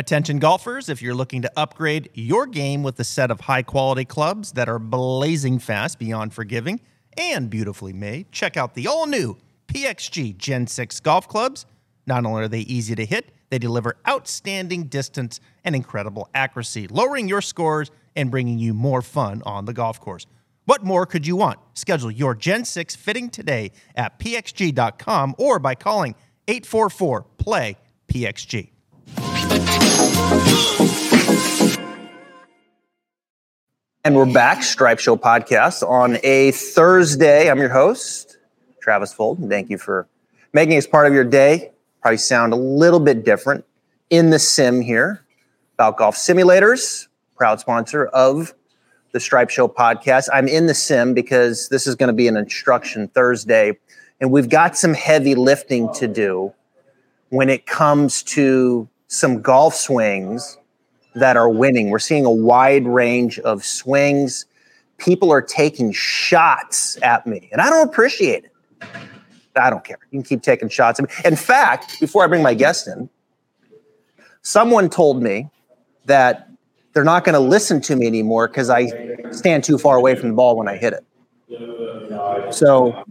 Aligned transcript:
Attention 0.00 0.38
golfers, 0.38 0.88
if 0.88 1.02
you're 1.02 1.14
looking 1.14 1.42
to 1.42 1.52
upgrade 1.58 2.08
your 2.14 2.46
game 2.46 2.82
with 2.82 2.98
a 3.00 3.04
set 3.04 3.30
of 3.30 3.38
high 3.38 3.60
quality 3.60 4.06
clubs 4.06 4.52
that 4.52 4.66
are 4.66 4.78
blazing 4.78 5.58
fast, 5.58 5.98
beyond 5.98 6.32
forgiving, 6.32 6.80
and 7.18 7.50
beautifully 7.50 7.92
made, 7.92 8.32
check 8.32 8.56
out 8.56 8.72
the 8.72 8.86
all 8.86 9.06
new 9.06 9.36
PXG 9.66 10.38
Gen 10.38 10.66
6 10.66 11.00
golf 11.00 11.28
clubs. 11.28 11.66
Not 12.06 12.24
only 12.24 12.44
are 12.44 12.48
they 12.48 12.60
easy 12.60 12.94
to 12.94 13.04
hit, 13.04 13.30
they 13.50 13.58
deliver 13.58 13.98
outstanding 14.08 14.84
distance 14.84 15.38
and 15.64 15.76
incredible 15.76 16.30
accuracy, 16.34 16.88
lowering 16.88 17.28
your 17.28 17.42
scores 17.42 17.90
and 18.16 18.30
bringing 18.30 18.58
you 18.58 18.72
more 18.72 19.02
fun 19.02 19.42
on 19.44 19.66
the 19.66 19.74
golf 19.74 20.00
course. 20.00 20.24
What 20.64 20.82
more 20.82 21.04
could 21.04 21.26
you 21.26 21.36
want? 21.36 21.58
Schedule 21.74 22.10
your 22.10 22.34
Gen 22.34 22.64
6 22.64 22.96
fitting 22.96 23.28
today 23.28 23.70
at 23.94 24.18
pxg.com 24.18 25.34
or 25.36 25.58
by 25.58 25.74
calling 25.74 26.14
844 26.48 27.26
PLAY 27.36 27.76
PXG. 28.08 28.70
And 34.02 34.16
we're 34.16 34.32
back, 34.32 34.62
Stripe 34.62 34.98
Show 34.98 35.14
podcast 35.16 35.88
on 35.88 36.18
a 36.24 36.50
Thursday. 36.52 37.50
I'm 37.50 37.58
your 37.58 37.68
host, 37.68 38.38
Travis 38.80 39.12
Fulton. 39.12 39.48
Thank 39.48 39.70
you 39.70 39.78
for 39.78 40.08
making 40.52 40.76
us 40.78 40.86
part 40.86 41.06
of 41.06 41.12
your 41.12 41.22
day. 41.22 41.70
Probably 42.00 42.16
sound 42.16 42.52
a 42.52 42.56
little 42.56 42.98
bit 42.98 43.24
different 43.24 43.64
in 44.08 44.30
the 44.30 44.38
sim 44.38 44.80
here 44.80 45.24
about 45.74 45.96
golf 45.96 46.16
simulators, 46.16 47.08
proud 47.36 47.60
sponsor 47.60 48.06
of 48.06 48.54
the 49.12 49.20
Stripe 49.20 49.50
Show 49.50 49.68
podcast. 49.68 50.28
I'm 50.32 50.48
in 50.48 50.66
the 50.66 50.74
sim 50.74 51.14
because 51.14 51.68
this 51.68 51.86
is 51.86 51.94
going 51.94 52.08
to 52.08 52.12
be 52.14 52.26
an 52.26 52.36
instruction 52.36 53.08
Thursday, 53.08 53.78
and 54.20 54.32
we've 54.32 54.48
got 54.48 54.76
some 54.76 54.94
heavy 54.94 55.34
lifting 55.34 55.92
to 55.94 56.08
do 56.08 56.52
when 57.28 57.48
it 57.48 57.66
comes 57.66 58.22
to 58.24 58.88
some 59.10 59.42
golf 59.42 59.74
swings 59.74 60.56
that 61.16 61.36
are 61.36 61.48
winning. 61.48 61.90
We're 61.90 61.98
seeing 61.98 62.24
a 62.24 62.30
wide 62.30 62.86
range 62.86 63.40
of 63.40 63.64
swings. 63.64 64.46
People 64.98 65.32
are 65.32 65.42
taking 65.42 65.90
shots 65.90 66.96
at 67.02 67.26
me, 67.26 67.48
and 67.50 67.60
I 67.60 67.68
don't 67.68 67.88
appreciate 67.88 68.44
it. 68.44 68.52
I 69.56 69.68
don't 69.68 69.82
care. 69.84 69.98
You 70.12 70.20
can 70.20 70.22
keep 70.22 70.42
taking 70.42 70.68
shots 70.68 71.00
at 71.00 71.08
me. 71.08 71.14
In 71.24 71.34
fact, 71.34 71.98
before 71.98 72.22
I 72.22 72.28
bring 72.28 72.42
my 72.42 72.54
guest 72.54 72.86
in, 72.86 73.10
someone 74.42 74.88
told 74.88 75.20
me 75.20 75.50
that 76.04 76.48
they're 76.92 77.02
not 77.02 77.24
going 77.24 77.34
to 77.34 77.40
listen 77.40 77.80
to 77.82 77.96
me 77.96 78.06
anymore 78.06 78.46
because 78.46 78.70
I 78.70 78.86
stand 79.32 79.64
too 79.64 79.76
far 79.76 79.96
away 79.96 80.14
from 80.14 80.28
the 80.28 80.34
ball 80.36 80.56
when 80.56 80.68
I 80.68 80.76
hit 80.76 80.92
it. 80.92 81.04
So 82.54 83.04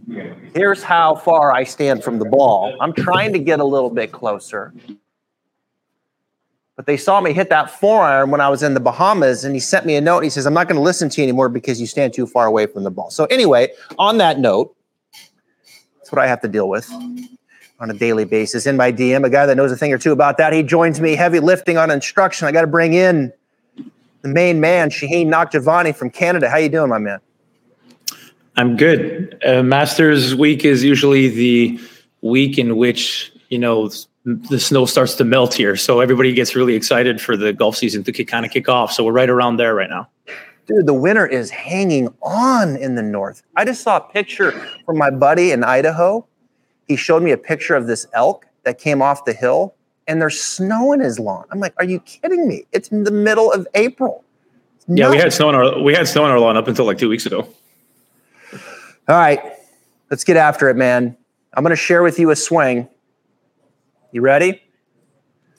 here's 0.54 0.82
how 0.82 1.14
far 1.14 1.52
I 1.52 1.64
stand 1.64 2.02
from 2.02 2.18
the 2.18 2.24
ball. 2.24 2.74
I'm 2.80 2.94
trying 2.94 3.34
to 3.34 3.38
get 3.38 3.60
a 3.60 3.64
little 3.64 3.90
bit 3.90 4.12
closer 4.12 4.72
but 6.80 6.86
they 6.86 6.96
saw 6.96 7.20
me 7.20 7.34
hit 7.34 7.50
that 7.50 7.70
four 7.70 8.00
iron 8.00 8.30
when 8.30 8.40
I 8.40 8.48
was 8.48 8.62
in 8.62 8.72
the 8.72 8.80
Bahamas, 8.80 9.44
and 9.44 9.54
he 9.54 9.60
sent 9.60 9.84
me 9.84 9.96
a 9.96 10.00
note. 10.00 10.24
he 10.24 10.30
says, 10.30 10.46
"I'm 10.46 10.54
not 10.54 10.66
going 10.66 10.76
to 10.76 10.82
listen 10.82 11.10
to 11.10 11.20
you 11.20 11.24
anymore 11.24 11.50
because 11.50 11.78
you 11.78 11.86
stand 11.86 12.14
too 12.14 12.26
far 12.26 12.46
away 12.46 12.64
from 12.64 12.84
the 12.84 12.90
ball." 12.90 13.10
So 13.10 13.26
anyway, 13.26 13.68
on 13.98 14.16
that 14.16 14.38
note, 14.38 14.74
that's 15.98 16.10
what 16.10 16.18
I 16.18 16.26
have 16.26 16.40
to 16.40 16.48
deal 16.48 16.70
with 16.70 16.90
on 17.80 17.90
a 17.90 17.92
daily 17.92 18.24
basis. 18.24 18.66
In 18.66 18.78
my 18.78 18.90
DM, 18.90 19.26
a 19.26 19.28
guy 19.28 19.44
that 19.44 19.58
knows 19.58 19.70
a 19.70 19.76
thing 19.76 19.92
or 19.92 19.98
two 19.98 20.10
about 20.10 20.38
that, 20.38 20.54
he 20.54 20.62
joins 20.62 21.02
me 21.02 21.16
heavy 21.16 21.38
lifting 21.38 21.76
on 21.76 21.90
instruction. 21.90 22.48
I 22.48 22.52
got 22.52 22.62
to 22.62 22.66
bring 22.66 22.94
in 22.94 23.30
the 24.22 24.28
main 24.28 24.58
man, 24.58 24.88
Shauheen 24.88 25.26
Nakhjavani 25.26 25.94
from 25.94 26.08
Canada. 26.08 26.48
How 26.48 26.56
you 26.56 26.70
doing, 26.70 26.88
my 26.88 26.96
man? 26.96 27.18
I'm 28.56 28.78
good. 28.78 29.38
Uh, 29.44 29.62
Masters 29.62 30.34
week 30.34 30.64
is 30.64 30.82
usually 30.82 31.28
the 31.28 31.78
week 32.22 32.56
in 32.56 32.78
which 32.78 33.30
you 33.50 33.58
know 33.58 33.90
the 34.24 34.60
snow 34.60 34.84
starts 34.84 35.14
to 35.14 35.24
melt 35.24 35.54
here. 35.54 35.76
So 35.76 36.00
everybody 36.00 36.32
gets 36.32 36.54
really 36.54 36.74
excited 36.74 37.20
for 37.20 37.36
the 37.36 37.52
golf 37.52 37.76
season 37.76 38.04
to 38.04 38.24
kind 38.24 38.44
of 38.44 38.52
kick 38.52 38.68
off. 38.68 38.92
So 38.92 39.04
we're 39.04 39.12
right 39.12 39.30
around 39.30 39.56
there 39.56 39.74
right 39.74 39.88
now. 39.88 40.08
Dude, 40.66 40.86
the 40.86 40.94
winter 40.94 41.26
is 41.26 41.50
hanging 41.50 42.14
on 42.22 42.76
in 42.76 42.94
the 42.94 43.02
north. 43.02 43.42
I 43.56 43.64
just 43.64 43.82
saw 43.82 43.96
a 43.96 44.00
picture 44.00 44.52
from 44.84 44.98
my 44.98 45.10
buddy 45.10 45.52
in 45.52 45.64
Idaho. 45.64 46.26
He 46.86 46.96
showed 46.96 47.22
me 47.22 47.32
a 47.32 47.38
picture 47.38 47.74
of 47.74 47.86
this 47.86 48.06
elk 48.12 48.46
that 48.64 48.78
came 48.78 49.00
off 49.00 49.24
the 49.24 49.32
hill 49.32 49.74
and 50.06 50.20
there's 50.20 50.40
snow 50.40 50.92
in 50.92 51.00
his 51.00 51.18
lawn. 51.18 51.44
I'm 51.50 51.60
like, 51.60 51.74
are 51.78 51.84
you 51.84 52.00
kidding 52.00 52.46
me? 52.46 52.66
It's 52.72 52.88
in 52.88 53.04
the 53.04 53.10
middle 53.10 53.50
of 53.52 53.66
April. 53.74 54.24
Yeah, 54.86 55.08
we 55.08 55.16
had 55.16 55.32
snow 55.32 55.48
in 55.50 55.54
our 55.54 55.80
we 55.80 55.94
had 55.94 56.08
snow 56.08 56.24
in 56.24 56.32
our 56.32 56.40
lawn 56.40 56.56
up 56.56 56.66
until 56.66 56.84
like 56.84 56.98
two 56.98 57.08
weeks 57.08 57.26
ago. 57.26 57.46
All 59.08 59.16
right, 59.16 59.40
let's 60.10 60.24
get 60.24 60.36
after 60.36 60.68
it, 60.68 60.76
man. 60.76 61.16
I'm 61.54 61.62
going 61.62 61.70
to 61.70 61.76
share 61.76 62.02
with 62.02 62.18
you 62.18 62.30
a 62.30 62.36
swing 62.36 62.88
you 64.12 64.20
ready? 64.20 64.62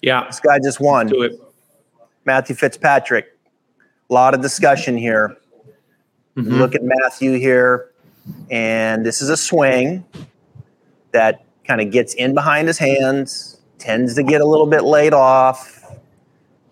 Yeah. 0.02 0.26
This 0.26 0.40
guy 0.40 0.60
just 0.60 0.80
won. 0.80 1.08
do 1.08 1.22
it. 1.22 1.40
Matthew 2.26 2.56
Fitzpatrick. 2.56 3.38
A 4.10 4.14
lot 4.14 4.34
of 4.34 4.42
discussion 4.42 4.98
here. 4.98 5.38
Mm-hmm. 6.36 6.56
Look 6.56 6.76
at 6.76 6.82
Matthew 6.84 7.38
here. 7.38 7.92
And 8.50 9.06
this 9.06 9.22
is 9.22 9.30
a 9.30 9.38
swing 9.38 10.06
that 11.12 11.44
kind 11.66 11.82
of 11.82 11.92
gets 11.92 12.14
in 12.14 12.34
behind 12.34 12.68
his 12.68 12.78
hands, 12.78 13.60
tends 13.78 14.16
to 14.16 14.24
get 14.24 14.42
a 14.42 14.46
little 14.46 14.66
bit 14.66 14.84
laid 14.84 15.14
off, 15.14 15.96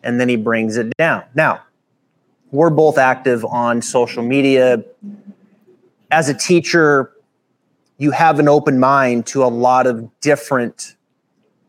and 0.03 0.19
then 0.19 0.29
he 0.29 0.35
brings 0.35 0.77
it 0.77 0.95
down. 0.97 1.23
Now, 1.35 1.61
we're 2.51 2.69
both 2.69 2.97
active 2.97 3.43
on 3.45 3.81
social 3.81 4.23
media. 4.23 4.83
As 6.11 6.29
a 6.29 6.33
teacher, 6.33 7.13
you 7.97 8.11
have 8.11 8.39
an 8.39 8.47
open 8.47 8.79
mind 8.79 9.25
to 9.27 9.43
a 9.43 9.47
lot 9.47 9.87
of 9.87 10.09
different 10.21 10.95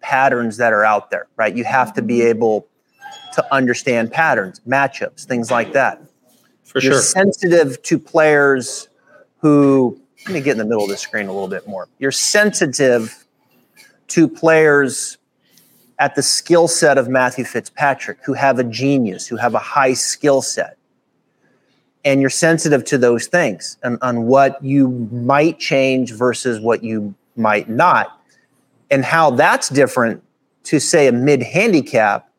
patterns 0.00 0.56
that 0.56 0.72
are 0.72 0.84
out 0.84 1.10
there, 1.10 1.26
right? 1.36 1.54
You 1.54 1.64
have 1.64 1.92
to 1.94 2.02
be 2.02 2.18
mm-hmm. 2.18 2.28
able 2.28 2.68
to 3.34 3.54
understand 3.54 4.12
patterns, 4.12 4.60
matchups, 4.66 5.24
things 5.24 5.50
like 5.50 5.72
that. 5.72 6.02
For 6.64 6.80
sure. 6.80 6.92
You're 6.92 7.00
sure. 7.00 7.02
sensitive 7.02 7.82
to 7.82 7.98
players 7.98 8.88
who, 9.38 10.00
let 10.26 10.34
me 10.34 10.40
get 10.40 10.52
in 10.52 10.58
the 10.58 10.64
middle 10.64 10.84
of 10.84 10.90
the 10.90 10.96
screen 10.96 11.26
a 11.26 11.32
little 11.32 11.48
bit 11.48 11.66
more. 11.66 11.88
You're 11.98 12.12
sensitive 12.12 13.24
to 14.08 14.28
players 14.28 15.18
at 15.98 16.14
the 16.14 16.22
skill 16.22 16.66
set 16.66 16.98
of 16.98 17.08
Matthew 17.08 17.44
Fitzpatrick 17.44 18.18
who 18.24 18.32
have 18.32 18.58
a 18.58 18.64
genius, 18.64 19.26
who 19.26 19.36
have 19.36 19.54
a 19.54 19.58
high 19.58 19.94
skill 19.94 20.42
set. 20.42 20.76
And 22.04 22.20
you're 22.20 22.30
sensitive 22.30 22.84
to 22.86 22.98
those 22.98 23.26
things 23.26 23.76
and 23.82 23.98
on 24.00 24.22
what 24.26 24.62
you 24.64 24.88
might 25.12 25.58
change 25.58 26.12
versus 26.12 26.58
what 26.58 26.82
you 26.82 27.14
might 27.36 27.68
not 27.68 28.19
and 28.90 29.04
how 29.04 29.30
that's 29.30 29.68
different 29.68 30.22
to 30.64 30.78
say 30.78 31.06
a 31.06 31.12
mid 31.12 31.42
handicap 31.42 32.30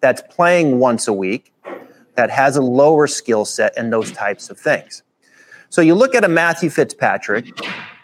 that's 0.00 0.22
playing 0.30 0.78
once 0.78 1.08
a 1.08 1.12
week 1.12 1.52
that 2.16 2.30
has 2.30 2.56
a 2.56 2.62
lower 2.62 3.06
skill 3.06 3.44
set 3.44 3.72
and 3.76 3.92
those 3.92 4.12
types 4.12 4.50
of 4.50 4.58
things. 4.58 5.02
So 5.70 5.80
you 5.80 5.94
look 5.94 6.14
at 6.14 6.24
a 6.24 6.28
Matthew 6.28 6.68
Fitzpatrick, 6.68 7.46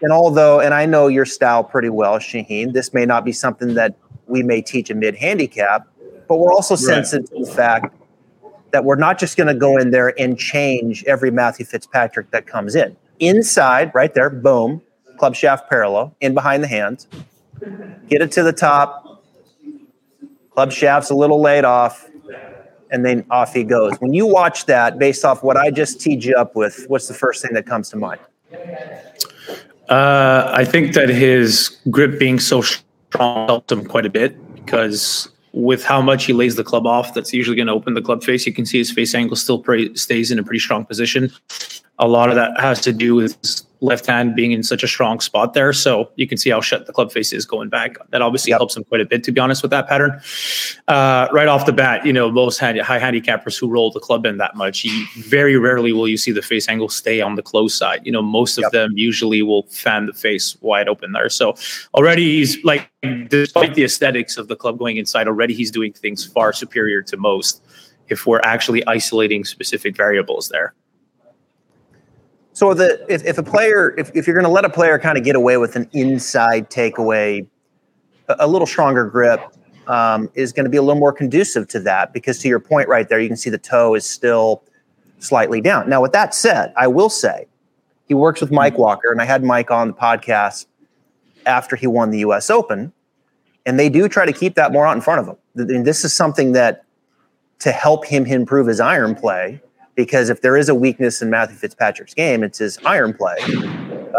and 0.01 0.11
although, 0.11 0.61
and 0.61 0.73
I 0.73 0.87
know 0.87 1.09
your 1.09 1.27
style 1.27 1.63
pretty 1.63 1.91
well, 1.91 2.19
Shauheen, 2.19 2.73
this 2.73 2.95
may 2.95 3.05
not 3.05 3.25
be 3.25 3.33
something 3.33 3.75
that 3.75 3.95
we 4.27 4.43
may 4.43 4.63
teach 4.63 4.89
a 4.89 4.95
mid 4.95 5.15
handicap, 5.15 5.87
but 6.29 6.39
we're 6.39 6.53
also 6.53 6.75
right. 6.75 6.85
sensitive 6.85 7.29
to 7.31 7.45
the 7.45 7.51
fact 7.51 7.95
that 8.71 8.85
we're 8.85 8.97
not 8.97 9.19
just 9.19 9.37
going 9.37 9.49
to 9.49 9.55
go 9.55 9.77
in 9.77 9.91
there 9.91 10.19
and 10.19 10.39
change 10.39 11.05
every 11.05 11.31
Matthew 11.31 11.67
Fitzpatrick 11.67 12.31
that 12.31 12.47
comes 12.47 12.75
in. 12.75 12.97
Inside, 13.19 13.95
right 13.95 14.15
there, 14.15 14.31
boom, 14.31 14.81
club 15.19 15.35
shaft 15.35 15.69
parallel, 15.69 16.15
in 16.21 16.33
behind 16.33 16.63
the 16.63 16.69
hands 16.69 17.07
get 18.09 18.23
it 18.23 18.33
to 18.33 18.43
the 18.43 18.53
top. 18.53 19.25
Club 20.51 20.73
shaft's 20.73 21.11
a 21.11 21.15
little 21.15 21.41
laid 21.41 21.65
off, 21.65 22.09
and 22.91 23.05
then 23.05 23.25
off 23.31 23.55
he 23.55 23.65
goes. 23.65 23.95
When 24.01 24.13
you 24.13 24.27
watch 24.27 24.67
that, 24.67 24.99
based 24.99 25.25
off 25.25 25.43
what 25.43 25.57
I 25.57 25.71
just 25.71 26.01
teed 26.01 26.25
you 26.25 26.35
up 26.35 26.57
with, 26.57 26.87
what's 26.89 27.09
the 27.09 27.15
first 27.15 27.43
thing 27.43 27.55
that 27.55 27.67
comes 27.67 27.91
to 27.91 27.97
mind? 27.97 28.21
Uh, 29.89 30.51
I 30.53 30.65
think 30.65 30.95
that 30.95 31.09
his 31.09 31.79
grip 31.91 32.19
being 32.19 32.39
so 32.39 32.61
strong 32.61 33.47
helped 33.47 33.73
him 33.73 33.87
quite 33.87 34.05
a 34.05 34.11
bit 34.11 34.37
because 34.55 35.31
with 35.53 35.83
how 35.83 36.03
much 36.03 36.27
he 36.27 36.33
lays 36.33 36.57
the 36.57 36.65
club 36.65 36.87
off, 36.87 37.15
that's 37.15 37.33
usually 37.33 37.57
going 37.57 37.69
to 37.69 37.73
open 37.73 37.95
the 37.95 38.03
club 38.03 38.23
face. 38.23 38.47
You 38.47 38.53
can 38.53 38.67
see 38.67 38.79
his 38.79 38.91
face 38.91 39.15
angle 39.15 39.37
still 39.37 39.59
pretty, 39.59 39.95
stays 39.97 40.31
in 40.31 40.39
a 40.39 40.43
pretty 40.43 40.61
strong 40.61 40.85
position. 40.85 41.31
A 41.99 42.07
lot 42.07 42.29
of 42.29 42.35
that 42.37 42.61
has 42.61 42.81
to 42.83 42.93
do 42.93 43.15
with 43.15 43.37
left 43.81 44.07
hand 44.07 44.35
being 44.35 44.53
in 44.53 44.63
such 44.63 44.83
a 44.83 44.89
strong 44.89 45.21
spot 45.21 45.55
there. 45.55 45.73
So 45.73 46.11
you 46.17 46.27
can 46.27 46.39
see 46.39 46.51
how 46.51 46.61
shut 46.61 46.87
the 46.87 46.93
club 46.93 47.13
face 47.13 47.33
is 47.33 47.47
going 47.47 47.69
back. 47.69 47.97
That 48.11 48.23
obviously 48.23 48.51
yep. 48.51 48.61
helps 48.61 48.77
him 48.77 48.85
quite 48.85 49.01
a 49.01 49.05
bit, 49.05 49.23
to 49.25 49.33
be 49.33 49.41
honest, 49.41 49.63
with 49.63 49.71
that 49.71 49.89
pattern. 49.89 50.21
Uh, 50.89 51.29
right 51.33 51.49
off 51.49 51.67
the 51.67 51.73
bat, 51.73 52.05
you 52.05 52.13
know, 52.13 52.31
most 52.31 52.59
hand, 52.59 52.79
high 52.81 52.99
handicappers 52.99 53.59
who 53.59 53.69
roll 53.69 53.91
the 53.91 54.01
club 54.01 54.27
in 54.27 54.39
that 54.39 54.57
much, 54.57 54.85
you, 54.85 55.07
very 55.17 55.57
rarely 55.57 55.93
will 55.93 56.09
you 56.09 56.17
see 56.17 56.33
the 56.33 56.43
face 56.43 56.69
angle 56.69 56.89
stay 56.89 57.21
on 57.21 57.37
the 57.37 57.43
close 57.43 57.75
side. 57.75 58.01
You 58.05 58.13
know, 58.13 58.23
most 58.23 58.59
of 58.59 58.63
yep. 58.63 58.73
them 58.73 58.93
usually 58.97 59.43
will 59.43 59.65
fan 59.65 60.07
the 60.07 60.13
face 60.13 60.57
wide 60.61 60.89
open 60.89 61.13
there. 61.13 61.29
So 61.29 61.55
already 61.95 62.25
he's 62.25 62.63
like, 62.65 62.91
despite 63.29 63.75
the 63.75 63.85
aesthetics 63.85 64.37
of 64.37 64.49
the 64.49 64.57
club 64.57 64.79
going 64.79 64.97
inside, 64.97 65.29
already 65.29 65.55
he's 65.55 65.71
doing 65.71 65.93
things 65.93 66.25
far 66.25 66.53
superior 66.53 67.03
to 67.03 67.17
most 67.17 67.63
if 68.09 68.27
we're 68.27 68.41
actually 68.41 68.87
isolating 68.87 69.45
specific 69.45 69.97
variables 69.97 70.49
there. 70.49 70.75
So 72.59 72.75
the 72.75 73.07
if, 73.09 73.25
if 73.25 73.39
a 73.39 73.43
player 73.45 73.95
if, 73.97 74.11
if 74.17 74.27
you're 74.27 74.35
going 74.35 74.45
to 74.45 74.51
let 74.51 74.65
a 74.65 74.69
player 74.69 74.99
kind 74.99 75.17
of 75.17 75.23
get 75.23 75.37
away 75.37 75.59
with 75.59 75.77
an 75.77 75.89
inside 75.93 76.71
takeaway, 76.71 77.47
a, 78.29 78.35
a 78.41 78.49
little 78.49 78.67
stronger 78.67 79.05
grip, 79.05 79.41
um, 79.87 80.29
is 80.35 80.53
going 80.53 80.65
to 80.65 80.71
be 80.71 80.77
a 80.77 80.83
little 80.83 80.99
more 80.99 81.13
conducive 81.13 81.69
to 81.69 81.79
that 81.79 82.13
because, 82.13 82.41
to 82.41 82.49
your 82.49 82.59
point 82.59 82.89
right 82.89 83.09
there, 83.09 83.21
you 83.21 83.29
can 83.29 83.37
see 83.37 83.49
the 83.49 83.59
toe 83.59 83.95
is 83.95 84.05
still 84.05 84.65
slightly 85.21 85.61
down. 85.61 85.89
Now, 85.89 86.03
with 86.03 86.11
that 86.15 86.35
said, 86.35 86.73
I 86.77 86.89
will 86.89 87.11
say 87.11 87.47
he 88.09 88.15
works 88.15 88.41
with 88.41 88.51
Mike 88.51 88.77
Walker, 88.77 89.13
and 89.13 89.23
I 89.23 89.25
had 89.25 89.45
Mike 89.45 89.71
on 89.71 89.87
the 89.87 89.95
podcast 89.95 90.67
after 91.47 91.77
he 91.77 91.87
won 91.87 92.11
the 92.11 92.19
U.S. 92.19 92.51
Open, 92.51 92.93
and 93.67 93.79
they 93.79 93.89
do 93.89 94.09
try 94.09 94.27
to 94.27 94.33
keep 94.33 94.57
that 94.57 94.73
more 94.73 94.85
out 94.85 94.97
in 94.97 95.01
front 95.01 95.21
of 95.21 95.29
him. 95.29 95.37
And 95.71 95.87
this 95.87 96.05
is 96.05 96.13
something 96.13 96.51
that 96.55 96.85
to 97.61 97.71
help 97.71 98.05
him 98.05 98.27
improve 98.27 98.67
his 98.67 98.81
iron 98.81 99.15
play, 99.15 99.61
because 99.99 100.31
if 100.31 100.43
there 100.43 100.57
is 100.57 100.69
a 100.69 100.77
weakness 100.77 101.21
in 101.21 101.29
Matthew 101.29 101.57
Fitzpatrick's 101.57 102.15
game, 102.15 102.45
it's 102.45 102.59
his 102.59 102.79
iron 102.87 103.13
play. 103.13 103.37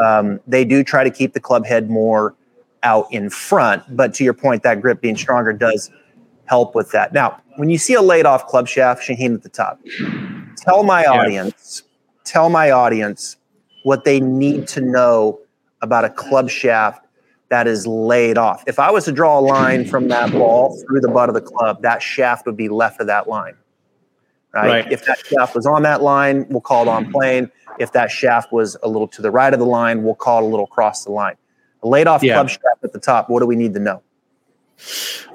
Um, 0.04 0.42
they 0.46 0.66
do 0.66 0.84
try 0.84 1.06
to 1.06 1.10
keep 1.10 1.32
the 1.32 1.40
club 1.40 1.66
head 1.66 1.90
more 1.90 2.36
out 2.84 3.08
in 3.14 3.30
front, 3.30 3.84
but 3.96 4.14
to 4.16 4.26
your 4.26 4.34
point, 4.34 4.62
that 4.64 4.82
grip 4.82 5.00
being 5.00 5.16
stronger 5.16 5.54
does 5.54 5.90
help 6.48 6.76
with 6.76 6.92
that. 6.92 7.14
Now, 7.14 7.42
when 7.56 7.70
you 7.70 7.78
see 7.78 7.94
a 7.94 8.02
laid 8.02 8.26
off 8.26 8.46
club 8.46 8.68
shaft, 8.68 9.08
Shauheen 9.08 9.34
at 9.36 9.44
the 9.44 9.48
top, 9.48 9.80
tell 10.58 10.84
my 10.84 11.04
yeah. 11.04 11.12
audience, 11.12 11.84
tell 12.26 12.50
my 12.50 12.72
audience 12.72 13.38
what 13.84 14.04
they 14.04 14.20
need 14.20 14.68
to 14.70 14.82
know 14.82 15.40
about 15.82 16.04
a 16.04 16.10
club 16.10 16.50
shaft 16.50 17.06
that 17.48 17.68
is 17.68 17.88
laid 17.88 18.38
off. 18.38 18.66
If 18.68 18.80
I 18.80 18.92
was 18.92 19.06
to 19.06 19.14
draw 19.14 19.40
a 19.40 19.42
line 19.42 19.86
from 19.86 20.10
that 20.10 20.34
ball 20.34 20.78
through 20.86 21.00
the 21.00 21.08
butt 21.08 21.30
of 21.30 21.36
the 21.36 21.42
club, 21.42 21.82
that 21.84 22.02
shaft 22.02 22.46
would 22.48 22.58
be 22.58 22.68
left 22.68 23.00
of 23.00 23.08
that 23.08 23.30
line. 23.30 23.56
Right? 24.54 24.84
right. 24.84 24.92
If 24.92 25.06
that 25.06 25.20
shaft 25.26 25.56
was 25.56 25.66
on 25.66 25.84
that 25.84 26.02
line, 26.02 26.48
we'll 26.50 26.62
call 26.62 26.84
it 26.84 26.88
on 26.88 27.12
plane. 27.12 27.52
If 27.80 27.92
that 27.94 28.10
shaft 28.10 28.52
was 28.52 28.76
a 28.82 28.88
little 28.90 29.08
to 29.10 29.22
the 29.22 29.32
right 29.32 29.54
of 29.54 29.60
the 29.60 29.66
line, 29.66 30.04
we'll 30.04 30.16
call 30.16 30.44
it 30.44 30.48
a 30.48 30.48
little 30.48 30.66
across 30.66 31.04
the 31.06 31.12
line. 31.12 31.36
A 31.84 31.88
laid 31.88 32.08
off 32.08 32.24
yeah. 32.24 32.34
club 32.34 32.50
shaft 32.50 32.84
at 32.84 32.94
the 32.94 33.00
top, 33.00 33.30
what 33.30 33.40
do 33.40 33.46
we 33.46 33.56
need 33.56 33.74
to 33.76 33.80
know? 33.80 34.02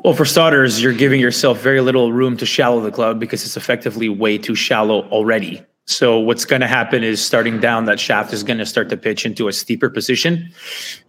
Well, 0.02 0.14
for 0.14 0.24
starters, 0.24 0.82
you're 0.82 0.92
giving 0.92 1.20
yourself 1.20 1.60
very 1.60 1.80
little 1.80 2.12
room 2.12 2.36
to 2.38 2.46
shallow 2.46 2.80
the 2.80 2.90
club 2.90 3.20
because 3.20 3.44
it's 3.44 3.56
effectively 3.56 4.08
way 4.08 4.36
too 4.36 4.54
shallow 4.54 5.08
already. 5.08 5.64
So 5.86 6.18
what's 6.18 6.44
going 6.44 6.60
to 6.60 6.66
happen 6.66 7.04
is 7.04 7.24
starting 7.24 7.60
down, 7.60 7.84
that 7.84 8.00
shaft 8.00 8.32
is 8.32 8.42
going 8.42 8.58
to 8.58 8.66
start 8.66 8.88
to 8.88 8.96
pitch 8.96 9.26
into 9.26 9.48
a 9.48 9.52
steeper 9.52 9.90
position. 9.90 10.50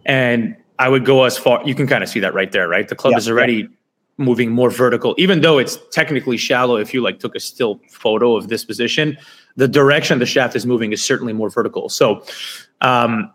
And 0.04 0.54
I 0.78 0.88
would 0.88 1.04
go 1.04 1.24
as 1.24 1.38
far, 1.38 1.62
you 1.66 1.74
can 1.74 1.86
kind 1.86 2.02
of 2.02 2.10
see 2.10 2.20
that 2.20 2.34
right 2.34 2.52
there, 2.52 2.68
right? 2.68 2.86
The 2.86 2.94
club 2.94 3.12
yeah, 3.12 3.18
is 3.18 3.28
already. 3.28 3.68
Moving 4.18 4.50
more 4.50 4.70
vertical, 4.70 5.14
even 5.18 5.40
though 5.40 5.58
it's 5.58 5.78
technically 5.90 6.36
shallow. 6.36 6.76
If 6.76 6.94
you 6.94 7.02
like 7.02 7.18
took 7.18 7.34
a 7.34 7.40
still 7.40 7.80
photo 7.90 8.36
of 8.36 8.48
this 8.48 8.64
position, 8.64 9.18
the 9.56 9.68
direction 9.68 10.18
the 10.18 10.26
shaft 10.26 10.56
is 10.56 10.66
moving 10.66 10.92
is 10.92 11.02
certainly 11.02 11.32
more 11.32 11.50
vertical. 11.50 11.88
So, 11.88 12.24
um, 12.80 13.32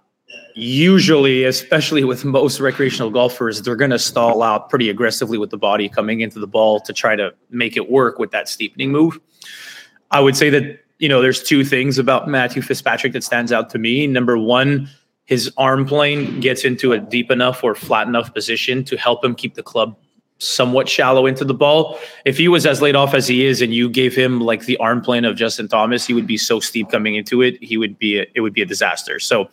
usually, 0.56 1.46
especially 1.46 2.04
with 2.04 2.26
most 2.26 2.60
recreational 2.60 3.10
golfers, 3.10 3.62
they're 3.62 3.76
going 3.76 3.92
to 3.92 4.00
stall 4.00 4.44
out 4.44 4.70
pretty 4.70 4.90
aggressively 4.90 5.38
with 5.38 5.50
the 5.50 5.58
body 5.58 5.88
coming 5.88 6.22
into 6.22 6.40
the 6.40 6.48
ball 6.48 6.80
to 6.82 6.94
try 6.94 7.16
to 7.16 7.34
make 7.50 7.78
it 7.78 7.90
work 7.90 8.20
with 8.20 8.32
that 8.32 8.50
steepening 8.50 8.92
move. 8.92 9.20
I 10.12 10.20
would 10.20 10.36
say 10.36 10.50
that, 10.50 10.80
you 11.00 11.08
know, 11.08 11.22
there's 11.22 11.42
two 11.42 11.64
things 11.64 11.98
about 11.98 12.28
Matthew 12.28 12.62
Fitzpatrick 12.62 13.14
that 13.14 13.24
stands 13.24 13.52
out 13.52 13.70
to 13.72 13.80
me. 13.80 14.08
Number 14.08 14.38
one, 14.38 14.90
his 15.26 15.52
arm 15.58 15.86
plane 15.86 16.40
gets 16.42 16.66
into 16.66 16.92
a 16.92 17.00
deep 17.00 17.32
enough 17.32 17.64
or 17.64 17.74
flat 17.74 18.08
enough 18.08 18.34
position 18.34 18.84
to 18.86 18.98
help 18.98 19.24
him 19.24 19.34
keep 19.34 19.56
the 19.56 19.64
club 19.64 19.96
somewhat 20.42 20.90
shallow 20.90 21.28
into 21.28 21.46
the 21.46 21.54
ball. 21.54 22.00
If 22.26 22.38
he 22.38 22.48
was 22.48 22.66
as 22.66 22.82
laid 22.82 22.96
off 22.96 23.14
as 23.14 23.28
he 23.28 23.46
is, 23.46 23.62
and 23.62 23.74
you 23.74 23.90
gave 23.90 24.16
him 24.16 24.42
like 24.42 24.66
the 24.66 24.78
arm 24.78 25.02
plane 25.02 25.24
of 25.24 25.36
Justin 25.36 25.68
Thomas, 25.68 26.06
he 26.06 26.14
would 26.14 26.26
be 26.26 26.38
so 26.38 26.60
steep 26.60 26.90
coming 26.90 27.16
into 27.16 27.42
it. 27.42 27.62
He 27.64 27.78
would 27.78 27.98
be 28.00 28.20
a, 28.20 28.26
it 28.34 28.42
would 28.42 28.54
be 28.54 28.62
a 28.62 28.66
disaster. 28.66 29.20
So 29.20 29.50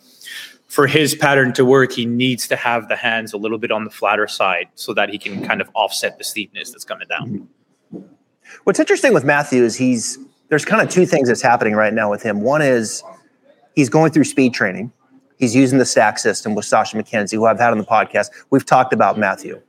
for 0.67 0.87
his 0.87 1.13
pattern 1.13 1.53
to 1.53 1.63
work, 1.63 1.91
he 1.91 2.05
needs 2.05 2.47
to 2.47 2.55
have 2.55 2.89
the 2.89 2.95
hands 2.95 3.33
a 3.33 3.37
little 3.37 3.59
bit 3.59 3.71
on 3.71 3.83
the 3.83 3.91
flatter 3.91 4.27
side 4.27 4.67
so 4.75 4.93
that 4.95 5.09
he 5.09 5.17
can 5.17 5.45
kind 5.45 5.61
of 5.61 5.69
offset 5.75 6.17
the 6.17 6.23
steepness 6.23 6.71
that's 6.71 6.83
coming 6.83 7.07
down. 7.07 7.47
What's 8.63 8.79
interesting 8.79 9.13
with 9.13 9.23
Matthew 9.23 9.63
is 9.63 9.75
he's 9.75 10.17
there's 10.49 10.65
kind 10.65 10.81
of 10.81 10.89
two 10.89 11.05
things 11.05 11.27
that's 11.27 11.41
happening 11.41 11.75
right 11.75 11.93
now 11.93 12.09
with 12.09 12.23
him. 12.23 12.41
One 12.41 12.63
is 12.63 13.03
he's 13.75 13.89
going 13.89 14.11
through 14.11 14.23
speed 14.23 14.55
training. 14.55 14.91
He's 15.37 15.55
using 15.55 15.77
the 15.77 15.85
stack 15.85 16.17
system 16.17 16.55
with 16.55 16.65
Sasho 16.65 16.95
MacKenzie, 16.95 17.33
who 17.33 17.45
I've 17.45 17.59
had 17.59 17.71
on 17.71 17.77
the 17.77 17.85
podcast. 17.85 18.29
We've 18.49 18.65
talked 18.65 18.91
about 18.91 19.17
Matthew. 19.19 19.61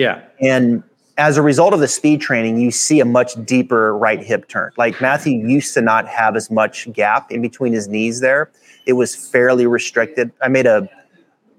Yeah. 0.00 0.22
And 0.40 0.82
as 1.18 1.36
a 1.36 1.42
result 1.42 1.74
of 1.74 1.80
the 1.80 1.88
speed 1.88 2.22
training, 2.22 2.58
you 2.58 2.70
see 2.70 3.00
a 3.00 3.04
much 3.04 3.34
deeper 3.44 3.94
right 3.94 4.22
hip 4.22 4.48
turn. 4.48 4.72
Like 4.78 4.98
Matthew 5.02 5.46
used 5.46 5.74
to 5.74 5.82
not 5.82 6.08
have 6.08 6.36
as 6.36 6.50
much 6.50 6.90
gap 6.92 7.30
in 7.30 7.42
between 7.42 7.74
his 7.74 7.86
knees 7.86 8.20
there. 8.20 8.50
It 8.86 8.94
was 8.94 9.14
fairly 9.14 9.66
restricted. 9.66 10.32
I 10.40 10.48
made 10.48 10.66
a 10.66 10.88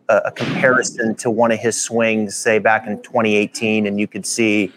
a, 0.09 0.31
comparison 0.31 1.15
to 1.15 1.31
one 1.31 1.51
of 1.51 1.59
his 1.59 1.81
swings, 1.81 2.35
say 2.35 2.59
back 2.59 2.85
in 2.85 3.01
2018, 3.01 3.85
and 3.85 3.97
you 3.97 4.07
could 4.07 4.25
see 4.25 4.71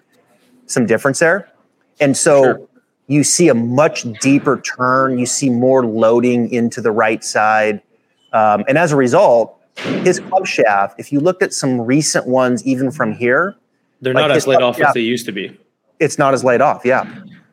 some 0.67 0.87
difference 0.87 1.19
there. 1.19 1.50
And 1.99 2.17
so 2.17 2.43
sure. 2.44 2.69
you 3.08 3.25
see 3.25 3.49
a 3.49 3.55
much 3.55 4.05
deeper 4.20 4.60
turn. 4.60 5.19
You 5.19 5.26
see 5.26 5.50
more 5.50 5.84
loading 5.84 6.52
into 6.52 6.81
the 6.81 6.93
right 6.93 7.25
side. 7.25 7.82
Um, 8.32 8.64
and 8.69 8.78
as 8.78 8.93
a 8.93 8.96
result, 8.96 9.58
his 9.76 10.20
club 10.20 10.46
shaft, 10.46 10.98
if 10.98 11.12
you 11.12 11.20
looked 11.20 11.42
at 11.42 11.52
some 11.52 11.80
recent 11.80 12.26
ones, 12.26 12.64
even 12.64 12.90
from 12.90 13.12
here, 13.12 13.56
they're 14.00 14.14
like 14.14 14.22
not 14.22 14.30
as 14.30 14.46
laid 14.46 14.62
off 14.62 14.76
shaft, 14.76 14.88
as 14.88 14.94
they 14.94 15.00
used 15.00 15.26
to 15.26 15.32
be. 15.32 15.58
It's 16.00 16.18
not 16.18 16.34
as 16.34 16.44
laid 16.44 16.60
off. 16.60 16.82
Yeah. 16.84 17.04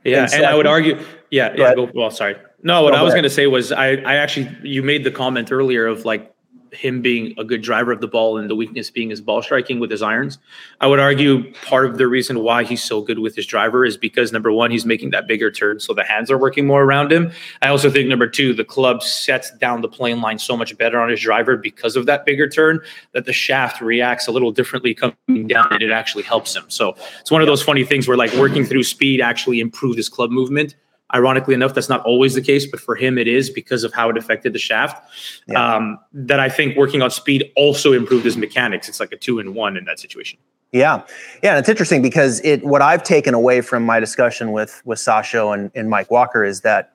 Yeah. 0.03 0.21
And, 0.21 0.29
so 0.29 0.37
and 0.37 0.45
I, 0.45 0.51
I, 0.51 0.55
would 0.55 0.67
argue, 0.67 0.99
yeah. 1.29 1.53
yeah. 1.55 1.75
Go, 1.75 1.89
well, 1.93 2.11
sorry. 2.11 2.35
No, 2.63 2.83
what 2.83 2.93
I 2.93 3.01
was 3.01 3.13
going 3.13 3.23
to 3.23 3.29
say 3.29 3.47
was 3.47 3.71
I, 3.71 3.93
I 3.93 4.15
actually, 4.15 4.55
you 4.63 4.83
made 4.83 5.03
the 5.03 5.11
comment 5.11 5.51
earlier 5.51 5.87
of 5.87 6.05
like 6.05 6.30
him 6.71 7.01
being 7.01 7.33
a 7.37 7.43
good 7.43 7.61
driver 7.61 7.91
of 7.91 8.01
the 8.01 8.07
ball 8.07 8.37
and 8.37 8.49
the 8.49 8.55
weakness 8.55 8.89
being 8.89 9.09
his 9.09 9.21
ball 9.21 9.41
striking 9.41 9.79
with 9.79 9.91
his 9.91 10.01
irons. 10.01 10.37
I 10.79 10.87
would 10.87 10.99
argue 10.99 11.53
part 11.65 11.85
of 11.85 11.97
the 11.97 12.07
reason 12.07 12.39
why 12.39 12.63
he's 12.63 12.83
so 12.83 13.01
good 13.01 13.19
with 13.19 13.35
his 13.35 13.45
driver 13.45 13.85
is 13.85 13.97
because 13.97 14.31
number 14.31 14.51
one, 14.51 14.71
he's 14.71 14.85
making 14.85 15.11
that 15.11 15.27
bigger 15.27 15.51
turn, 15.51 15.79
so 15.79 15.93
the 15.93 16.03
hands 16.03 16.31
are 16.31 16.37
working 16.37 16.65
more 16.65 16.83
around 16.83 17.11
him. 17.11 17.31
I 17.61 17.69
also 17.69 17.89
think 17.89 18.07
number 18.07 18.27
two, 18.27 18.53
the 18.53 18.63
club 18.63 19.03
sets 19.03 19.51
down 19.57 19.81
the 19.81 19.89
plane 19.89 20.21
line 20.21 20.39
so 20.39 20.55
much 20.55 20.77
better 20.77 20.99
on 20.99 21.09
his 21.09 21.21
driver 21.21 21.57
because 21.57 21.95
of 21.95 22.05
that 22.05 22.25
bigger 22.25 22.47
turn 22.47 22.79
that 23.13 23.25
the 23.25 23.33
shaft 23.33 23.81
reacts 23.81 24.27
a 24.27 24.31
little 24.31 24.51
differently 24.51 24.93
coming 24.93 25.47
down 25.47 25.67
and 25.71 25.81
it 25.81 25.91
actually 25.91 26.23
helps 26.23 26.55
him. 26.55 26.63
So 26.67 26.95
it's 27.19 27.31
one 27.31 27.41
of 27.41 27.47
those 27.47 27.61
funny 27.61 27.83
things 27.83 28.07
where 28.07 28.17
like 28.17 28.33
working 28.33 28.65
through 28.65 28.83
speed 28.83 29.21
actually 29.21 29.59
improved 29.59 29.97
his 29.97 30.09
club 30.09 30.31
movement 30.31 30.75
Ironically 31.13 31.53
enough, 31.53 31.73
that's 31.73 31.89
not 31.89 32.03
always 32.05 32.35
the 32.35 32.41
case, 32.41 32.65
but 32.65 32.79
for 32.79 32.95
him 32.95 33.17
it 33.17 33.27
is 33.27 33.49
because 33.49 33.83
of 33.83 33.93
how 33.93 34.09
it 34.09 34.17
affected 34.17 34.53
the 34.53 34.59
shaft. 34.59 35.03
Yeah. 35.47 35.75
Um, 35.75 35.99
that 36.13 36.39
I 36.39 36.49
think 36.49 36.77
working 36.77 37.01
on 37.01 37.11
speed 37.11 37.51
also 37.55 37.93
improved 37.93 38.25
his 38.25 38.37
mechanics. 38.37 38.87
It's 38.87 38.99
like 38.99 39.11
a 39.11 39.17
two 39.17 39.39
in 39.39 39.53
one 39.53 39.77
in 39.77 39.85
that 39.85 39.99
situation. 39.99 40.39
Yeah, 40.71 41.03
yeah, 41.43 41.51
and 41.51 41.59
it's 41.59 41.67
interesting 41.67 42.01
because 42.01 42.39
it 42.45 42.63
what 42.63 42.81
I've 42.81 43.03
taken 43.03 43.33
away 43.33 43.59
from 43.59 43.85
my 43.85 43.99
discussion 43.99 44.53
with 44.53 44.81
with 44.85 44.99
Sasho 44.99 45.53
and, 45.53 45.69
and 45.75 45.89
Mike 45.89 46.09
Walker 46.09 46.45
is 46.45 46.61
that 46.61 46.93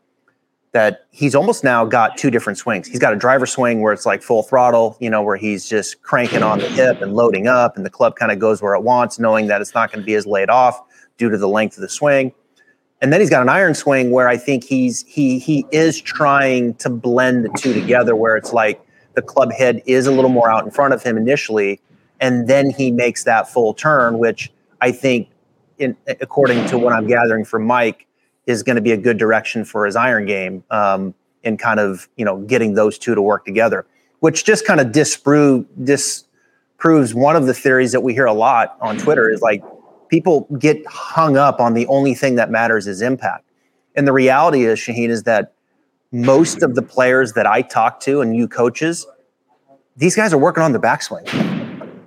that 0.73 1.07
he's 1.11 1.35
almost 1.35 1.63
now 1.63 1.85
got 1.85 2.17
two 2.17 2.31
different 2.31 2.59
swings. 2.59 2.87
He's 2.87 2.99
got 2.99 3.13
a 3.13 3.17
driver 3.17 3.47
swing 3.47 3.83
where 3.83 3.93
it's 3.93 4.07
like 4.07 4.23
full 4.23 4.43
throttle, 4.43 4.97
you 5.01 5.11
know, 5.11 5.23
where 5.23 5.37
he's 5.37 5.69
just 5.69 6.03
cranking 6.03 6.43
on 6.43 6.59
the 6.59 6.69
hip 6.69 7.03
and 7.03 7.15
loading 7.15 7.49
up, 7.49 7.77
and 7.77 7.85
the 7.85 7.91
club 7.91 8.17
kind 8.17 8.33
of 8.33 8.39
goes 8.39 8.63
where 8.63 8.75
it 8.75 8.83
wants, 8.83 9.19
knowing 9.19 9.47
that 9.49 9.61
it's 9.61 9.75
not 9.75 9.93
going 9.93 10.01
to 10.03 10.07
be 10.07 10.15
as 10.15 10.27
laid 10.27 10.49
off 10.49 10.83
due 11.19 11.29
to 11.29 11.37
the 11.37 11.49
length 11.49 11.77
of 11.77 11.83
the 11.83 11.89
swing 11.89 12.33
and 13.01 13.13
then 13.13 13.21
he's 13.21 13.31
got 13.31 13.43
an 13.43 13.49
iron 13.49 13.75
swing 13.75 14.11
where 14.11 14.29
I 14.29 14.37
think 14.37 14.65
he's 14.65 15.05
he 15.07 15.39
he 15.39 15.67
is 15.71 16.01
trying 16.01 16.75
to 16.75 16.89
blend 16.89 17.45
the 17.45 17.51
two 17.57 17.75
together, 17.75 18.17
where 18.17 18.37
it's 18.37 18.53
like 18.53 18.81
the 19.15 19.23
club 19.23 19.53
head 19.53 19.83
is 19.87 20.07
a 20.07 20.13
little 20.13 20.31
more 20.31 20.51
out 20.51 20.65
in 20.65 20.71
front 20.71 20.95
of 20.95 21.03
him 21.03 21.17
initially, 21.17 21.81
and 22.21 22.49
then 22.49 22.71
he 22.71 22.91
makes 22.91 23.25
that 23.25 23.49
full 23.49 23.75
turn, 23.75 24.19
which 24.19 24.51
I 24.81 24.93
think, 24.93 25.29
in 25.79 25.97
according 26.09 26.67
to 26.69 26.79
what 26.79 26.93
I'm 26.93 27.07
gathering 27.07 27.45
from 27.45 27.67
Mike, 27.67 28.07
is 28.47 28.63
going 28.63 28.77
to 28.77 28.83
be 28.83 28.93
a 28.93 28.97
good 28.97 29.19
direction 29.19 29.65
for 29.65 29.85
his 29.85 29.97
iron 29.97 30.25
game, 30.25 30.65
um, 30.71 31.15
in 31.43 31.59
kind 31.59 31.81
of 31.81 32.09
you 32.17 32.25
know 32.25 32.39
getting 32.43 32.75
those 32.75 32.99
two 32.99 33.15
to 33.15 33.21
work 33.21 33.45
together, 33.45 33.85
which 34.21 34.45
just 34.45 34.67
kind 34.67 34.81
of 34.81 34.91
disprove 34.93 35.67
disproves 35.85 37.15
one 37.15 37.37
of 37.37 37.47
the 37.47 37.55
theories 37.55 37.93
that 37.93 38.01
we 38.01 38.15
hear 38.15 38.27
a 38.27 38.33
lot 38.33 38.79
on 38.81 38.97
Twitter 38.97 39.31
is 39.31 39.43
like 39.43 39.63
people 40.09 40.49
get 40.59 40.85
hung 40.87 41.37
up 41.37 41.61
on 41.61 41.75
the 41.75 41.87
only 41.87 42.15
thing 42.15 42.37
that 42.37 42.51
matters 42.51 42.87
is 42.87 43.03
impact. 43.03 43.45
And 43.95 44.07
the 44.07 44.13
reality 44.13 44.65
is, 44.65 44.79
Shauheen, 44.79 45.09
is 45.09 45.23
that 45.25 45.55
most 46.13 46.63
of 46.63 46.75
the 46.75 46.83
players 46.83 47.33
that 47.33 47.47
I 47.47 47.63
talk 47.63 48.01
to 48.01 48.21
and 48.21 48.37
you 48.37 48.49
coaches, 48.49 49.07
these 49.97 50.15
guys 50.15 50.33
are 50.33 50.39
working 50.39 50.63
on 50.63 50.73
the 50.73 50.79
backswing. 50.79 51.27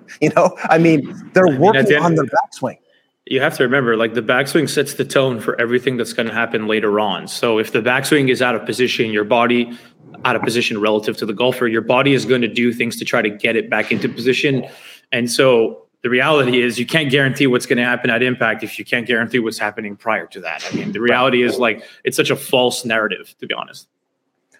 you 0.22 0.30
know, 0.36 0.56
I 0.64 0.78
mean, 0.78 1.32
they're 1.34 1.60
working 1.60 1.86
I 1.86 1.90
mean, 1.90 2.04
on 2.04 2.16
the 2.16 2.24
backswing. 2.24 2.78
You 3.26 3.42
have 3.42 3.56
to 3.58 3.64
remember, 3.64 3.96
like 3.96 4.14
the 4.14 4.22
backswing 4.22 4.68
sets 4.70 4.96
the 4.96 5.06
tone 5.06 5.40
for 5.40 5.60
everything 5.60 5.98
that's 5.98 6.14
going 6.14 6.28
to 6.28 6.34
happen 6.34 6.68
later 6.68 7.00
on. 7.00 7.28
So 7.28 7.60
if 7.60 7.72
the 7.72 7.82
backswing 7.82 8.30
is 8.30 8.42
out 8.42 8.56
of 8.56 8.66
position, 8.66 9.12
your 9.12 9.24
body 9.24 9.78
out 10.26 10.36
of 10.36 10.42
position 10.42 10.80
relative 10.80 11.16
to 11.18 11.26
the 11.26 11.34
golfer, 11.34 11.68
your 11.68 11.82
body 11.82 12.14
is 12.14 12.26
going 12.26 12.42
to 12.42 12.48
do 12.48 12.74
things 12.74 12.98
to 12.98 13.06
try 13.06 13.22
to 13.22 13.30
get 13.30 13.56
it 13.56 13.70
back 13.70 13.92
into 13.92 14.10
position. 14.10 14.68
And 15.12 15.32
so 15.32 15.86
the 16.02 16.10
reality 16.10 16.62
is 16.62 16.80
you 16.80 16.86
can't 16.86 17.12
guarantee 17.12 17.48
what's 17.48 17.66
going 17.66 17.78
to 17.78 17.84
happen 17.84 18.10
at 18.10 18.24
impact 18.24 18.64
if 18.64 18.80
you 18.80 18.86
can't 18.86 19.06
guarantee 19.06 19.40
what's 19.40 19.60
happening 19.60 19.96
prior 19.96 20.28
to 20.28 20.40
that. 20.42 20.66
I 20.72 20.76
mean, 20.76 20.92
the 20.92 21.02
reality 21.02 21.42
is 21.42 21.58
like 21.58 21.84
it's 22.04 22.16
such 22.16 22.30
a 22.30 22.36
false 22.36 22.86
narrative, 22.86 23.36
to 23.40 23.48
be 23.48 23.54
honest. 23.54 23.88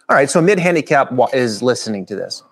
All 0.10 0.16
right, 0.16 0.30
so 0.30 0.42
mid 0.42 0.60
handicap 0.60 1.12
is 1.34 1.62
listening 1.62 2.06
to 2.08 2.16
this. 2.16 2.44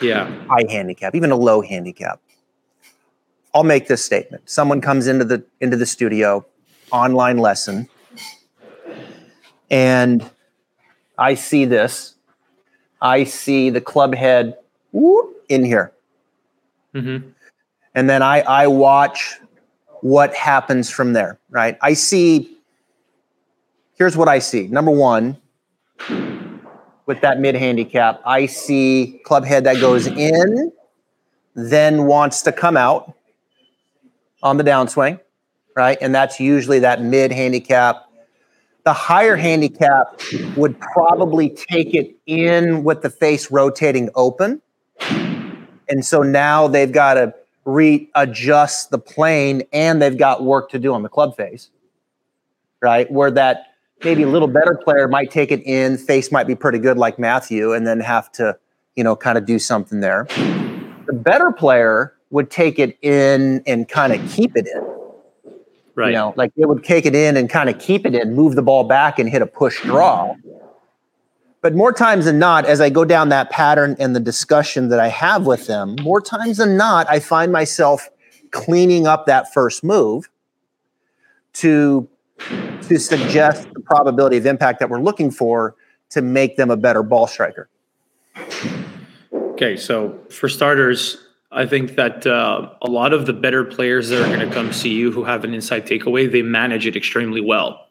Yeah, 0.00 0.30
high 0.46 0.70
handicap, 0.70 1.14
even 1.14 1.32
a 1.32 1.36
low 1.36 1.60
handicap. 1.60 2.20
I'll 3.52 3.64
make 3.64 3.88
this 3.88 4.04
statement. 4.04 4.48
Someone 4.48 4.80
comes 4.80 5.06
into 5.08 5.24
the 5.24 5.44
into 5.60 5.76
the 5.76 5.86
studio, 5.86 6.46
online 6.92 7.38
lesson, 7.38 7.88
and 9.70 10.30
I 11.16 11.34
see 11.34 11.64
this. 11.64 12.14
I 13.00 13.24
see 13.24 13.70
the 13.70 13.80
club 13.80 14.14
head 14.14 14.56
whoop, 14.92 15.44
in 15.48 15.64
here. 15.64 15.92
Mm-hmm. 16.94 17.28
And 17.94 18.08
then 18.08 18.22
I, 18.22 18.40
I 18.40 18.66
watch 18.66 19.38
what 20.00 20.34
happens 20.34 20.90
from 20.90 21.12
there, 21.12 21.38
right? 21.50 21.76
I 21.82 21.94
see, 21.94 22.56
here's 23.96 24.16
what 24.16 24.28
I 24.28 24.38
see. 24.38 24.66
Number 24.68 24.90
one, 24.90 25.36
with 27.06 27.20
that 27.22 27.40
mid 27.40 27.54
handicap, 27.54 28.20
I 28.24 28.46
see 28.46 29.20
club 29.24 29.44
head 29.44 29.64
that 29.64 29.80
goes 29.80 30.06
in, 30.06 30.70
then 31.54 32.06
wants 32.06 32.42
to 32.42 32.52
come 32.52 32.76
out 32.76 33.14
on 34.42 34.56
the 34.58 34.64
downswing, 34.64 35.18
right? 35.74 35.98
And 36.00 36.14
that's 36.14 36.38
usually 36.38 36.78
that 36.80 37.02
mid 37.02 37.32
handicap. 37.32 38.04
The 38.84 38.92
higher 38.92 39.36
handicap 39.36 40.20
would 40.56 40.78
probably 40.80 41.50
take 41.50 41.94
it 41.94 42.14
in 42.26 42.84
with 42.84 43.02
the 43.02 43.10
face 43.10 43.50
rotating 43.50 44.10
open. 44.14 44.62
And 45.88 46.04
so 46.04 46.22
now 46.22 46.68
they've 46.68 46.92
got 46.92 47.14
to 47.14 47.34
readjust 47.68 48.90
the 48.90 48.98
plane 48.98 49.62
and 49.74 50.00
they've 50.00 50.16
got 50.16 50.42
work 50.42 50.70
to 50.70 50.78
do 50.78 50.94
on 50.94 51.02
the 51.02 51.08
club 51.08 51.36
face, 51.36 51.68
right? 52.80 53.10
Where 53.12 53.30
that 53.32 53.74
maybe 54.02 54.22
a 54.22 54.26
little 54.26 54.48
better 54.48 54.74
player 54.82 55.06
might 55.06 55.30
take 55.30 55.52
it 55.52 55.60
in, 55.66 55.98
face 55.98 56.32
might 56.32 56.46
be 56.46 56.54
pretty 56.54 56.78
good 56.78 56.96
like 56.96 57.18
Matthew, 57.18 57.74
and 57.74 57.86
then 57.86 58.00
have 58.00 58.32
to, 58.32 58.56
you 58.96 59.04
know, 59.04 59.14
kind 59.14 59.36
of 59.36 59.44
do 59.44 59.58
something 59.58 60.00
there. 60.00 60.26
The 61.06 61.12
better 61.12 61.52
player 61.52 62.14
would 62.30 62.50
take 62.50 62.78
it 62.78 62.96
in 63.02 63.62
and 63.66 63.86
kind 63.86 64.14
of 64.14 64.32
keep 64.32 64.56
it 64.56 64.66
in. 64.66 64.94
Right. 65.94 66.08
You 66.08 66.14
know, 66.14 66.34
like 66.36 66.52
it 66.56 66.66
would 66.66 66.84
take 66.84 67.04
it 67.04 67.14
in 67.14 67.36
and 67.36 67.50
kind 67.50 67.68
of 67.68 67.78
keep 67.78 68.06
it 68.06 68.14
in, 68.14 68.34
move 68.34 68.54
the 68.54 68.62
ball 68.62 68.84
back 68.84 69.18
and 69.18 69.28
hit 69.28 69.42
a 69.42 69.46
push 69.46 69.82
draw. 69.82 70.34
But 71.60 71.74
more 71.74 71.92
times 71.92 72.26
than 72.26 72.38
not, 72.38 72.66
as 72.66 72.80
I 72.80 72.88
go 72.88 73.04
down 73.04 73.30
that 73.30 73.50
pattern 73.50 73.96
and 73.98 74.14
the 74.14 74.20
discussion 74.20 74.88
that 74.90 75.00
I 75.00 75.08
have 75.08 75.46
with 75.46 75.66
them, 75.66 75.96
more 76.02 76.20
times 76.20 76.58
than 76.58 76.76
not, 76.76 77.08
I 77.10 77.18
find 77.18 77.50
myself 77.50 78.08
cleaning 78.50 79.06
up 79.06 79.26
that 79.26 79.52
first 79.52 79.82
move 79.82 80.28
to 81.54 82.08
to 82.82 82.98
suggest 82.98 83.66
the 83.74 83.80
probability 83.80 84.36
of 84.36 84.46
impact 84.46 84.78
that 84.78 84.88
we're 84.88 85.00
looking 85.00 85.30
for 85.30 85.74
to 86.10 86.22
make 86.22 86.56
them 86.56 86.70
a 86.70 86.76
better 86.76 87.02
ball 87.02 87.26
striker. 87.26 87.68
Okay, 89.32 89.76
so 89.76 90.18
for 90.30 90.48
starters, 90.48 91.18
I 91.50 91.66
think 91.66 91.96
that 91.96 92.26
uh, 92.26 92.70
a 92.80 92.88
lot 92.88 93.12
of 93.12 93.26
the 93.26 93.32
better 93.32 93.64
players 93.64 94.08
that 94.10 94.22
are 94.22 94.28
going 94.34 94.46
to 94.46 94.54
come 94.54 94.72
see 94.72 94.90
you 94.90 95.10
who 95.10 95.24
have 95.24 95.44
an 95.44 95.52
inside 95.52 95.86
takeaway, 95.86 96.30
they 96.30 96.42
manage 96.42 96.86
it 96.86 96.94
extremely 96.94 97.40
well. 97.40 97.88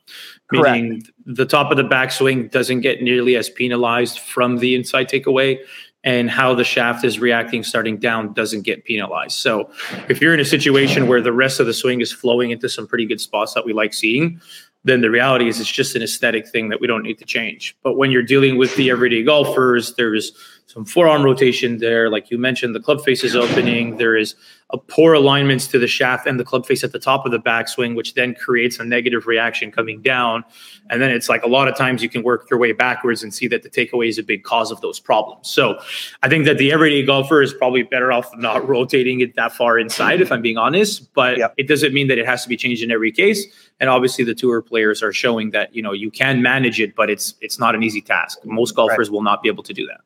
Correct. 0.50 0.82
Meaning 0.82 1.04
the 1.26 1.46
top 1.46 1.72
of 1.72 1.78
the 1.78 1.84
backswing 1.84 2.50
doesn't 2.50 2.82
get 2.82 3.02
nearly 3.02 3.36
as 3.36 3.50
penalized 3.50 4.20
from 4.20 4.58
the 4.58 4.76
inside 4.76 5.10
takeaway, 5.10 5.60
and 6.04 6.30
how 6.30 6.56
the 6.56 6.64
shaft 6.64 7.04
is 7.04 7.20
reacting 7.20 7.64
starting 7.64 7.98
down 7.98 8.32
doesn't 8.32 8.62
get 8.62 8.86
penalized. 8.86 9.34
So 9.34 9.70
if 10.08 10.22
you're 10.22 10.34
in 10.34 10.40
a 10.40 10.46
situation 10.46 11.08
where 11.08 11.22
the 11.22 11.34
rest 11.34 11.60
of 11.60 11.66
the 11.66 11.74
swing 11.74 12.00
is 12.00 12.14
flowing 12.14 12.52
into 12.52 12.70
some 12.70 12.88
pretty 12.88 13.06
good 13.06 13.20
spots 13.20 13.54
that 13.56 13.66
we 13.66 13.74
like 13.74 13.94
seeing, 13.94 14.40
then 14.86 15.02
the 15.02 15.10
reality 15.10 15.50
is 15.50 15.60
it's 15.60 15.70
just 15.70 15.98
an 15.98 16.02
aesthetic 16.02 16.48
thing 16.48 16.70
that 16.70 16.80
we 16.80 16.88
don't 16.88 17.04
need 17.04 17.18
to 17.18 17.26
change. 17.26 17.76
But 17.84 17.98
when 17.98 18.10
you're 18.10 18.24
dealing 18.24 18.58
with 18.58 18.74
the 18.78 18.90
everyday 18.90 19.22
golfers, 19.22 19.96
there's 19.96 20.32
some 20.68 20.86
forearm 20.86 21.24
rotation 21.24 21.80
there. 21.80 22.10
Like 22.10 22.32
you 22.32 22.38
mentioned, 22.38 22.74
the 22.74 22.80
club 22.80 23.04
face 23.04 23.26
is 23.26 23.36
opening. 23.36 23.98
There 23.98 24.16
is 24.16 24.36
a 24.72 24.78
poor 24.78 25.14
alignments 25.14 25.66
to 25.68 25.80
the 25.80 25.88
shaft 25.88 26.28
and 26.28 26.38
the 26.38 26.44
club 26.44 26.66
face 26.66 26.84
at 26.84 26.92
the 26.92 27.00
top 27.00 27.26
of 27.26 27.32
the 27.32 27.40
backswing, 27.40 27.96
which 27.96 28.16
then 28.16 28.36
creates 28.36 28.80
a 28.80 28.84
negative 28.84 29.26
reaction 29.26 29.72
coming 29.72 30.02
down. 30.02 30.44
And 30.90 31.02
then 31.02 31.10
it's 31.10 31.30
like 31.30 31.42
a 31.44 31.48
lot 31.48 31.70
of 31.70 31.76
times 31.78 32.04
you 32.04 32.10
can 32.10 32.22
work 32.22 32.50
your 32.50 32.60
way 32.60 32.74
backwards 32.74 33.24
and 33.24 33.34
see 33.34 33.48
that 33.48 33.64
the 33.64 33.70
takeaway 33.70 34.10
is 34.10 34.18
a 34.18 34.24
big 34.24 34.44
cause 34.44 34.70
of 34.70 34.82
those 34.82 35.00
problems. 35.00 35.50
So 35.50 35.80
I 36.22 36.28
think 36.28 36.44
that 36.46 36.58
the 36.58 36.74
everyday 36.74 37.06
golfer 37.06 37.42
is 37.42 37.54
probably 37.54 37.84
better 37.84 38.12
off 38.12 38.30
not 38.36 38.68
rotating 38.70 39.22
it 39.22 39.36
that 39.36 39.54
far 39.54 39.80
inside, 39.80 40.20
if 40.20 40.34
I'm 40.34 40.42
being 40.42 40.58
honest. 40.58 41.14
But 41.14 41.38
Yep. 41.38 41.54
it 41.56 41.68
doesn't 41.70 41.94
mean 41.94 42.10
that 42.10 42.18
it 42.18 42.26
has 42.26 42.44
to 42.44 42.50
be 42.50 42.58
changed 42.58 42.84
in 42.84 42.92
every 42.92 43.12
case. 43.14 43.46
And 43.80 43.90
obviously 43.90 44.26
the 44.26 44.36
tour 44.36 44.62
players 44.62 45.02
are 45.02 45.14
showing 45.14 45.52
that, 45.52 45.74
you 45.74 45.82
know, 45.82 45.94
you 45.94 46.12
can 46.12 46.42
manage 46.42 46.82
it, 46.82 46.94
but 46.94 47.10
it's 47.10 47.36
it's 47.40 47.58
not 47.58 47.74
an 47.74 47.84
easy 47.84 48.02
task. 48.02 48.40
Most 48.44 48.76
golfers 48.76 49.10
will 49.10 49.22
not 49.22 49.42
be 49.42 49.48
able 49.48 49.64
to 49.64 49.74
do 49.74 49.88
that. 49.88 50.02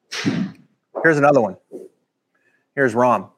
Here's 1.01 1.17
another 1.17 1.41
one. 1.41 1.57
Here's 2.75 2.93
Rahm. 2.93 3.29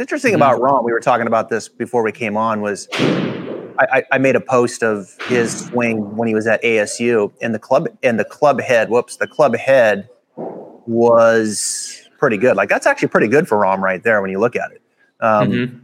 It's 0.00 0.10
interesting 0.10 0.32
Mm-hmm. 0.32 0.40
about 0.42 0.60
Rahm. 0.62 0.82
We 0.82 0.92
were 0.92 1.00
talking 1.00 1.26
about 1.26 1.50
this 1.50 1.68
before 1.68 2.02
we 2.02 2.10
came 2.10 2.34
on. 2.34 2.62
Was 2.62 2.88
I, 2.92 3.86
I, 3.92 4.02
I 4.12 4.18
made 4.18 4.34
a 4.34 4.40
post 4.40 4.82
of 4.82 5.14
his 5.28 5.66
swing 5.66 6.16
when 6.16 6.26
he 6.26 6.34
was 6.34 6.46
at 6.46 6.62
ASU, 6.62 7.30
and 7.42 7.54
the 7.54 7.58
club 7.58 7.86
and 8.02 8.18
the 8.18 8.24
club 8.24 8.62
head. 8.62 8.88
Whoops, 8.88 9.16
the 9.16 9.26
club 9.26 9.54
head 9.56 10.08
was 10.86 12.08
pretty 12.18 12.38
good. 12.38 12.56
Like 12.56 12.70
that's 12.70 12.86
actually 12.86 13.08
pretty 13.08 13.28
good 13.28 13.46
for 13.46 13.58
Rahm 13.58 13.80
right 13.80 14.02
there 14.02 14.22
when 14.22 14.30
you 14.30 14.38
look 14.38 14.56
at 14.56 14.72
it. 14.72 14.80
Um, 15.20 15.50
Mhm. 15.50 15.80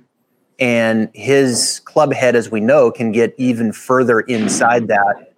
and 0.60 1.10
his 1.12 1.80
club 1.84 2.14
head, 2.14 2.34
as 2.36 2.50
we 2.50 2.60
know, 2.60 2.90
can 2.90 3.12
get 3.12 3.34
even 3.36 3.70
further 3.70 4.20
inside 4.20 4.88
that. 4.88 5.34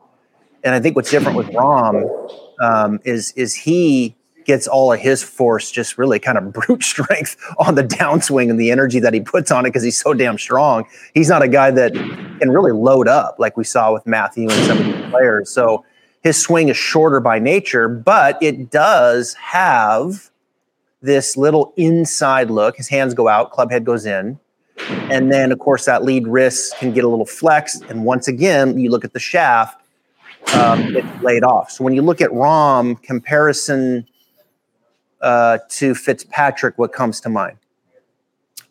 And 0.62 0.72
I 0.72 0.78
think 0.78 0.94
what's 0.94 1.10
different 1.10 1.36
with 1.36 1.48
Rahm 1.48 2.30
um, 2.62 3.00
is 3.04 3.32
is 3.32 3.56
he 3.56 4.14
gets 4.48 4.66
all 4.66 4.92
of 4.92 4.98
his 4.98 5.22
force, 5.22 5.70
just 5.70 5.98
really 5.98 6.18
kind 6.18 6.38
of 6.38 6.52
brute 6.52 6.82
strength 6.82 7.36
on 7.58 7.76
the 7.76 7.84
downswing 7.84 8.50
and 8.50 8.58
the 8.58 8.72
energy 8.72 8.98
that 8.98 9.14
he 9.14 9.20
puts 9.20 9.52
on 9.52 9.64
it 9.64 9.68
because 9.68 9.84
he's 9.84 10.00
so 10.00 10.14
damn 10.14 10.38
strong. 10.38 10.84
He's 11.14 11.28
not 11.28 11.42
a 11.42 11.48
guy 11.48 11.70
that 11.70 11.92
can 11.92 12.50
really 12.50 12.72
load 12.72 13.06
up 13.06 13.36
like 13.38 13.56
we 13.56 13.62
saw 13.62 13.92
with 13.92 14.06
Matthew 14.06 14.50
and 14.50 14.66
some 14.66 14.78
of 14.78 14.84
these 14.86 15.10
players. 15.10 15.50
So 15.50 15.84
his 16.24 16.40
swing 16.40 16.70
is 16.70 16.76
shorter 16.76 17.20
by 17.20 17.38
nature, 17.38 17.88
but 17.88 18.42
it 18.42 18.70
does 18.70 19.34
have 19.34 20.30
this 21.02 21.36
little 21.36 21.72
inside 21.76 22.50
look. 22.50 22.76
His 22.76 22.88
hands 22.88 23.14
go 23.14 23.28
out, 23.28 23.52
club 23.52 23.70
head 23.70 23.84
goes 23.84 24.06
in. 24.06 24.40
And 25.10 25.30
then, 25.30 25.52
of 25.52 25.58
course, 25.58 25.84
that 25.84 26.04
lead 26.04 26.26
wrist 26.26 26.76
can 26.78 26.92
get 26.92 27.04
a 27.04 27.08
little 27.08 27.26
flexed. 27.26 27.82
And 27.90 28.04
once 28.04 28.28
again, 28.28 28.78
you 28.78 28.90
look 28.90 29.04
at 29.04 29.12
the 29.12 29.20
shaft, 29.20 29.82
um, 30.54 30.96
it's 30.96 31.22
laid 31.22 31.44
off. 31.44 31.70
So 31.70 31.84
when 31.84 31.94
you 31.94 32.02
look 32.02 32.20
at 32.20 32.30
Rahm 32.30 33.02
comparison 33.02 34.06
uh, 35.20 35.58
to 35.70 35.94
Fitzpatrick, 35.94 36.78
what 36.78 36.92
comes 36.92 37.20
to 37.20 37.28
mind? 37.28 37.58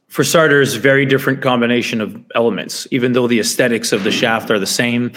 For 0.08 0.24
starters, 0.24 0.75
very 0.75 1.06
different 1.06 1.42
combination 1.42 2.00
of 2.00 2.24
elements, 2.34 2.88
even 2.92 3.12
though 3.12 3.27
the 3.27 3.39
aesthetics 3.39 3.92
of 3.92 4.06
the 4.06 4.12
shaft 4.12 4.50
are 4.50 4.58
the 4.58 4.66
same. 4.66 5.12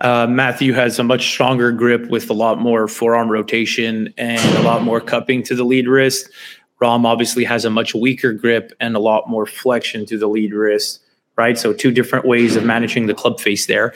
Uh, 0.00 0.28
Matthew 0.28 0.72
has 0.72 1.00
a 1.00 1.04
much 1.04 1.26
stronger 1.26 1.72
grip 1.72 2.08
with 2.08 2.30
a 2.30 2.32
lot 2.32 2.58
more 2.58 2.86
forearm 2.86 3.28
rotation 3.28 4.14
and 4.16 4.40
a 4.56 4.62
lot 4.62 4.82
more 4.82 5.00
cupping 5.00 5.42
to 5.42 5.56
the 5.56 5.64
lead 5.64 5.88
wrist. 5.88 6.30
Rahm 6.80 7.04
obviously 7.04 7.44
has 7.44 7.64
a 7.64 7.70
much 7.70 7.94
weaker 7.94 8.32
grip 8.32 8.72
and 8.78 8.94
a 8.94 9.00
lot 9.00 9.28
more 9.28 9.46
flexion 9.46 10.06
to 10.06 10.16
the 10.16 10.28
lead 10.28 10.52
wrist, 10.52 11.00
right? 11.36 11.58
So, 11.58 11.72
two 11.72 11.90
different 11.90 12.24
ways 12.26 12.56
of 12.56 12.64
managing 12.64 13.06
the 13.06 13.14
club 13.14 13.40
face 13.40 13.66
there. 13.66 13.94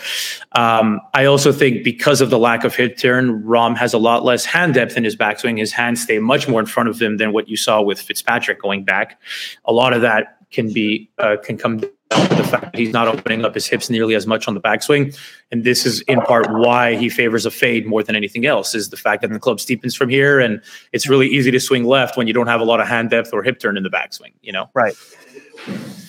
Um, 0.52 1.00
I 1.14 1.24
also 1.24 1.52
think 1.52 1.84
because 1.84 2.20
of 2.20 2.30
the 2.30 2.38
lack 2.38 2.64
of 2.64 2.74
hip 2.74 2.96
turn, 2.96 3.42
Rahm 3.42 3.76
has 3.76 3.94
a 3.94 3.98
lot 3.98 4.24
less 4.24 4.44
hand 4.44 4.74
depth 4.74 4.96
in 4.96 5.04
his 5.04 5.16
backswing. 5.16 5.58
His 5.58 5.72
hands 5.72 6.02
stay 6.02 6.18
much 6.18 6.48
more 6.48 6.60
in 6.60 6.66
front 6.66 6.88
of 6.88 7.00
him 7.00 7.16
than 7.16 7.32
what 7.32 7.48
you 7.48 7.56
saw 7.56 7.80
with 7.82 8.00
Fitzpatrick 8.00 8.60
going 8.60 8.84
back. 8.84 9.20
A 9.64 9.72
lot 9.72 9.92
of 9.92 10.02
that 10.02 10.36
can 10.50 10.72
be 10.72 11.10
uh, 11.18 11.36
can 11.42 11.56
come 11.56 11.78
down 11.78 11.90
to 12.10 12.34
the 12.34 12.44
fact 12.44 12.72
that 12.72 12.76
he's 12.76 12.92
not 12.92 13.06
opening 13.06 13.44
up 13.44 13.54
his 13.54 13.66
hips 13.66 13.88
nearly 13.88 14.14
as 14.16 14.26
much 14.26 14.48
on 14.48 14.54
the 14.54 14.60
backswing, 14.60 15.16
and 15.52 15.62
this 15.62 15.86
is 15.86 16.00
in 16.02 16.20
part 16.22 16.50
why 16.50 16.96
he 16.96 17.08
favors 17.08 17.46
a 17.46 17.50
fade 17.50 17.86
more 17.86 18.02
than 18.02 18.16
anything 18.16 18.46
else. 18.46 18.74
Is 18.74 18.90
the 18.90 18.96
fact 18.96 19.22
that 19.22 19.30
the 19.30 19.38
club 19.38 19.58
steepens 19.58 19.96
from 19.96 20.08
here, 20.08 20.40
and 20.40 20.60
it's 20.92 21.08
really 21.08 21.28
easy 21.28 21.50
to 21.52 21.60
swing 21.60 21.84
left 21.84 22.16
when 22.16 22.26
you 22.26 22.32
don't 22.32 22.48
have 22.48 22.60
a 22.60 22.64
lot 22.64 22.80
of 22.80 22.88
hand 22.88 23.10
depth 23.10 23.32
or 23.32 23.42
hip 23.42 23.60
turn 23.60 23.76
in 23.76 23.84
the 23.84 23.90
backswing. 23.90 24.32
You 24.42 24.52
know, 24.52 24.70
Right. 24.74 24.94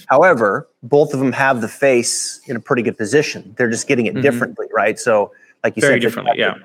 However, 0.07 0.67
both 0.83 1.13
of 1.13 1.19
them 1.19 1.31
have 1.31 1.61
the 1.61 1.67
face 1.67 2.41
in 2.47 2.55
a 2.55 2.59
pretty 2.59 2.81
good 2.81 2.97
position. 2.97 3.53
They're 3.57 3.69
just 3.69 3.87
getting 3.87 4.05
it 4.07 4.15
Mhm. 4.15 4.21
differently, 4.21 4.67
right? 4.73 4.99
So, 4.99 5.31
like 5.63 5.75
you 5.77 5.81
very 5.81 5.95
said, 5.95 6.01
differently. 6.01 6.33
Yeah. 6.37 6.55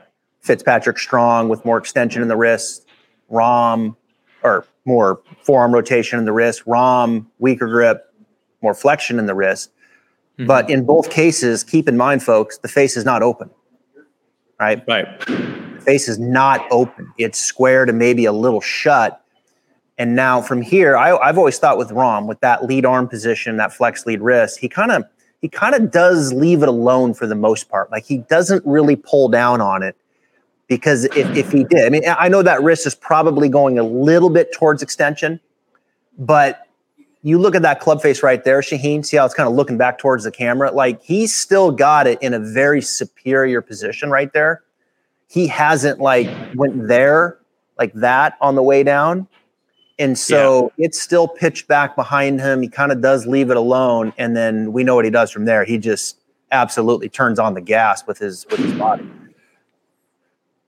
Fitzpatrick 0.41 0.99
strong 0.99 1.49
with 1.49 1.65
more 1.65 1.79
extension 1.79 2.23
in 2.23 2.29
the 2.29 2.37
wrist. 2.37 2.87
Rahm 3.31 3.95
or 4.43 4.65
more 4.85 5.21
forearm 5.43 5.73
rotation 5.73 6.19
in 6.19 6.25
the 6.25 6.33
wrist. 6.33 6.65
Rahm 6.67 7.27
weaker 7.39 7.67
grip, 7.69 8.13
more 8.63 8.75
flexion 8.75 9.19
in 9.19 9.27
the 9.27 9.35
wrist. 9.35 9.71
Mhm. 10.39 10.47
But 10.47 10.71
in 10.71 10.85
both 10.85 11.11
cases, 11.11 11.63
keep 11.65 11.89
in 11.89 11.97
mind, 11.97 12.23
folks, 12.23 12.59
the 12.59 12.69
face 12.69 12.97
is 12.97 13.05
not 13.05 13.23
open. 13.23 13.51
Right? 14.59 14.83
right. 14.89 15.07
The 15.27 15.83
face 15.85 16.09
is 16.09 16.19
not 16.19 16.67
open. 16.71 17.13
It's 17.19 17.39
square 17.39 17.85
to 17.85 17.93
maybe 17.93 18.25
a 18.25 18.33
little 18.33 18.61
shut. 18.61 19.21
And 19.99 20.15
now 20.15 20.43
from 20.43 20.61
here, 20.61 20.97
I, 20.97 21.17
I've 21.17 21.39
always 21.39 21.59
thought 21.59 21.79
with 21.79 21.89
Rahm, 21.91 22.27
with 22.27 22.41
that 22.41 22.65
lead 22.65 22.85
arm 22.85 23.09
position, 23.09 23.57
that 23.57 23.73
flex 23.73 24.05
lead 24.07 24.21
wrist, 24.21 24.59
he 24.59 24.69
kind 24.69 24.91
of 24.91 25.05
he 25.41 25.49
kind 25.49 25.75
of 25.75 25.91
does 25.91 26.33
leave 26.33 26.63
it 26.63 26.69
alone 26.69 27.15
for 27.15 27.27
the 27.27 27.35
most 27.35 27.69
part. 27.69 27.91
Like 27.91 28.05
he 28.05 28.19
doesn't 28.19 28.65
really 28.67 28.97
pull 28.97 29.29
down 29.29 29.61
on 29.61 29.83
it 29.83 29.97
because 30.67 31.05
if, 31.05 31.37
if 31.37 31.53
he 31.53 31.65
did, 31.65 31.87
I 31.87 31.89
mean, 31.91 32.03
I 32.07 32.29
know 32.29 32.43
that 32.43 32.63
wrist 32.63 32.87
is 32.87 32.95
probably 32.95 33.49
going 33.49 33.79
a 33.79 33.83
little 33.83 34.31
bit 34.31 34.53
towards 34.53 34.83
extension, 34.83 35.41
but 36.19 36.67
you 37.23 37.39
look 37.39 37.55
at 37.55 37.63
that 37.63 37.81
club 37.81 38.03
face 38.03 38.23
right 38.23 38.45
there, 38.45 38.61
Shauheen, 38.61 39.05
see 39.05 39.17
how 39.17 39.25
it's 39.25 39.35
kind 39.35 39.49
of 39.49 39.55
looking 39.55 39.77
back 39.77 39.99
towards 39.99 40.25
the 40.25 40.31
camera? 40.31 40.71
Like 40.71 41.03
he's 41.03 41.35
still 41.35 41.71
got 41.71 42.07
it 42.07 42.21
in 42.23 42.35
a 42.35 42.39
very 42.39 42.81
superior 42.81 43.61
position 43.61 44.11
right 44.11 44.33
there. 44.33 44.63
He 45.29 45.47
hasn't 45.47 46.01
like 46.01 46.29
went 46.55 46.89
there 46.89 47.39
like 47.79 47.93
that 47.95 48.37
on 48.41 48.55
the 48.55 48.63
way 48.63 48.83
down. 48.83 49.27
And 49.99 50.19
so 50.19 50.73
yeah. 50.77 50.87
it's 50.87 51.01
still 51.01 51.27
pitched 51.27 51.69
back 51.69 51.97
behind 51.97 52.41
him. 52.41 52.61
He 52.63 52.69
kind 52.69 52.93
of 52.93 53.01
does 53.01 53.27
leave 53.27 53.51
it 53.51 53.57
alone. 53.57 54.13
And 54.19 54.37
then 54.37 54.73
we 54.73 54.85
know 54.85 54.95
what 54.95 55.05
he 55.05 55.11
does 55.11 55.31
from 55.31 55.47
there. 55.47 55.65
He 55.65 55.79
just 55.79 56.19
absolutely 56.53 57.09
turns 57.09 57.39
on 57.39 57.55
the 57.55 57.61
gas 57.61 58.07
with 58.07 58.19
his 58.19 58.47
with 58.51 58.61
his 58.61 58.73
body. 58.75 59.09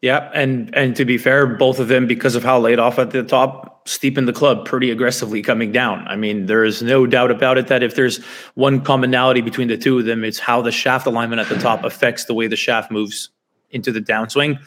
Yeah, 0.00 0.30
and 0.32 0.74
and 0.76 0.94
to 0.96 1.04
be 1.04 1.18
fair, 1.18 1.46
both 1.46 1.80
of 1.80 1.88
them, 1.88 2.06
because 2.06 2.36
of 2.36 2.44
how 2.44 2.58
laid 2.60 2.78
off 2.78 2.98
at 3.00 3.10
the 3.10 3.24
top, 3.24 3.84
steepen 3.86 4.26
the 4.26 4.32
club 4.32 4.64
pretty 4.64 4.90
aggressively 4.90 5.42
coming 5.42 5.72
down. 5.72 6.06
I 6.06 6.14
mean, 6.14 6.46
there 6.46 6.64
is 6.64 6.82
no 6.82 7.04
doubt 7.04 7.32
about 7.32 7.58
it 7.58 7.66
that 7.66 7.82
if 7.82 7.96
there's 7.96 8.22
one 8.54 8.80
commonality 8.80 9.40
between 9.40 9.66
the 9.66 9.76
two 9.76 9.98
of 9.98 10.04
them, 10.04 10.22
it's 10.22 10.38
how 10.38 10.62
the 10.62 10.70
shaft 10.70 11.06
alignment 11.06 11.40
at 11.40 11.48
the 11.48 11.58
top 11.58 11.82
affects 11.84 12.26
the 12.26 12.34
way 12.34 12.46
the 12.46 12.56
shaft 12.56 12.92
moves 12.92 13.30
into 13.70 13.90
the 13.90 14.00
downswing. 14.00 14.58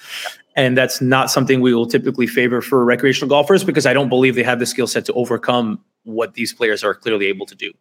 And 0.55 0.77
that's 0.77 1.01
not 1.01 1.31
something 1.31 1.61
we 1.61 1.73
will 1.73 1.85
typically 1.85 2.27
favor 2.27 2.61
for 2.61 2.83
recreational 2.83 3.29
golfers 3.29 3.63
because 3.63 3.85
I 3.85 3.93
don't 3.93 4.09
believe 4.09 4.35
they 4.35 4.43
have 4.43 4.59
the 4.59 4.65
skill 4.65 4.87
set 4.87 5.05
to 5.05 5.13
overcome 5.13 5.81
what 6.03 6.33
these 6.33 6.53
players 6.53 6.83
are 6.83 6.93
clearly 6.93 7.27
able 7.27 7.45
to 7.45 7.55
do 7.55 7.71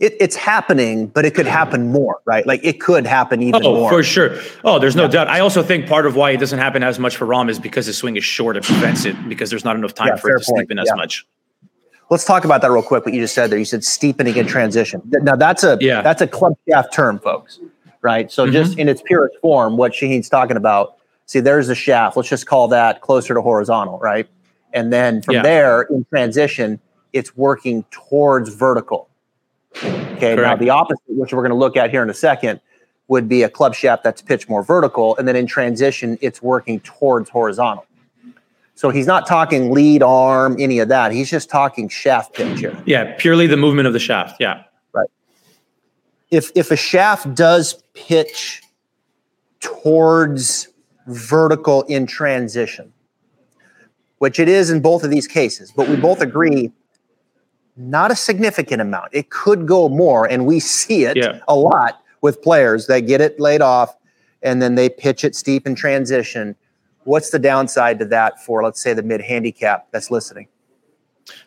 it, 0.00 0.16
it's 0.20 0.36
happening, 0.36 1.06
but 1.06 1.24
it 1.24 1.34
could 1.34 1.46
happen 1.46 1.92
more, 1.92 2.20
right? 2.24 2.46
Like 2.46 2.60
it 2.64 2.80
could 2.80 3.06
happen 3.06 3.42
even 3.42 3.64
oh, 3.64 3.74
more. 3.74 3.90
for 3.90 4.02
sure. 4.02 4.38
Oh, 4.64 4.78
there's 4.78 4.96
no 4.96 5.04
yeah. 5.04 5.08
doubt. 5.08 5.28
I 5.28 5.40
also 5.40 5.62
think 5.62 5.86
part 5.86 6.06
of 6.06 6.16
why 6.16 6.32
it 6.32 6.38
doesn't 6.38 6.58
happen 6.58 6.82
as 6.82 6.98
much 6.98 7.16
for 7.16 7.26
Rahm 7.26 7.48
is 7.48 7.58
because 7.58 7.86
his 7.86 7.96
swing 7.96 8.16
is 8.16 8.24
short. 8.24 8.56
It 8.56 8.64
prevents 8.64 9.04
it 9.04 9.16
because 9.28 9.50
there's 9.50 9.64
not 9.64 9.76
enough 9.76 9.94
time 9.94 10.08
yeah, 10.08 10.16
for 10.16 10.34
it 10.34 10.40
to 10.40 10.52
point. 10.52 10.68
steepen 10.68 10.80
as 10.80 10.88
yeah. 10.88 10.94
much. 10.94 11.24
Let's 12.10 12.24
talk 12.24 12.44
about 12.44 12.60
that 12.62 12.70
real 12.70 12.82
quick. 12.82 13.06
What 13.06 13.14
you 13.14 13.20
just 13.20 13.34
said 13.34 13.50
there. 13.50 13.58
You 13.58 13.64
said 13.64 13.84
steepening 13.84 14.36
in 14.36 14.46
transition. 14.46 15.00
Now 15.06 15.36
that's 15.36 15.64
a 15.64 15.78
yeah. 15.80 16.02
that's 16.02 16.20
a 16.20 16.26
club 16.26 16.54
shaft 16.68 16.92
term, 16.92 17.18
folks. 17.18 17.60
Right. 18.02 18.30
So 18.30 18.44
mm-hmm. 18.44 18.52
just 18.52 18.78
in 18.78 18.88
its 18.88 19.00
purest 19.00 19.38
form, 19.40 19.76
what 19.76 19.92
Shauheen's 19.92 20.28
talking 20.28 20.56
about. 20.56 20.96
See, 21.26 21.40
there's 21.40 21.68
the 21.68 21.74
shaft. 21.74 22.16
Let's 22.16 22.28
just 22.28 22.46
call 22.46 22.68
that 22.68 23.00
closer 23.00 23.34
to 23.34 23.40
horizontal, 23.40 23.98
right? 23.98 24.28
And 24.72 24.92
then 24.92 25.22
from 25.22 25.36
there 25.42 25.82
in 25.82 26.04
transition, 26.06 26.80
it's 27.12 27.36
working 27.36 27.84
towards 27.90 28.52
vertical 28.52 29.08
Okay. 29.76 30.36
Correct. 30.36 30.38
Now 30.38 30.56
the 30.56 30.70
opposite, 30.70 31.02
which 31.08 31.32
we're 31.32 31.42
going 31.42 31.50
to 31.50 31.56
look 31.56 31.76
at 31.76 31.90
here 31.90 32.02
in 32.02 32.10
a 32.10 32.14
second, 32.14 32.60
would 33.08 33.28
be 33.28 33.42
a 33.42 33.50
club 33.50 33.74
shaft 33.74 34.02
that's 34.02 34.22
pitched 34.22 34.48
more 34.48 34.62
vertical, 34.62 35.16
and 35.16 35.28
then 35.28 35.36
in 35.36 35.46
transition, 35.46 36.16
it's 36.20 36.40
working 36.40 36.80
towards 36.80 37.28
horizontal. 37.28 37.86
So 38.76 38.90
he's 38.90 39.06
not 39.06 39.26
talking 39.26 39.72
lead 39.72 40.02
arm, 40.02 40.56
any 40.58 40.78
of 40.78 40.88
that. 40.88 41.12
He's 41.12 41.30
just 41.30 41.48
talking 41.50 41.88
shaft 41.88 42.34
pitch 42.34 42.60
here. 42.60 42.76
Yeah, 42.86 43.14
purely 43.18 43.46
the 43.46 43.56
movement 43.56 43.86
of 43.86 43.92
the 43.92 43.98
shaft. 43.98 44.36
Yeah. 44.40 44.64
Right. 44.92 45.08
If 46.30 46.50
if 46.54 46.70
a 46.70 46.76
shaft 46.76 47.34
does 47.34 47.82
pitch 47.94 48.62
towards 49.60 50.68
vertical 51.06 51.82
in 51.82 52.06
transition, 52.06 52.92
which 54.18 54.38
it 54.38 54.48
is 54.48 54.70
in 54.70 54.80
both 54.80 55.04
of 55.04 55.10
these 55.10 55.26
cases, 55.26 55.72
but 55.74 55.88
we 55.88 55.96
both 55.96 56.20
agree 56.20 56.72
not 57.76 58.10
a 58.10 58.16
significant 58.16 58.80
amount. 58.80 59.08
It 59.12 59.30
could 59.30 59.66
go 59.66 59.88
more, 59.88 60.26
and 60.26 60.46
we 60.46 60.60
see 60.60 61.04
it 61.04 61.16
yeah. 61.16 61.40
a 61.48 61.54
lot 61.54 62.02
with 62.20 62.40
players 62.40 62.86
that 62.86 63.00
get 63.00 63.20
it 63.20 63.38
laid 63.38 63.60
off 63.60 63.96
and 64.44 64.62
then 64.62 64.76
they 64.76 64.88
pitch 64.88 65.24
it 65.24 65.34
steep 65.34 65.66
in 65.66 65.74
transition. 65.74 66.54
What's 67.04 67.30
the 67.30 67.38
downside 67.38 67.98
to 67.98 68.04
that 68.06 68.44
for, 68.44 68.62
let's 68.62 68.80
say, 68.80 68.92
the 68.92 69.02
mid 69.02 69.20
handicap 69.20 69.88
that's 69.90 70.10
listening? 70.10 70.46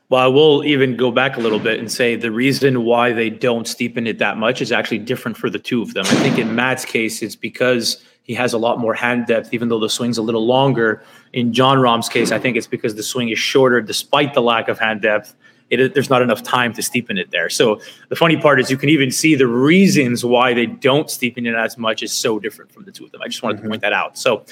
Well, 0.10 0.22
I 0.22 0.28
will 0.28 0.64
even 0.66 0.98
go 0.98 1.12
back 1.12 1.38
a 1.38 1.40
little 1.40 1.60
bit 1.60 1.80
and 1.80 1.92
say 1.92 2.16
the 2.16 2.32
reason 2.32 2.84
why 2.84 3.14
they 3.14 3.30
don't 3.30 3.68
steepen 3.68 4.08
it 4.08 4.18
that 4.18 4.38
much 4.38 4.62
is 4.62 4.72
actually 4.72 5.00
different 5.00 5.38
for 5.38 5.50
the 5.50 5.60
two 5.60 5.82
of 5.82 5.94
them. 5.94 6.06
I 6.08 6.16
think 6.16 6.40
in 6.40 6.56
Matt's 6.56 6.86
case, 6.86 7.22
it's 7.22 7.36
because 7.36 8.04
he 8.28 8.34
has 8.34 8.54
a 8.54 8.58
lot 8.58 8.78
more 8.78 8.94
hand 8.94 9.26
depth, 9.26 9.54
even 9.54 9.70
though 9.70 9.80
the 9.80 9.90
swing's 9.90 10.18
a 10.18 10.22
little 10.22 10.46
longer. 10.46 11.02
In 11.34 11.54
Jon 11.54 11.80
Rahm's 11.80 12.10
case, 12.10 12.32
I 12.32 12.40
think 12.40 12.58
it's 12.58 12.68
because 12.68 12.96
the 12.96 13.04
swing 13.04 13.30
is 13.30 13.40
shorter 13.40 13.82
despite 13.82 14.34
the 14.34 14.42
lack 14.42 14.68
of 14.68 14.78
hand 14.78 15.02
depth 15.02 15.34
it, 15.70 15.94
there's 15.94 16.10
not 16.10 16.22
enough 16.22 16.44
time 16.44 16.74
to 16.74 16.82
steepen 16.82 17.20
it 17.20 17.32
there. 17.32 17.50
So 17.50 17.82
the 18.10 18.16
funny 18.16 18.38
part 18.38 18.60
is 18.60 18.72
you 18.72 18.78
can 18.78 18.90
even 18.90 19.12
see 19.12 19.36
the 19.36 19.48
reasons 19.48 20.24
why 20.24 20.54
they 20.54 20.66
don't 20.66 21.08
steepen 21.08 21.46
it 21.46 21.56
as 21.56 21.78
much 21.78 22.04
is 22.04 22.12
so 22.12 22.40
different 22.40 22.72
from 22.72 22.86
the 22.86 22.92
two 22.92 23.06
of 23.06 23.12
them. 23.12 23.22
I 23.22 23.28
just 23.28 23.44
wanted 23.44 23.58
mm-hmm. 23.58 23.66
to 23.66 23.70
point 23.70 23.82
that 23.82 23.94
out. 23.94 24.18
So 24.18 24.46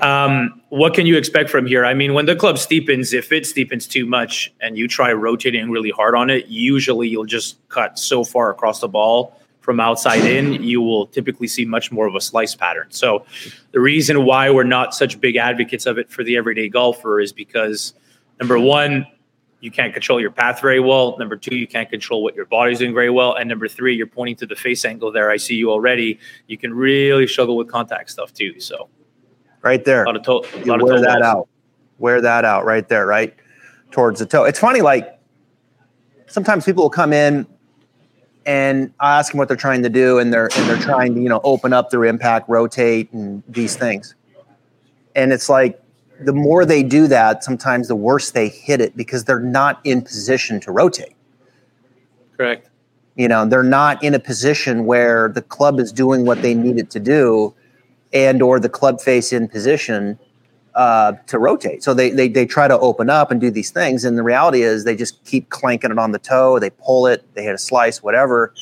um, 0.00 0.60
what 0.68 0.94
can 0.94 1.06
you 1.06 1.16
expect 1.16 1.50
from 1.50 1.66
here? 1.66 1.84
I 1.84 1.94
mean, 1.94 2.14
when 2.14 2.26
the 2.26 2.36
club 2.36 2.56
steepens, 2.56 3.14
if 3.14 3.32
it 3.32 3.44
steepens 3.44 3.88
too 3.88 4.04
much 4.04 4.52
and 4.60 4.76
you 4.76 4.88
try 4.88 5.12
rotating 5.12 5.70
really 5.70 5.90
hard 5.90 6.14
on 6.14 6.30
it, 6.30 6.46
usually 6.48 7.08
you'll 7.08 7.24
just 7.24 7.56
cut 7.68 7.98
so 7.98 8.24
far 8.24 8.50
across 8.50 8.80
the 8.80 8.88
ball 8.88 9.37
from 9.68 9.80
outside 9.80 10.24
in, 10.24 10.62
you 10.62 10.80
will 10.80 11.06
typically 11.08 11.46
see 11.46 11.66
much 11.66 11.92
more 11.92 12.06
of 12.06 12.14
a 12.14 12.22
slice 12.22 12.54
pattern. 12.54 12.86
So 12.88 13.26
the 13.72 13.80
reason 13.80 14.24
why 14.24 14.48
we're 14.48 14.62
not 14.62 14.94
such 14.94 15.20
big 15.20 15.36
advocates 15.36 15.84
of 15.84 15.98
it 15.98 16.10
for 16.10 16.24
the 16.24 16.38
everyday 16.38 16.70
golfer 16.70 17.20
is 17.20 17.34
because 17.34 17.92
number 18.40 18.58
one, 18.58 19.06
you 19.60 19.70
can't 19.70 19.92
control 19.92 20.22
your 20.22 20.30
path 20.30 20.62
very 20.62 20.80
well. 20.80 21.18
Number 21.18 21.36
two, 21.36 21.54
you 21.54 21.66
can't 21.66 21.90
control 21.90 22.22
what 22.22 22.34
your 22.34 22.46
body's 22.46 22.78
doing 22.78 22.94
very 22.94 23.10
well. 23.10 23.34
And 23.34 23.46
number 23.46 23.68
three, 23.68 23.94
you're 23.94 24.06
pointing 24.06 24.36
to 24.36 24.46
the 24.46 24.56
face 24.56 24.86
angle 24.86 25.12
there. 25.12 25.30
I 25.30 25.36
see 25.36 25.56
you 25.56 25.70
already. 25.70 26.18
You 26.46 26.56
can 26.56 26.72
really 26.72 27.26
struggle 27.26 27.54
with 27.58 27.68
contact 27.68 28.10
stuff 28.10 28.32
too. 28.32 28.58
So, 28.60 28.88
right 29.60 29.84
there, 29.84 30.04
a 30.04 30.06
lot 30.06 30.16
of 30.16 30.22
toe, 30.22 30.44
a 30.54 30.64
lot 30.64 30.80
wear 30.80 30.94
of 30.94 31.02
that 31.02 31.20
out. 31.20 31.46
Wear 31.98 32.22
that 32.22 32.46
out 32.46 32.64
right 32.64 32.88
there, 32.88 33.06
right 33.06 33.36
towards 33.90 34.18
the 34.18 34.24
toe. 34.24 34.44
It's 34.44 34.60
funny, 34.60 34.80
like 34.80 35.20
sometimes 36.26 36.64
people 36.64 36.84
will 36.84 36.88
come 36.88 37.12
in 37.12 37.46
and 38.48 38.94
I 38.98 39.18
ask 39.18 39.32
them 39.32 39.38
what 39.38 39.48
they're 39.48 39.58
trying 39.58 39.82
to 39.82 39.90
do, 39.90 40.18
and 40.18 40.32
they're 40.32 40.48
and 40.56 40.70
they're 40.70 40.80
trying 40.80 41.14
to 41.14 41.20
you 41.20 41.28
know 41.28 41.42
open 41.44 41.74
up 41.74 41.90
their 41.90 42.06
impact, 42.06 42.48
rotate, 42.48 43.12
and 43.12 43.42
these 43.46 43.76
things. 43.76 44.14
And 45.14 45.34
it's 45.34 45.50
like 45.50 45.80
the 46.20 46.32
more 46.32 46.64
they 46.64 46.82
do 46.82 47.06
that, 47.08 47.44
sometimes 47.44 47.88
the 47.88 47.94
worse 47.94 48.30
they 48.30 48.48
hit 48.48 48.80
it 48.80 48.96
because 48.96 49.24
they're 49.24 49.38
not 49.38 49.80
in 49.84 50.00
position 50.00 50.60
to 50.60 50.72
rotate. 50.72 51.14
Correct. 52.38 52.70
You 53.16 53.28
know, 53.28 53.44
they're 53.44 53.62
not 53.62 54.02
in 54.02 54.14
a 54.14 54.18
position 54.18 54.86
where 54.86 55.28
the 55.28 55.42
club 55.42 55.78
is 55.78 55.92
doing 55.92 56.24
what 56.24 56.40
they 56.40 56.54
need 56.54 56.78
it 56.78 56.88
to 56.92 57.00
do, 57.00 57.54
and 58.14 58.40
or 58.40 58.58
the 58.58 58.70
club 58.70 59.02
face 59.02 59.30
in 59.30 59.46
position 59.48 60.18
uh, 60.74 61.12
to 61.26 61.38
rotate. 61.38 61.82
So 61.82 61.94
they, 61.94 62.10
they 62.10 62.28
they 62.28 62.46
try 62.46 62.68
to 62.68 62.78
open 62.78 63.10
up 63.10 63.30
and 63.30 63.40
do 63.40 63.50
these 63.50 63.70
things, 63.70 64.04
and 64.04 64.16
the 64.16 64.22
reality 64.22 64.62
is 64.62 64.84
they 64.84 64.96
just 64.96 65.24
keep 65.24 65.48
clanking 65.50 65.90
it 65.90 65.98
on 65.98 66.12
the 66.12 66.18
toe. 66.18 66.58
They 66.58 66.70
pull 66.70 67.06
it, 67.06 67.24
they 67.34 67.42
hit 67.42 67.54
a 67.54 67.58
slice, 67.58 68.02
whatever, 68.02 68.54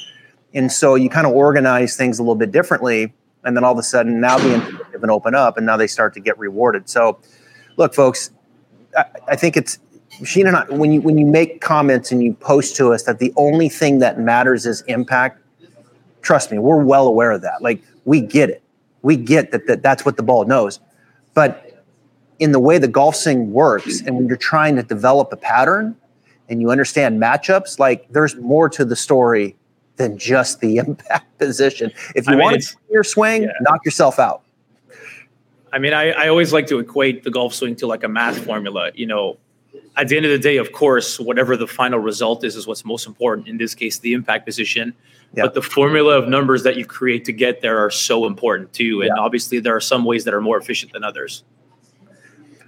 and 0.54 0.70
so 0.70 0.94
you 0.94 1.10
kind 1.10 1.26
of 1.26 1.32
organize 1.32 1.96
things 1.96 2.18
a 2.18 2.22
little 2.22 2.34
bit 2.36 2.52
differently. 2.52 3.12
And 3.44 3.56
then 3.56 3.62
all 3.62 3.72
of 3.72 3.78
a 3.78 3.82
sudden, 3.84 4.20
now 4.20 4.38
the 4.38 4.54
and 4.92 5.10
open 5.10 5.34
up, 5.34 5.56
and 5.56 5.64
now 5.64 5.76
they 5.76 5.86
start 5.86 6.14
to 6.14 6.20
get 6.20 6.36
rewarded. 6.36 6.88
So 6.88 7.20
look, 7.76 7.94
folks, 7.94 8.30
I, 8.96 9.04
I 9.28 9.36
think 9.36 9.56
it's 9.56 9.78
Sheen 10.24 10.46
and 10.46 10.56
I, 10.56 10.64
when 10.64 10.92
you 10.92 11.00
when 11.02 11.18
you 11.18 11.26
make 11.26 11.60
comments 11.60 12.10
and 12.10 12.22
you 12.22 12.32
post 12.34 12.76
to 12.76 12.92
us 12.92 13.02
that 13.02 13.18
the 13.18 13.32
only 13.36 13.68
thing 13.68 13.98
that 13.98 14.18
matters 14.18 14.64
is 14.64 14.80
impact, 14.82 15.42
trust 16.22 16.50
me, 16.50 16.58
we're 16.58 16.82
well 16.82 17.06
aware 17.06 17.32
of 17.32 17.42
that. 17.42 17.60
Like 17.60 17.82
we 18.04 18.20
get 18.20 18.48
it. 18.48 18.62
We 19.02 19.16
get 19.16 19.50
that, 19.52 19.66
that 19.66 19.82
that's 19.82 20.04
what 20.04 20.16
the 20.16 20.22
ball 20.22 20.44
knows. 20.44 20.80
But 21.34 21.65
in 22.38 22.52
the 22.52 22.60
way 22.60 22.78
the 22.78 22.88
golf 22.88 23.16
swing 23.16 23.52
works, 23.52 24.00
and 24.00 24.16
when 24.16 24.26
you're 24.26 24.36
trying 24.36 24.76
to 24.76 24.82
develop 24.82 25.32
a 25.32 25.36
pattern 25.36 25.96
and 26.48 26.60
you 26.60 26.70
understand 26.70 27.20
matchups, 27.20 27.78
like 27.78 28.06
there's 28.10 28.36
more 28.36 28.68
to 28.68 28.84
the 28.84 28.96
story 28.96 29.56
than 29.96 30.18
just 30.18 30.60
the 30.60 30.76
impact 30.86 31.38
position. 31.38 31.90
If 32.14 32.26
you 32.26 32.34
I 32.34 32.36
mean, 32.36 32.44
want 32.44 32.62
to 32.62 32.76
your 32.90 33.04
swing, 33.04 33.44
yeah. 33.44 33.52
knock 33.60 33.84
yourself 33.84 34.18
out. 34.18 34.42
I 35.72 35.78
mean, 35.78 35.92
I, 35.92 36.10
I 36.12 36.28
always 36.28 36.52
like 36.52 36.66
to 36.68 36.78
equate 36.78 37.24
the 37.24 37.30
golf 37.30 37.54
swing 37.54 37.76
to 37.76 37.86
like 37.86 38.04
a 38.04 38.08
math 38.08 38.44
formula. 38.44 38.92
You 38.94 39.06
know, 39.06 39.38
at 39.96 40.08
the 40.08 40.16
end 40.16 40.24
of 40.26 40.32
the 40.32 40.38
day, 40.38 40.58
of 40.58 40.72
course, 40.72 41.18
whatever 41.18 41.56
the 41.56 41.66
final 41.66 41.98
result 41.98 42.44
is, 42.44 42.56
is 42.56 42.66
what's 42.66 42.84
most 42.84 43.06
important. 43.06 43.48
In 43.48 43.56
this 43.56 43.74
case, 43.74 43.98
the 43.98 44.12
impact 44.12 44.46
position. 44.46 44.94
Yeah. 45.34 45.44
But 45.44 45.54
the 45.54 45.62
formula 45.62 46.16
of 46.16 46.28
numbers 46.28 46.62
that 46.62 46.76
you 46.76 46.86
create 46.86 47.24
to 47.26 47.32
get 47.32 47.60
there 47.60 47.78
are 47.84 47.90
so 47.90 48.26
important 48.26 48.72
too. 48.72 49.02
And 49.02 49.10
yeah. 49.14 49.22
obviously, 49.22 49.58
there 49.58 49.74
are 49.74 49.80
some 49.80 50.04
ways 50.04 50.24
that 50.24 50.34
are 50.34 50.40
more 50.40 50.56
efficient 50.56 50.92
than 50.92 51.02
others. 51.02 51.42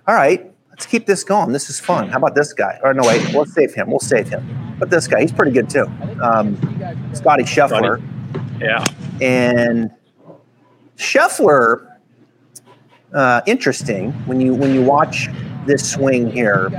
All 0.08 0.14
right, 0.14 0.50
let's 0.70 0.86
keep 0.86 1.04
this 1.04 1.22
going. 1.22 1.52
This 1.52 1.68
is 1.68 1.78
fun. 1.78 2.08
How 2.08 2.16
about 2.16 2.34
this 2.34 2.54
guy? 2.54 2.80
Or 2.82 2.94
no, 2.94 3.06
wait, 3.06 3.22
we'll 3.34 3.44
save 3.44 3.74
him. 3.74 3.90
We'll 3.90 4.00
save 4.00 4.26
him. 4.26 4.76
But 4.78 4.88
this 4.88 5.06
guy, 5.06 5.20
he's 5.20 5.32
pretty 5.32 5.52
good 5.52 5.68
too. 5.68 5.84
Um, 6.22 6.56
Scotty 7.12 7.42
Scheffler. 7.42 8.02
Yeah. 8.58 8.86
And 9.20 9.90
Scheffler 10.96 11.98
uh, 13.12 13.42
interesting 13.44 14.12
when 14.26 14.40
you 14.40 14.54
when 14.54 14.72
you 14.72 14.82
watch 14.82 15.28
this 15.66 15.92
swing 15.92 16.30
here. 16.30 16.70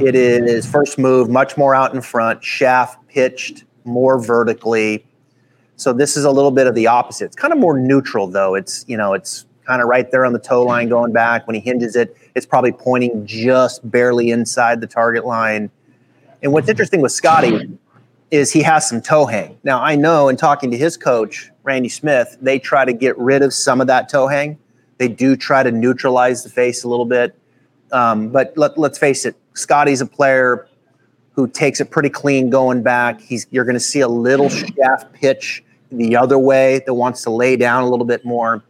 It 0.00 0.14
is 0.14 0.64
first 0.64 1.00
move 1.00 1.28
much 1.28 1.56
more 1.56 1.74
out 1.74 1.94
in 1.94 2.00
front, 2.00 2.44
shaft 2.44 3.08
pitched 3.08 3.64
more 3.84 4.22
vertically. 4.22 5.04
So 5.74 5.92
this 5.92 6.16
is 6.16 6.24
a 6.24 6.30
little 6.30 6.52
bit 6.52 6.68
of 6.68 6.76
the 6.76 6.86
opposite. 6.86 7.24
It's 7.24 7.36
kind 7.36 7.52
of 7.52 7.58
more 7.58 7.76
neutral 7.76 8.28
though. 8.28 8.54
It's 8.54 8.84
you 8.86 8.96
know 8.96 9.14
it's 9.14 9.46
kind 9.64 9.82
of 9.82 9.88
right 9.88 10.10
there 10.10 10.24
on 10.24 10.32
the 10.32 10.38
toe 10.38 10.62
line 10.62 10.88
going 10.88 11.12
back. 11.12 11.46
When 11.46 11.54
he 11.54 11.60
hinges 11.60 11.96
it, 11.96 12.16
it's 12.34 12.46
probably 12.46 12.72
pointing 12.72 13.26
just 13.26 13.88
barely 13.90 14.30
inside 14.30 14.80
the 14.80 14.86
target 14.86 15.24
line. 15.24 15.70
And 16.42 16.52
what's 16.52 16.68
interesting 16.68 17.00
with 17.00 17.12
Scotty 17.12 17.78
is 18.30 18.52
he 18.52 18.62
has 18.62 18.88
some 18.88 19.00
toe 19.00 19.26
hang. 19.26 19.58
Now 19.62 19.82
I 19.82 19.94
know 19.94 20.28
in 20.28 20.36
talking 20.36 20.70
to 20.70 20.76
his 20.76 20.96
coach, 20.96 21.50
Randy 21.62 21.88
Smith, 21.88 22.36
they 22.40 22.58
try 22.58 22.84
to 22.84 22.92
get 22.92 23.16
rid 23.18 23.42
of 23.42 23.52
some 23.52 23.80
of 23.80 23.86
that 23.86 24.08
toe 24.08 24.26
hang. 24.26 24.58
They 24.98 25.08
do 25.08 25.36
try 25.36 25.62
to 25.62 25.70
neutralize 25.70 26.42
the 26.42 26.50
face 26.50 26.84
a 26.84 26.88
little 26.88 27.04
bit. 27.04 27.38
Um, 27.92 28.30
but 28.30 28.56
let, 28.56 28.78
let's 28.78 28.98
face 28.98 29.24
it, 29.26 29.36
Scotty's 29.54 30.00
a 30.00 30.06
player 30.06 30.66
who 31.34 31.46
takes 31.46 31.80
it 31.80 31.90
pretty 31.90 32.08
clean 32.08 32.50
going 32.50 32.82
back. 32.82 33.20
He's 33.20 33.46
you're 33.50 33.64
going 33.64 33.74
to 33.74 33.80
see 33.80 34.00
a 34.00 34.08
little 34.08 34.48
shaft 34.48 35.12
pitch 35.12 35.62
the 35.90 36.16
other 36.16 36.38
way 36.38 36.82
that 36.86 36.94
wants 36.94 37.22
to 37.24 37.30
lay 37.30 37.56
down 37.56 37.82
a 37.82 37.88
little 37.88 38.06
bit 38.06 38.24
more. 38.24 38.62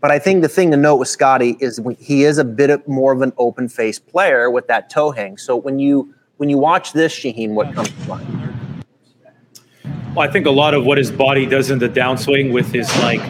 But 0.00 0.12
I 0.12 0.18
think 0.18 0.42
the 0.42 0.48
thing 0.48 0.70
to 0.70 0.76
note 0.76 0.96
with 0.96 1.08
Scotty 1.08 1.56
is 1.58 1.80
he 1.98 2.24
is 2.24 2.38
a 2.38 2.44
bit 2.44 2.86
more 2.86 3.12
of 3.12 3.20
an 3.20 3.32
open 3.36 3.68
face 3.68 3.98
player 3.98 4.48
with 4.48 4.68
that 4.68 4.90
toe 4.90 5.10
hang. 5.10 5.38
So 5.38 5.56
when 5.56 5.78
you 5.78 6.14
when 6.36 6.48
you 6.48 6.58
watch 6.58 6.92
this, 6.92 7.12
Shauheen, 7.12 7.54
what 7.54 7.74
comes 7.74 7.90
to 7.90 8.08
mind? 8.08 8.84
Well, 10.14 10.20
I 10.20 10.30
think 10.30 10.46
a 10.46 10.50
lot 10.50 10.72
of 10.72 10.86
what 10.86 10.98
his 10.98 11.10
body 11.10 11.46
does 11.46 11.70
in 11.70 11.80
the 11.80 11.88
downswing 11.88 12.52
with 12.52 12.72
his 12.72 12.88
like, 12.98 13.20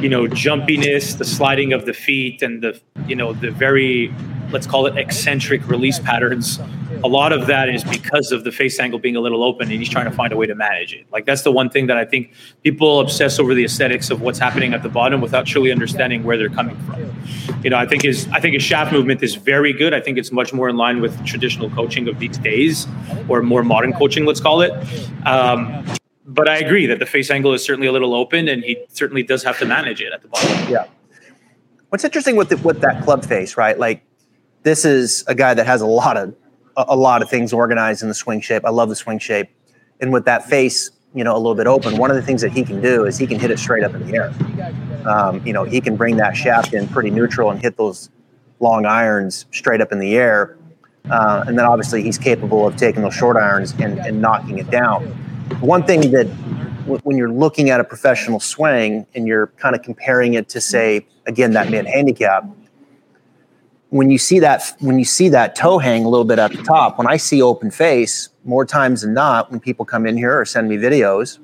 you 0.00 0.08
know, 0.08 0.24
jumpiness, 0.24 1.16
the 1.16 1.24
sliding 1.24 1.72
of 1.72 1.86
the 1.86 1.92
feet, 1.92 2.42
and 2.42 2.62
the 2.62 2.80
you 3.06 3.16
know 3.16 3.32
the 3.32 3.50
very 3.50 4.14
let's 4.50 4.66
call 4.66 4.86
it 4.86 4.96
eccentric 4.96 5.66
release 5.68 5.98
patterns 5.98 6.58
a 7.04 7.08
lot 7.08 7.32
of 7.32 7.46
that 7.46 7.68
is 7.68 7.84
because 7.84 8.32
of 8.32 8.44
the 8.44 8.52
face 8.52 8.78
angle 8.80 8.98
being 8.98 9.16
a 9.16 9.20
little 9.20 9.44
open 9.44 9.70
and 9.70 9.78
he's 9.78 9.88
trying 9.88 10.06
to 10.06 10.10
find 10.10 10.32
a 10.32 10.36
way 10.36 10.46
to 10.46 10.54
manage 10.54 10.94
it. 10.94 11.06
Like 11.12 11.26
that's 11.26 11.42
the 11.42 11.52
one 11.52 11.70
thing 11.70 11.86
that 11.86 11.96
I 11.96 12.04
think 12.04 12.32
people 12.62 13.00
obsess 13.00 13.38
over 13.38 13.54
the 13.54 13.64
aesthetics 13.64 14.10
of 14.10 14.20
what's 14.20 14.38
happening 14.38 14.74
at 14.74 14.82
the 14.82 14.88
bottom 14.88 15.20
without 15.20 15.46
truly 15.46 15.70
understanding 15.70 16.24
where 16.24 16.36
they're 16.36 16.48
coming 16.48 16.76
from. 16.86 17.14
You 17.62 17.70
know, 17.70 17.76
I 17.76 17.86
think 17.86 18.02
his 18.02 18.28
I 18.32 18.40
think 18.40 18.54
his 18.54 18.62
shaft 18.62 18.92
movement 18.92 19.22
is 19.22 19.34
very 19.34 19.72
good. 19.72 19.94
I 19.94 20.00
think 20.00 20.18
it's 20.18 20.32
much 20.32 20.52
more 20.52 20.68
in 20.68 20.76
line 20.76 21.00
with 21.00 21.24
traditional 21.24 21.70
coaching 21.70 22.08
of 22.08 22.18
these 22.18 22.38
days 22.38 22.86
or 23.28 23.42
more 23.42 23.62
modern 23.62 23.92
coaching, 23.92 24.24
let's 24.24 24.40
call 24.40 24.62
it. 24.62 24.72
Um, 25.26 25.84
but 26.38 26.48
I 26.48 26.58
agree 26.58 26.86
that 26.86 26.98
the 26.98 27.06
face 27.06 27.30
angle 27.30 27.52
is 27.52 27.64
certainly 27.64 27.88
a 27.88 27.92
little 27.92 28.14
open 28.14 28.48
and 28.48 28.64
he 28.64 28.78
certainly 28.88 29.22
does 29.22 29.42
have 29.44 29.58
to 29.58 29.66
manage 29.66 30.00
it 30.00 30.12
at 30.12 30.22
the 30.22 30.28
bottom. 30.28 30.72
Yeah. 30.72 30.86
What's 31.88 32.04
interesting 32.04 32.36
with 32.36 32.50
the, 32.50 32.56
with 32.58 32.80
that 32.80 33.02
club 33.02 33.24
face, 33.24 33.56
right? 33.56 33.78
Like 33.78 34.04
this 34.62 34.84
is 34.84 35.24
a 35.26 35.34
guy 35.34 35.54
that 35.54 35.66
has 35.66 35.80
a 35.80 35.86
lot 35.86 36.16
of 36.16 36.34
a, 36.76 36.96
lot 36.96 37.22
of 37.22 37.30
things 37.30 37.52
organized 37.52 38.02
in 38.02 38.08
the 38.08 38.14
swing 38.14 38.40
shape. 38.40 38.64
I 38.64 38.70
love 38.70 38.88
the 38.88 38.96
swing 38.96 39.18
shape, 39.18 39.48
and 40.00 40.12
with 40.12 40.24
that 40.26 40.44
face, 40.44 40.90
you 41.14 41.24
know, 41.24 41.34
a 41.34 41.38
little 41.38 41.54
bit 41.54 41.66
open. 41.66 41.96
One 41.96 42.10
of 42.10 42.16
the 42.16 42.22
things 42.22 42.40
that 42.42 42.52
he 42.52 42.62
can 42.62 42.80
do 42.80 43.04
is 43.04 43.18
he 43.18 43.26
can 43.26 43.38
hit 43.40 43.50
it 43.50 43.58
straight 43.58 43.82
up 43.82 43.94
in 43.94 44.06
the 44.06 44.14
air. 44.14 44.32
Um, 45.08 45.44
you 45.44 45.52
know, 45.52 45.64
he 45.64 45.80
can 45.80 45.96
bring 45.96 46.16
that 46.18 46.36
shaft 46.36 46.74
in 46.74 46.86
pretty 46.88 47.10
neutral 47.10 47.50
and 47.50 47.60
hit 47.60 47.76
those 47.76 48.10
long 48.60 48.86
irons 48.86 49.46
straight 49.50 49.80
up 49.80 49.90
in 49.90 49.98
the 49.98 50.16
air. 50.16 50.56
Uh, 51.10 51.44
and 51.46 51.58
then 51.58 51.64
obviously 51.64 52.02
he's 52.02 52.18
capable 52.18 52.66
of 52.66 52.76
taking 52.76 53.02
those 53.02 53.14
short 53.14 53.36
irons 53.36 53.72
and, 53.78 53.98
and 54.00 54.20
knocking 54.20 54.58
it 54.58 54.70
down. 54.70 55.12
One 55.60 55.82
thing 55.84 56.12
that 56.12 56.26
w- 56.82 57.00
when 57.02 57.16
you're 57.16 57.32
looking 57.32 57.70
at 57.70 57.80
a 57.80 57.84
professional 57.84 58.40
swing 58.40 59.06
and 59.14 59.26
you're 59.26 59.48
kind 59.58 59.74
of 59.74 59.82
comparing 59.82 60.34
it 60.34 60.48
to 60.50 60.60
say 60.60 61.06
again 61.26 61.52
that 61.52 61.70
man 61.70 61.84
handicap, 61.86 62.44
when 63.90 64.10
you 64.10 64.18
see 64.18 64.38
that 64.38 64.76
when 64.80 64.98
you 64.98 65.04
see 65.04 65.28
that 65.30 65.56
toe 65.56 65.78
hang 65.78 66.04
a 66.04 66.08
little 66.08 66.24
bit 66.24 66.38
at 66.38 66.52
the 66.52 66.62
top, 66.62 66.98
when 66.98 67.06
I 67.06 67.16
see 67.16 67.42
open 67.42 67.70
face, 67.70 68.28
more 68.44 68.64
times 68.64 69.02
than 69.02 69.14
not, 69.14 69.50
when 69.50 69.60
people 69.60 69.84
come 69.84 70.06
in 70.06 70.16
here 70.16 70.38
or 70.38 70.44
send 70.44 70.68
me 70.68 70.76
videos, 70.76 71.38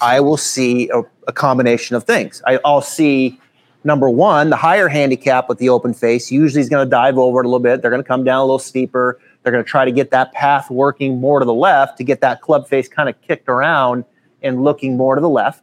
I 0.00 0.20
will 0.20 0.36
see 0.36 0.90
a, 0.90 1.02
a 1.26 1.32
combination 1.32 1.96
of 1.96 2.04
things. 2.04 2.42
I, 2.46 2.58
will 2.64 2.82
see 2.82 3.40
number 3.84 4.10
one, 4.10 4.50
the 4.50 4.56
higher 4.56 4.88
handicap 4.88 5.48
with 5.48 5.58
the 5.58 5.68
open 5.68 5.94
face 5.94 6.30
usually 6.30 6.60
is 6.60 6.68
going 6.68 6.84
to 6.84 6.90
dive 6.90 7.18
over 7.18 7.40
a 7.40 7.44
little 7.44 7.60
bit. 7.60 7.80
They're 7.80 7.90
going 7.90 8.02
to 8.02 8.08
come 8.08 8.24
down 8.24 8.40
a 8.40 8.44
little 8.44 8.58
steeper. 8.58 9.18
They're 9.44 9.52
going 9.52 9.62
to 9.62 9.70
try 9.70 9.84
to 9.84 9.92
get 9.92 10.10
that 10.10 10.32
path 10.32 10.70
working 10.70 11.20
more 11.20 11.38
to 11.38 11.44
the 11.44 11.54
left 11.54 11.98
to 11.98 12.04
get 12.04 12.22
that 12.22 12.40
club 12.40 12.66
face 12.66 12.88
kind 12.88 13.10
of 13.10 13.20
kicked 13.20 13.48
around 13.48 14.06
and 14.42 14.64
looking 14.64 14.96
more 14.96 15.14
to 15.14 15.20
the 15.20 15.28
left. 15.28 15.62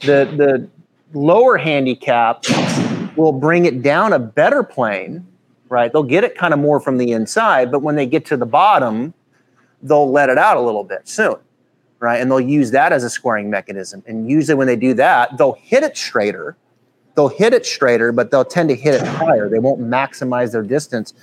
The 0.00 0.24
the 0.36 0.68
lower 1.12 1.58
handicap 1.58 2.44
will 3.16 3.32
bring 3.32 3.66
it 3.66 3.82
down 3.82 4.12
a 4.12 4.18
better 4.18 4.62
plane, 4.62 5.26
right? 5.68 5.92
They'll 5.92 6.02
get 6.02 6.24
it 6.24 6.36
kind 6.36 6.54
of 6.54 6.60
more 6.60 6.80
from 6.80 6.96
the 6.96 7.12
inside, 7.12 7.70
but 7.70 7.80
when 7.80 7.96
they 7.96 8.06
get 8.06 8.24
to 8.26 8.36
the 8.36 8.46
bottom, 8.46 9.14
they'll 9.82 10.10
let 10.10 10.30
it 10.30 10.38
out 10.38 10.56
a 10.56 10.60
little 10.60 10.84
bit 10.84 11.06
soon, 11.06 11.36
right? 12.00 12.20
And 12.20 12.30
they'll 12.30 12.40
use 12.40 12.70
that 12.72 12.92
as 12.92 13.04
a 13.04 13.10
squaring 13.10 13.50
mechanism. 13.50 14.02
And 14.06 14.28
usually 14.28 14.54
when 14.54 14.66
they 14.66 14.76
do 14.76 14.94
that, 14.94 15.36
they'll 15.36 15.54
hit 15.54 15.82
it 15.82 15.96
straighter. 15.96 16.56
They'll 17.14 17.28
hit 17.28 17.54
it 17.54 17.64
straighter, 17.64 18.12
but 18.12 18.30
they'll 18.30 18.44
tend 18.44 18.68
to 18.70 18.74
hit 18.74 18.94
it 18.94 19.06
higher. 19.06 19.48
They 19.48 19.58
won't 19.58 19.80
maximize 19.80 20.52
their 20.52 20.62
distance 20.62 21.14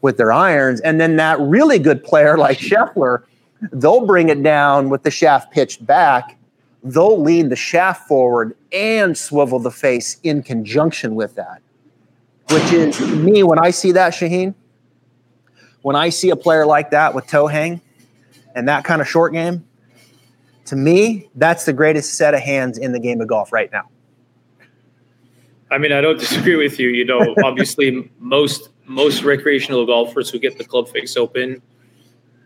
with 0.00 0.16
their 0.16 0.32
irons. 0.32 0.80
And 0.80 1.00
then 1.00 1.16
that 1.16 1.40
really 1.40 1.78
good 1.78 2.04
player 2.04 2.38
like 2.38 2.58
Scheffler, 2.58 3.24
they'll 3.72 4.06
bring 4.06 4.28
it 4.28 4.42
down 4.42 4.90
with 4.90 5.02
the 5.02 5.10
shaft 5.10 5.52
pitched 5.52 5.84
back 5.84 6.38
they'll 6.82 7.20
lean 7.20 7.48
the 7.48 7.56
shaft 7.56 8.06
forward 8.06 8.56
and 8.72 9.16
swivel 9.16 9.58
the 9.58 9.70
face 9.70 10.18
in 10.22 10.42
conjunction 10.42 11.14
with 11.14 11.34
that. 11.34 11.62
Which 12.50 12.72
is 12.72 13.00
me, 13.00 13.42
when 13.42 13.58
I 13.58 13.70
see 13.70 13.92
that, 13.92 14.14
Shauheen, 14.14 14.54
when 15.82 15.96
I 15.96 16.08
see 16.08 16.30
a 16.30 16.36
player 16.36 16.64
like 16.64 16.90
that 16.90 17.14
with 17.14 17.26
toe 17.26 17.46
hang 17.46 17.82
and 18.54 18.68
that 18.68 18.84
kind 18.84 19.02
of 19.02 19.08
short 19.08 19.32
game, 19.32 19.66
to 20.66 20.76
me, 20.76 21.28
that's 21.34 21.64
the 21.66 21.72
greatest 21.72 22.14
set 22.14 22.34
of 22.34 22.40
hands 22.40 22.78
in 22.78 22.92
the 22.92 23.00
game 23.00 23.20
of 23.20 23.28
golf 23.28 23.52
right 23.52 23.70
now. 23.70 23.88
I 25.70 25.76
mean, 25.76 25.92
I 25.92 26.00
don't 26.00 26.18
disagree 26.20 26.56
with 26.56 26.78
you. 26.78 26.88
You 26.88 27.04
know, 27.04 27.34
obviously, 27.44 28.10
most 28.18 28.70
most 28.88 29.22
recreational 29.22 29.86
golfers 29.86 30.30
who 30.30 30.38
get 30.38 30.58
the 30.58 30.64
club 30.64 30.88
face 30.88 31.16
open 31.16 31.62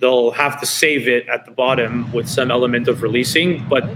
they'll 0.02 0.33
have 0.33 0.59
to 0.59 0.66
save 0.66 1.07
it 1.07 1.28
at 1.28 1.46
the 1.46 1.52
bottom 1.52 2.12
with 2.12 2.28
some 2.28 2.50
element 2.50 2.88
of 2.88 3.02
releasing, 3.02 3.66
but 3.68 3.88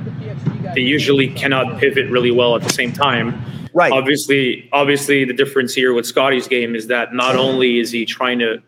they 0.73 0.81
usually 0.81 1.29
cannot 1.29 1.81
pivot 1.81 2.09
really 2.09 2.31
well 2.31 2.55
at 2.55 2.63
the 2.63 2.71
same 2.71 2.93
time. 2.93 3.43
Right. 3.75 3.93
Obviously, 3.93 4.69
obviously 4.73 5.25
the 5.25 5.35
difference 5.35 5.75
here 5.75 5.93
with 5.93 6.07
Scotty's 6.07 6.47
game 6.47 6.77
is 6.77 6.87
that 6.87 7.13
not 7.13 7.35
only 7.35 7.81
is 7.81 7.91
he 7.91 8.07
trying 8.07 8.39
to, 8.39 8.63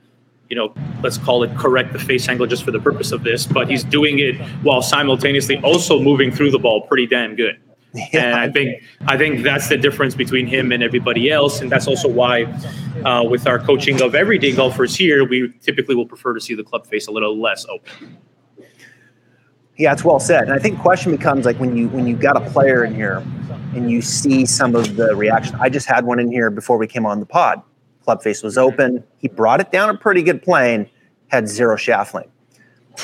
you 0.51 0.57
know, 0.57 0.75
let's 1.01 1.17
call 1.17 1.45
it 1.45 1.57
correct 1.57 1.93
the 1.93 2.01
face 2.01 2.29
angle 2.29 2.47
just 2.47 2.65
for 2.65 2.73
the 2.73 2.81
purpose 2.81 3.13
of 3.13 3.23
this, 3.23 3.47
but 3.47 3.71
he's 3.71 3.85
doing 3.85 4.19
it 4.19 4.35
while 4.63 4.83
simultaneously 4.83 5.59
also 5.63 6.01
moving 6.01 6.33
through 6.33 6.51
the 6.51 6.59
ball 6.59 6.83
pretty 6.89 7.07
damn 7.07 7.37
good. 7.37 7.57
And 8.13 8.35
I 8.35 8.51
think 8.51 8.83
I 9.07 9.17
think 9.17 9.43
that's 9.43 9.69
the 9.69 9.77
difference 9.77 10.15
between 10.15 10.47
him 10.47 10.73
and 10.73 10.83
everybody 10.83 11.31
else, 11.31 11.61
and 11.61 11.71
that's 11.71 11.87
also 11.87 12.09
why, 12.09 12.45
uh, 13.05 13.25
with 13.25 13.47
our 13.47 13.59
coaching 13.59 14.01
of 14.03 14.15
everyday 14.15 14.53
golfers 14.53 14.95
here, 14.95 15.25
we 15.25 15.53
typically 15.61 15.95
will 15.95 16.07
prefer 16.07 16.35
to 16.35 16.41
see 16.41 16.55
the 16.55 16.65
club 16.65 16.87
face 16.87 17.07
a 17.07 17.11
little 17.11 17.39
less 17.39 17.67
open. 17.67 18.19
Yeah, 19.77 19.93
it's 19.93 20.05
well 20.05 20.19
said. 20.19 20.45
And 20.45 20.53
I 20.53 20.59
think 20.59 20.81
question 20.81 21.13
becomes 21.13 21.47
like 21.47 21.57
when 21.59 21.77
you 21.77 21.89
when 21.89 22.07
you 22.07 22.17
got 22.17 22.37
a 22.37 22.51
player 22.51 22.85
in 22.85 22.95
here 22.95 23.23
and 23.75 23.91
you 23.91 24.03
see 24.03 24.45
some 24.47 24.75
of 24.75 24.97
the 24.97 25.15
reaction. 25.15 25.57
I 25.61 25.69
just 25.69 25.87
had 25.87 26.05
one 26.05 26.19
in 26.19 26.31
here 26.31 26.51
before 26.51 26.79
we 26.79 26.87
came 26.87 27.07
on 27.07 27.21
the 27.21 27.27
pod. 27.27 27.63
Club 28.03 28.23
face 28.23 28.43
was 28.43 28.59
open. 28.59 29.05
He 29.19 29.29
brought 29.29 29.61
it 29.61 29.71
down 29.71 29.91
a 29.91 29.97
pretty 29.97 30.23
good 30.23 30.43
plane, 30.43 30.89
had 31.29 31.49
zero 31.49 31.77
shaft 31.77 32.15
length. 32.15 32.33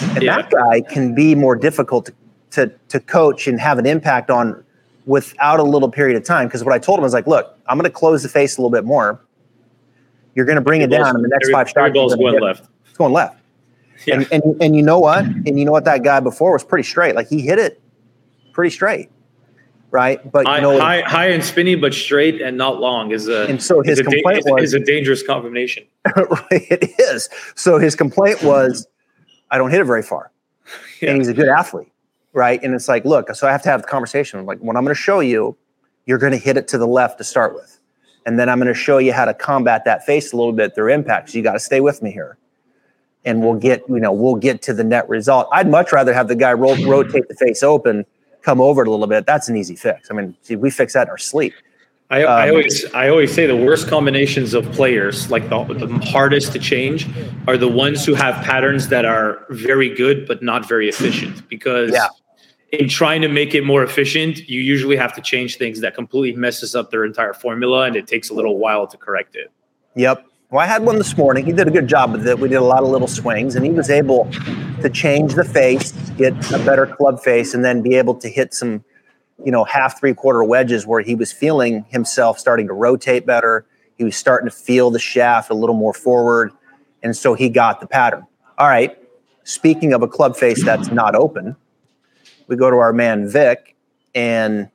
And 0.01 0.23
yeah. 0.23 0.37
that 0.37 0.51
guy 0.51 0.81
can 0.81 1.15
be 1.15 1.35
more 1.35 1.55
difficult 1.55 2.07
to, 2.07 2.15
to, 2.51 2.73
to 2.89 3.01
coach 3.01 3.47
and 3.47 3.61
have 3.61 3.79
an 3.79 3.87
impact 3.87 4.31
on 4.31 4.64
without 5.07 5.61
a 5.61 5.63
little 5.63 5.91
period 5.91 6.17
of 6.17 6.25
time. 6.25 6.49
Because 6.49 6.65
what 6.65 6.73
I 6.73 6.79
told 6.79 6.99
him 6.99 7.03
was 7.03 7.13
like, 7.13 7.27
look, 7.27 7.59
I'm 7.67 7.77
going 7.79 7.91
to 7.91 7.95
close 7.95 8.23
the 8.23 8.29
face 8.29 8.57
a 8.57 8.61
little 8.61 8.71
bit 8.71 8.85
more. 8.85 9.21
You're 10.35 10.47
going 10.47 10.57
to 10.57 10.63
bring 10.63 10.83
it 10.83 10.89
down 10.89 11.15
in 11.15 11.23
the 11.23 11.29
next 11.29 11.47
every, 11.47 11.53
five 11.53 11.69
strikes. 11.69 11.95
Ball's 11.95 12.15
going 12.15 12.41
left. 12.41 12.69
It's 12.87 12.99
going 12.99 13.13
left. 13.13 13.41
Yeah. 14.07 14.17
And, 14.17 14.33
and 14.33 14.63
and 14.63 14.77
you 14.77 14.83
know 14.83 14.99
what? 14.99 15.25
And 15.25 15.59
you 15.59 15.65
know 15.65 15.73
what? 15.73 15.85
That 15.85 16.03
guy 16.03 16.21
before 16.21 16.53
was 16.53 16.65
pretty 16.65 16.87
straight. 16.87 17.15
Like 17.15 17.29
he 17.29 17.41
hit 17.41 17.59
it 17.59 17.81
pretty 18.53 18.71
straight, 18.71 19.09
right? 19.93 20.21
But 20.31 20.47
high, 20.47 20.57
you 20.57 20.63
know, 20.63 20.81
high, 20.81 21.03
high 21.03 21.29
and 21.29 21.43
spinny, 21.43 21.77
but 21.77 21.95
straight 21.95 22.43
and 22.43 22.59
not 22.59 22.81
long 22.81 23.13
is 23.13 23.29
a. 23.29 23.47
And 23.47 23.63
so 23.63 23.83
his 23.83 24.03
complaint 24.03 24.45
was 24.47 24.65
is 24.65 24.75
a 24.75 24.81
dangerous 24.81 25.23
combination. 25.23 25.85
it 26.51 26.91
is. 26.99 27.29
So 27.55 27.79
his 27.79 27.95
complaint 27.95 28.43
was, 28.43 28.87
I 29.51 29.59
don't 29.59 29.71
hit 29.71 29.81
it 29.81 29.85
very 29.85 30.03
far, 30.03 30.33
yeah. 31.01 31.11
and 31.11 31.19
he's 31.19 31.29
a 31.29 31.35
good 31.35 31.49
athlete 31.49 31.93
right? 32.35 32.63
And 32.63 32.75
it's 32.75 32.89
like, 32.89 33.05
look, 33.05 33.35
so 33.35 33.49
I 33.49 33.53
have 33.53 33.63
to 33.63 33.71
have 33.71 33.83
the 33.83 33.89
conversation. 33.89 34.45
Like, 34.45 34.59
what 34.59 34.77
I'm 34.77 34.85
going 34.85 34.95
to 34.95 35.01
show 35.01 35.21
you, 35.21 35.57
you're 36.05 36.19
going 36.19 36.33
to 36.33 36.39
hit 36.39 36.59
it 36.59 36.69
to 36.69 36.79
the 36.79 36.87
left 36.87 37.17
to 37.19 37.25
start 37.25 37.55
with. 37.55 37.81
And 38.27 38.39
then 38.39 38.49
I'm 38.49 38.59
going 38.59 38.69
to 38.69 38.79
show 38.79 38.99
you 38.99 39.13
how 39.13 39.25
to 39.25 39.33
combat 39.33 39.85
that 39.85 40.05
face 40.05 40.33
a 40.33 40.37
little 40.37 40.53
bit 40.53 40.75
through 40.75 40.93
impact. 40.93 41.31
So 41.31 41.39
you 41.39 41.45
got 41.45 41.53
to 41.53 41.61
stay 41.61 41.81
with 41.81 42.03
me 42.03 42.11
here. 42.11 42.37
And 43.25 43.41
we'll 43.41 43.55
get, 43.55 43.83
you 43.89 44.01
know, 44.01 44.13
we'll 44.13 44.35
get 44.35 44.61
to 44.63 44.75
the 44.75 44.85
net 44.85 45.09
result. 45.09 45.49
I'd 45.53 45.69
much 45.69 45.93
rather 45.93 46.13
have 46.13 46.29
the 46.29 46.35
guy 46.35 46.53
roll, 46.53 46.77
rotate 46.85 47.29
the 47.29 47.35
face 47.35 47.63
open, 47.63 48.05
come 48.43 48.61
over 48.61 48.83
it 48.83 48.89
a 48.89 48.91
little 48.91 49.07
bit. 49.07 49.25
That's 49.25 49.49
an 49.49 49.57
easy 49.57 49.77
fix. 49.77 50.11
I 50.11 50.15
mean, 50.15 50.37
see, 50.43 50.57
we 50.57 50.71
fix 50.71 50.93
that 50.93 51.07
in 51.07 51.11
our 51.11 51.19
sleep. 51.19 51.55
I, 52.11 52.23
um, 52.23 52.31
I, 52.31 52.51
always 52.51 52.85
I 52.93 53.09
always 53.09 53.33
say 53.33 53.47
the 53.47 53.57
worst 53.57 53.89
combinations 53.89 54.53
of 54.53 54.71
players, 54.73 55.31
like 55.31 55.49
the, 55.49 55.65
the 55.65 55.89
hardest 56.05 56.53
to 56.53 56.59
change, 56.59 57.09
are 57.49 57.57
the 57.57 57.69
ones 57.69 58.05
who 58.05 58.13
have 58.13 58.45
patterns 58.45 58.89
that 58.89 59.07
are 59.07 59.47
very 59.49 59.89
good 59.89 60.29
but 60.29 60.43
not 60.43 60.69
very 60.69 60.91
efficient. 60.91 61.49
Because 61.49 61.93
yeah 61.93 62.09
in 62.81 62.89
trying 62.89 63.23
to 63.23 63.29
make 63.29 63.55
it 63.55 63.65
more 63.65 63.83
efficient, 63.83 64.49
you 64.49 64.61
usually 64.61 64.97
have 64.97 65.15
to 65.15 65.21
change 65.21 65.57
things 65.57 65.81
that 65.81 65.95
completely 65.95 66.39
messes 66.39 66.75
up 66.75 66.91
their 66.91 67.05
entire 67.05 67.33
formula, 67.33 67.83
and 67.87 67.97
it 67.97 68.07
takes 68.07 68.31
a 68.31 68.35
little 68.35 68.59
while 68.59 68.87
to 68.87 68.97
correct 68.97 69.37
it. 69.37 69.51
Yep, 69.97 70.27
Well, 70.51 70.61
I 70.61 70.67
had 70.67 70.85
one 70.85 70.99
this 70.99 71.17
morning. 71.17 71.45
He 71.47 71.53
did 71.53 71.69
a 71.69 71.71
good 71.71 71.89
job 71.89 72.13
with 72.13 72.27
it. 72.27 72.39
We 72.39 72.49
did 72.49 72.57
a 72.57 72.65
lot 72.65 72.83
of 72.83 72.89
little 72.89 73.09
swings, 73.09 73.57
and 73.57 73.65
he 73.65 73.71
was 73.71 73.91
able 73.91 74.31
to 74.83 74.91
change 74.91 75.35
the 75.35 75.45
face, 75.45 75.93
get 76.17 76.33
a 76.53 76.59
better 76.59 76.87
club 76.87 77.21
face, 77.21 77.55
and 77.55 77.65
then 77.65 77.83
be 77.83 77.95
able 77.95 78.15
to 78.17 78.29
hit 78.29 78.55
some, 78.55 78.85
you 79.45 79.51
know, 79.53 79.65
half 79.65 79.99
three 79.99 80.15
quarter 80.15 80.45
wedges 80.45 80.87
where 80.87 81.01
he 81.01 81.15
was 81.15 81.33
feeling 81.33 81.85
himself 81.89 82.39
starting 82.39 82.67
to 82.69 82.73
rotate 82.73 83.27
better. 83.27 83.67
He 83.97 84.05
was 84.05 84.17
starting 84.17 84.49
to 84.49 84.55
feel 84.55 84.91
the 84.91 84.99
shaft 84.99 85.51
a 85.51 85.55
little 85.55 85.77
more 85.77 85.95
forward, 85.95 86.53
and 87.03 87.17
so 87.17 87.35
he 87.35 87.49
got 87.49 87.81
the 87.81 87.87
pattern. 87.87 88.27
All 88.59 88.69
right. 88.69 88.97
Speaking 89.45 89.93
of 89.93 90.03
a 90.03 90.09
club 90.09 90.37
face 90.37 90.65
that's 90.65 90.91
not 90.91 91.15
open, 91.15 91.55
we 92.47 92.57
go 92.57 92.71
to 92.71 92.77
our 92.77 92.93
man 92.93 93.29
Vic, 93.29 93.77
and 94.15 94.69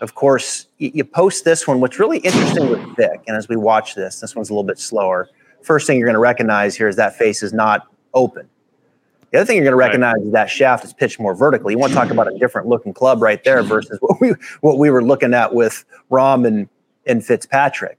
of 0.00 0.14
course, 0.14 0.66
you 0.78 1.04
post 1.04 1.44
this 1.44 1.66
one. 1.66 1.80
What's 1.80 1.98
really 1.98 2.18
interesting 2.18 2.68
with 2.68 2.96
Vic, 2.96 3.22
and 3.26 3.36
as 3.36 3.48
we 3.48 3.56
watch 3.56 3.94
this, 3.94 4.20
this 4.20 4.34
one's 4.34 4.50
a 4.50 4.52
little 4.52 4.64
bit 4.64 4.78
slower. 4.78 5.28
First 5.62 5.86
thing 5.86 5.98
you're 5.98 6.06
going 6.06 6.14
to 6.14 6.20
recognize 6.20 6.76
here 6.76 6.88
is 6.88 6.96
that 6.96 7.16
face 7.16 7.42
is 7.42 7.52
not 7.52 7.86
open. 8.12 8.48
The 9.30 9.40
other 9.40 9.46
thing 9.46 9.56
you're 9.56 9.64
going 9.64 9.72
to 9.72 9.76
recognize 9.76 10.14
right. 10.18 10.26
is 10.26 10.32
that 10.32 10.50
shaft 10.50 10.84
is 10.84 10.92
pitched 10.92 11.18
more 11.18 11.34
vertically. 11.34 11.72
You 11.72 11.78
want 11.78 11.92
to 11.92 11.98
talk 11.98 12.10
about 12.10 12.32
a 12.32 12.38
different 12.38 12.68
looking 12.68 12.92
club 12.92 13.20
right 13.20 13.42
there 13.42 13.62
versus 13.62 13.98
what 14.00 14.20
we 14.20 14.34
what 14.60 14.78
we 14.78 14.90
were 14.90 15.02
looking 15.02 15.34
at 15.34 15.54
with 15.54 15.84
Rahm 16.10 16.46
and 16.46 16.68
and 17.06 17.24
Fitzpatrick. 17.24 17.98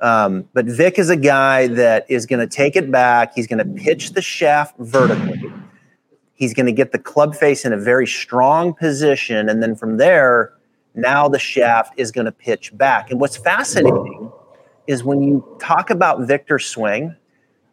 Um, 0.00 0.48
but 0.52 0.66
Vic 0.66 0.98
is 0.98 1.10
a 1.10 1.16
guy 1.16 1.68
that 1.68 2.04
is 2.08 2.26
going 2.26 2.40
to 2.40 2.46
take 2.46 2.76
it 2.76 2.90
back. 2.90 3.34
He's 3.34 3.46
going 3.46 3.58
to 3.58 3.82
pitch 3.82 4.10
the 4.10 4.22
shaft 4.22 4.76
vertically. 4.78 5.50
He's 6.36 6.54
going 6.54 6.66
to 6.66 6.72
get 6.72 6.92
the 6.92 6.98
club 6.98 7.34
face 7.34 7.64
in 7.64 7.72
a 7.72 7.78
very 7.78 8.06
strong 8.06 8.74
position, 8.74 9.48
and 9.48 9.62
then 9.62 9.74
from 9.74 9.96
there, 9.96 10.52
now 10.94 11.28
the 11.28 11.38
shaft 11.38 11.94
is 11.98 12.12
going 12.12 12.26
to 12.26 12.32
pitch 12.32 12.76
back. 12.76 13.10
And 13.10 13.20
what's 13.20 13.36
fascinating 13.36 14.30
is 14.86 15.02
when 15.02 15.22
you 15.22 15.44
talk 15.58 15.90
about 15.90 16.26
Viktor's 16.26 16.66
swing, 16.66 17.16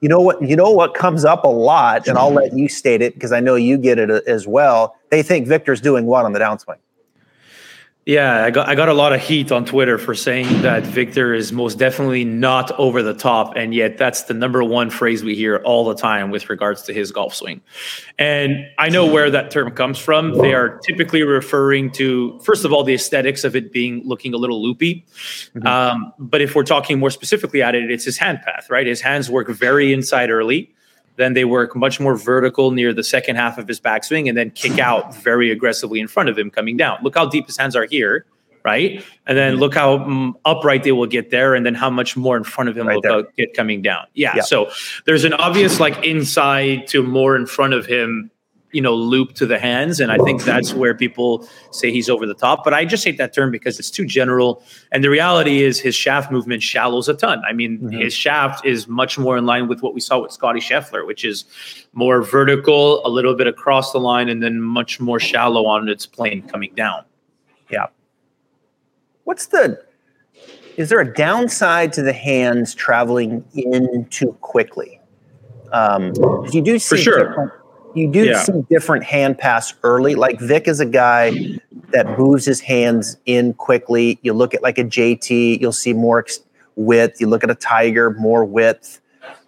you 0.02 0.10
know 0.10 0.20
what 0.20 0.42
you 0.42 0.56
know 0.58 0.72
what 0.72 0.94
comes 0.94 1.24
up 1.24 1.46
a 1.46 1.50
lot, 1.50 2.08
and 2.08 2.18
I'll 2.18 2.34
let 2.34 2.58
you 2.58 2.68
state 2.68 3.02
it 3.02 3.14
because 3.14 3.32
I 3.32 3.40
know 3.40 3.56
you 3.56 3.78
get 3.78 4.00
it 4.00 4.12
uh, 4.12 4.20
as 4.28 4.46
well. 4.46 4.98
They 5.10 5.24
think 5.24 5.48
Viktor's 5.48 5.80
doing 5.80 6.06
what 6.06 6.26
on 6.26 6.34
the 6.34 6.40
downswing? 6.40 6.78
Yeah, 8.06 8.44
I 8.44 8.52
got 8.52 8.68
I 8.68 8.76
got 8.76 8.90
a 8.90 8.94
lot 8.94 9.14
of 9.14 9.22
heat 9.22 9.50
on 9.50 9.64
Twitter 9.64 9.98
for 9.98 10.14
saying 10.14 10.62
that 10.64 10.84
Viktor 10.84 11.34
is 11.34 11.54
most 11.54 11.80
definitely 11.80 12.26
not 12.26 12.70
over 12.78 13.02
the 13.02 13.14
top, 13.14 13.54
and 13.56 13.74
yet 13.74 13.98
that's 13.98 14.24
the 14.24 14.34
number 14.34 14.62
one 14.62 14.90
phrase 14.90 15.24
we 15.24 15.36
hear 15.36 15.62
all 15.64 15.86
the 15.86 15.96
time 15.96 16.30
with 16.30 16.50
regards 16.50 16.82
to 16.84 16.94
his 16.94 17.14
golf 17.14 17.34
swing. 17.34 17.62
And 18.20 18.66
I 18.78 18.90
know 18.90 19.06
where 19.06 19.32
that 19.32 19.52
term 19.52 19.72
comes 19.72 20.00
from. 20.00 20.38
They 20.38 20.54
are 20.54 20.80
typically 20.80 21.24
referring 21.24 21.92
to 21.92 22.40
first 22.40 22.66
of 22.66 22.74
all 22.74 22.84
the 22.84 22.94
aesthetics 22.94 23.46
of 23.46 23.56
it 23.56 23.72
being 23.72 24.02
looking 24.04 24.34
a 24.34 24.38
little 24.38 24.62
loopy, 24.62 25.06
mm-hmm. 25.56 25.66
um, 25.66 26.14
but 26.20 26.42
if 26.42 26.56
we're 26.56 26.64
talking 26.64 27.00
more 27.00 27.10
specifically 27.10 27.62
at 27.62 27.74
it, 27.74 27.90
it's 27.90 28.04
his 28.04 28.18
hand 28.18 28.42
path, 28.42 28.70
right? 28.70 28.86
His 28.86 29.00
hands 29.00 29.30
work 29.30 29.48
very 29.48 29.94
inside 29.94 30.30
early. 30.30 30.74
Then 31.16 31.34
they 31.34 31.46
work 31.46 31.76
much 31.76 32.00
more 32.00 32.16
vertical 32.16 32.72
near 32.72 32.94
the 32.94 33.04
second 33.04 33.36
half 33.36 33.58
of 33.58 33.68
his 33.68 33.80
backswing 33.80 34.28
and 34.28 34.38
then 34.38 34.50
kick 34.52 34.80
out 34.80 35.16
very 35.16 35.52
aggressively 35.52 36.00
in 36.00 36.08
front 36.08 36.30
of 36.30 36.38
him 36.38 36.50
coming 36.50 36.78
down. 36.78 37.00
Look 37.04 37.16
how 37.16 37.28
deep 37.28 37.46
his 37.46 37.58
hands 37.58 37.76
are 37.76 37.86
here, 37.86 38.26
right? 38.64 39.04
And 39.28 39.38
then 39.38 39.58
look 39.58 39.76
how 39.76 39.98
um, 39.98 40.38
upright 40.44 40.84
they 40.84 40.92
will 40.92 41.08
get 41.08 41.30
there 41.30 41.54
and 41.54 41.66
then 41.66 41.76
how 41.76 41.90
much 41.90 42.18
more 42.18 42.36
in 42.36 42.44
front 42.44 42.70
of 42.70 42.78
him 42.78 42.88
right 42.88 43.00
will 43.04 43.26
get 43.38 43.54
coming 43.54 43.82
down. 43.82 44.08
Yeah, 44.14 44.38
yeah. 44.38 44.42
So 44.42 44.72
there's 45.06 45.24
an 45.24 45.34
obvious 45.34 45.80
like 45.80 46.04
inside 46.04 46.88
to 46.88 47.04
more 47.04 47.36
in 47.36 47.46
front 47.46 47.74
of 47.74 47.86
him 47.86 48.32
you 48.74 48.82
know 48.82 48.94
loop 48.94 49.34
to 49.36 49.46
the 49.46 49.60
hands. 49.60 50.00
And 50.00 50.12
i 50.12 50.18
think 50.18 50.44
that's 50.44 50.74
where 50.74 50.94
people 50.94 51.48
say 51.72 51.92
he's 51.92 52.10
over 52.10 52.26
the 52.26 52.34
top. 52.34 52.64
But 52.64 52.74
i 52.74 52.86
just 52.86 53.04
hate 53.06 53.18
that 53.18 53.34
term 53.34 53.52
because 53.52 53.80
it's 53.80 53.92
too 53.92 54.06
general. 54.06 54.64
And 54.92 55.04
the 55.04 55.10
reality 55.10 55.62
is 55.62 55.80
his 55.80 55.96
shaft 55.96 56.32
movement 56.32 56.64
shallows 56.64 57.08
a 57.08 57.14
ton. 57.14 57.42
I 57.48 57.54
mean 57.54 57.80
mm-hmm. 57.80 57.98
his 57.98 58.14
shaft 58.14 58.66
is 58.66 58.88
much 58.88 59.18
more 59.18 59.38
in 59.38 59.46
line 59.46 59.68
with 59.68 59.82
what 59.82 59.94
we 59.94 60.02
saw 60.02 60.22
with 60.22 60.32
scotty 60.32 60.60
scheffler 60.60 61.06
which 61.06 61.24
is 61.24 61.46
more 61.94 62.22
vertical 62.22 63.06
a 63.06 63.10
little 63.10 63.36
bit 63.36 63.48
across 63.48 63.92
the 63.92 64.00
line 64.00 64.30
and 64.30 64.42
then 64.42 64.62
much 64.62 65.00
more 65.00 65.20
shallow 65.20 65.66
on 65.66 65.88
its 65.88 66.06
plane 66.06 66.42
coming 66.44 66.74
down. 66.76 67.04
Yeah. 67.70 67.88
What's 69.24 69.48
the 69.48 69.82
is 70.78 70.90
there 70.90 71.00
a 71.00 71.14
downside 71.14 71.94
to 71.94 72.02
the 72.02 72.14
hands 72.14 72.74
traveling 72.74 73.46
in 73.54 74.06
too 74.10 74.36
quickly? 74.42 75.00
Um, 75.72 76.14
you 76.52 76.62
do 76.62 76.80
see 76.80 76.96
for 76.96 77.02
sure 77.02 77.63
you 77.96 78.12
do 78.12 78.26
yeah. 78.26 78.44
see 78.44 78.62
different 78.70 79.04
hand 79.04 79.38
pass 79.38 79.74
early. 79.84 80.16
Like 80.16 80.40
Vic 80.40 80.68
is 80.68 80.80
a 80.80 80.86
guy 80.86 81.32
that 81.92 82.18
moves 82.18 82.46
his 82.46 82.60
hands 82.60 83.18
in 83.26 83.54
quickly. 83.54 84.20
You 84.22 84.34
look 84.34 84.54
at 84.54 84.64
like 84.64 84.78
a 84.78 84.84
JT, 84.84 85.60
you'll 85.62 85.72
see 85.72 85.94
more 85.94 86.26
width. 86.76 87.22
You 87.22 87.28
look 87.28 87.44
at 87.44 87.52
a 87.52 87.56
Tiger, 87.56 88.12
more 88.12 88.44
width. 88.46 89.00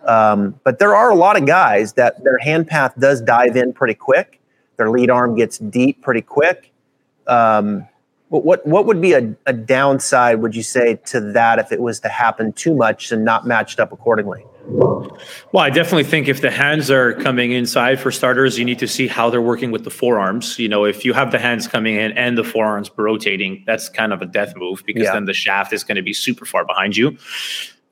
Um, 0.05 0.59
but 0.63 0.79
there 0.79 0.95
are 0.95 1.09
a 1.09 1.15
lot 1.15 1.37
of 1.37 1.45
guys 1.45 1.93
that 1.93 2.23
their 2.23 2.37
hand 2.37 2.67
path 2.67 2.93
does 2.99 3.21
dive 3.21 3.55
in 3.55 3.73
pretty 3.73 3.95
quick. 3.95 4.39
Their 4.77 4.89
lead 4.91 5.09
arm 5.09 5.35
gets 5.35 5.57
deep 5.57 6.01
pretty 6.01 6.21
quick. 6.21 6.71
Um, 7.27 7.87
what 8.29 8.65
what 8.65 8.85
would 8.85 9.01
be 9.01 9.13
a, 9.13 9.35
a 9.45 9.53
downside? 9.53 10.41
Would 10.41 10.55
you 10.55 10.63
say 10.63 10.99
to 11.05 11.19
that 11.33 11.59
if 11.59 11.71
it 11.71 11.81
was 11.81 11.99
to 12.01 12.09
happen 12.09 12.53
too 12.53 12.75
much 12.75 13.11
and 13.11 13.23
not 13.23 13.45
matched 13.45 13.79
up 13.79 13.91
accordingly? 13.91 14.45
Well, 14.67 15.63
I 15.63 15.69
definitely 15.69 16.05
think 16.05 16.27
if 16.27 16.41
the 16.41 16.49
hands 16.49 16.89
are 16.89 17.13
coming 17.13 17.51
inside 17.51 17.99
for 17.99 18.11
starters, 18.11 18.57
you 18.57 18.65
need 18.65 18.79
to 18.79 18.87
see 18.87 19.07
how 19.07 19.29
they're 19.29 19.41
working 19.41 19.71
with 19.71 19.83
the 19.83 19.91
forearms. 19.91 20.57
You 20.57 20.67
know, 20.67 20.85
if 20.85 21.05
you 21.05 21.13
have 21.13 21.31
the 21.31 21.37
hands 21.37 21.67
coming 21.67 21.95
in 21.95 22.11
and 22.13 22.35
the 22.35 22.43
forearms 22.43 22.89
rotating, 22.97 23.63
that's 23.67 23.89
kind 23.89 24.11
of 24.11 24.23
a 24.23 24.25
death 24.25 24.53
move 24.55 24.83
because 24.85 25.03
yeah. 25.03 25.13
then 25.13 25.25
the 25.25 25.33
shaft 25.33 25.71
is 25.71 25.83
going 25.83 25.97
to 25.97 26.01
be 26.01 26.13
super 26.13 26.45
far 26.45 26.65
behind 26.65 26.97
you. 26.97 27.17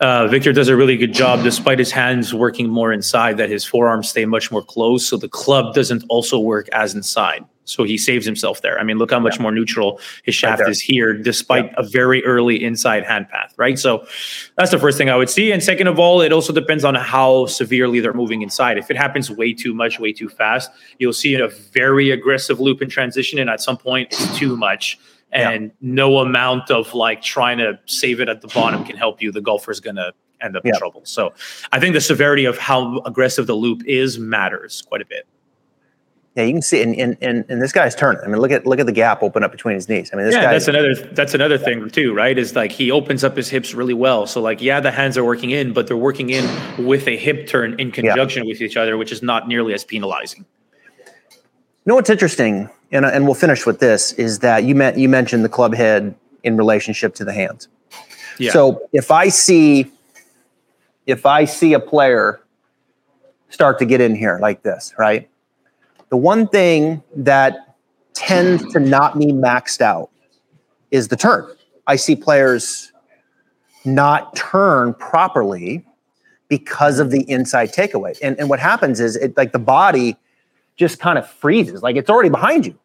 Uh, 0.04 0.28
Viktor 0.28 0.52
does 0.52 0.68
a 0.68 0.76
really 0.76 0.98
good 0.98 1.14
job, 1.14 1.44
despite 1.44 1.80
his 1.80 1.90
hands 1.90 2.34
working 2.34 2.70
more 2.70 2.92
inside, 2.92 3.38
that 3.38 3.50
his 3.50 3.64
forearms 3.64 4.10
stay 4.10 4.26
much 4.26 4.52
more 4.52 4.62
close, 4.62 5.08
so 5.08 5.16
the 5.16 5.30
club 5.30 5.74
doesn't 5.74 6.04
also 6.10 6.38
work 6.38 6.68
as 6.74 6.94
inside. 6.94 7.46
So 7.64 7.86
he 7.86 7.98
saves 7.98 8.26
himself 8.26 8.62
there. 8.62 8.78
I 8.78 8.84
mean, 8.84 8.98
look 8.98 9.12
how 9.12 9.20
much 9.22 9.38
yeah. 9.38 9.44
more 9.44 9.54
neutral 9.54 10.02
his 10.26 10.36
shaft 10.36 10.60
right 10.60 10.70
is 10.70 10.82
here, 10.82 11.14
despite 11.14 11.68
yeah. 11.68 11.76
a 11.78 11.84
very 11.84 12.22
early 12.26 12.62
inside 12.62 13.06
hand 13.06 13.30
path, 13.30 13.54
right? 13.56 13.80
So 13.80 14.06
that's 14.58 14.72
the 14.72 14.78
first 14.78 14.98
thing 14.98 15.10
I 15.10 15.16
would 15.16 15.30
see. 15.30 15.54
And 15.54 15.64
second 15.64 15.88
of 15.88 15.98
all, 15.98 16.20
it 16.20 16.34
also 16.34 16.52
depends 16.52 16.84
on 16.84 16.96
how 16.96 17.46
severely 17.46 18.02
they're 18.02 18.12
moving 18.12 18.42
inside. 18.42 18.78
If 18.78 18.92
it 18.92 18.98
happens 18.98 19.32
way 19.32 19.54
too 19.54 19.74
much, 19.74 20.02
way 20.02 20.12
too 20.12 20.28
fast, 20.28 20.70
you'll 21.00 21.14
see 21.14 21.36
a 21.36 21.48
very 21.48 22.12
aggressive 22.12 22.60
loop 22.60 22.82
in 22.82 22.90
transition. 22.90 23.40
And 23.40 23.50
at 23.50 23.62
some 23.62 23.78
point, 23.78 24.12
it's 24.12 24.38
too 24.38 24.58
much. 24.58 25.00
And 25.34 25.66
yeah. 25.66 25.70
no 25.82 26.20
amount 26.20 26.70
of 26.70 26.94
like 26.94 27.22
trying 27.22 27.58
to 27.58 27.80
save 27.86 28.22
it 28.22 28.30
at 28.30 28.42
the 28.42 28.48
bottom 28.48 28.86
can 28.86 28.96
help 28.96 29.22
you. 29.22 29.32
The 29.32 29.42
golfer's 29.42 29.80
going 29.80 29.96
to 29.96 30.14
end 30.42 30.56
up 30.56 30.66
in 30.66 30.76
trouble. 30.78 31.02
So 31.06 31.34
I 31.72 31.80
think 31.80 31.94
the 31.94 32.02
severity 32.02 32.46
of 32.46 32.58
how 32.58 33.00
aggressive 33.00 33.48
the 33.48 33.56
loop 33.56 33.84
is 33.86 34.20
matters 34.20 34.84
quite 34.84 35.02
a 35.02 35.06
bit. 35.06 35.26
Yeah, 36.36 36.46
you 36.46 36.54
can 36.54 36.62
see, 36.64 36.82
and, 36.82 36.96
and 36.96 37.16
and 37.22 37.46
and 37.48 37.62
this 37.62 37.72
guy's 37.72 37.94
turning. 37.94 38.20
I 38.24 38.28
mean, 38.28 38.40
look 38.40 38.50
at 38.50 38.66
look 38.66 38.80
at 38.80 38.88
the 38.88 38.92
gap 38.92 39.22
open 39.22 39.44
up 39.44 39.52
between 39.52 39.76
his 39.76 39.88
knees. 39.88 40.10
I 40.12 40.16
mean, 40.16 40.26
this 40.26 40.34
yeah, 40.34 40.52
that's 40.52 40.68
another 40.68 40.96
that's 40.96 41.36
another 41.36 41.60
thing 41.60 41.88
too, 41.92 42.12
right? 42.12 42.36
Is 42.36 42.56
like 42.56 42.72
he 42.72 42.90
opens 42.90 43.24
up 43.24 43.38
his 43.38 43.50
hips 43.50 43.76
really 43.76 43.94
well. 43.94 44.26
So 44.26 44.42
like, 44.42 44.60
yeah, 44.60 44.80
the 44.80 44.90
hands 44.90 45.16
are 45.16 45.24
working 45.24 45.52
in, 45.52 45.74
but 45.74 45.86
they're 45.86 45.96
working 45.96 46.32
in 46.32 46.44
with 46.84 47.08
a 47.08 47.16
hip 47.18 47.46
turn 47.46 47.80
in 47.80 47.92
conjunction 47.92 48.46
yeah. 48.46 48.50
with 48.50 48.62
each 48.62 48.78
other, 48.78 48.98
which 48.98 49.12
is 49.12 49.22
not 49.22 49.48
nearly 49.48 49.76
as 49.76 49.84
penalizing. 49.84 50.44
You 51.30 51.36
know 51.86 51.96
what's 51.96 52.10
interesting, 52.10 52.68
and 52.94 53.06
and 53.06 53.26
we'll 53.26 53.34
finish 53.34 53.66
with 53.66 53.80
this 53.80 54.14
is 54.14 54.40
that 54.40 54.64
you 54.64 54.76
met 54.76 54.98
you 54.98 55.10
mentioned 55.10 55.44
the 55.44 55.50
club 55.50 55.74
head 55.74 56.16
in 56.44 56.56
relationship 56.56 57.16
to 57.16 57.26
the 57.26 57.34
hands. 57.34 57.68
Yeah. 58.38 58.52
So 58.52 58.82
if 58.94 59.12
I 59.12 59.28
see 59.30 59.92
if 61.06 61.26
I 61.26 61.44
see 61.46 61.74
a 61.74 61.80
player 61.80 62.42
start 63.50 63.80
to 63.80 63.86
get 63.86 64.00
in 64.00 64.16
here 64.16 64.40
like 64.42 64.64
this, 64.64 64.94
right? 64.98 65.30
The 66.10 66.18
one 66.18 66.48
thing 66.48 67.04
that 67.16 67.76
tends 68.14 68.72
to 68.74 68.80
not 68.80 69.18
be 69.18 69.28
maxed 69.28 69.82
out 69.82 70.10
is 70.92 71.08
the 71.08 71.16
turn. 71.18 71.48
I 71.88 71.96
see 71.96 72.16
players 72.16 72.92
not 73.84 74.36
turn 74.36 74.94
properly 74.94 75.84
because 76.48 77.00
of 77.00 77.10
the 77.10 77.30
inside 77.30 77.74
takeaway. 77.74 78.18
And, 78.22 78.40
and 78.40 78.50
what 78.50 78.60
happens 78.60 79.00
is 79.00 79.16
it 79.16 79.36
like 79.36 79.52
the 79.52 79.60
body 79.60 80.16
just 80.76 81.00
kind 81.00 81.18
of 81.18 81.28
freezes, 81.28 81.82
like 81.82 81.96
it's 81.96 82.10
already 82.10 82.30
behind 82.30 82.66
you. 82.66 82.78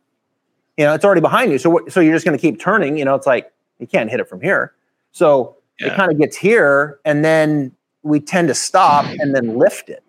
You 0.79 0.85
know, 0.85 0.95
it's 0.95 1.05
already 1.05 1.21
behind 1.21 1.53
you. 1.53 1.59
So, 1.59 1.81
so 1.89 2.01
you're 2.01 2.15
just 2.15 2.25
going 2.25 2.39
to 2.39 2.41
keep 2.41 2.59
turning. 2.59 2.97
You 2.97 3.05
know, 3.05 3.15
it's 3.15 3.27
like 3.27 3.53
you 3.79 3.87
can't 3.87 4.11
hit 4.11 4.21
it 4.21 4.29
from 4.29 4.41
here. 4.41 4.73
So 5.13 5.57
yeah. 5.79 5.89
it 5.89 5.97
kind 5.97 6.11
of 6.11 6.19
gets 6.19 6.37
here, 6.37 6.99
and 7.05 7.23
then 7.23 7.73
we 8.03 8.21
tend 8.21 8.49
to 8.49 8.55
stop 8.55 9.05
and 9.05 9.35
then 9.35 9.59
lift 9.59 9.91
it 9.91 10.03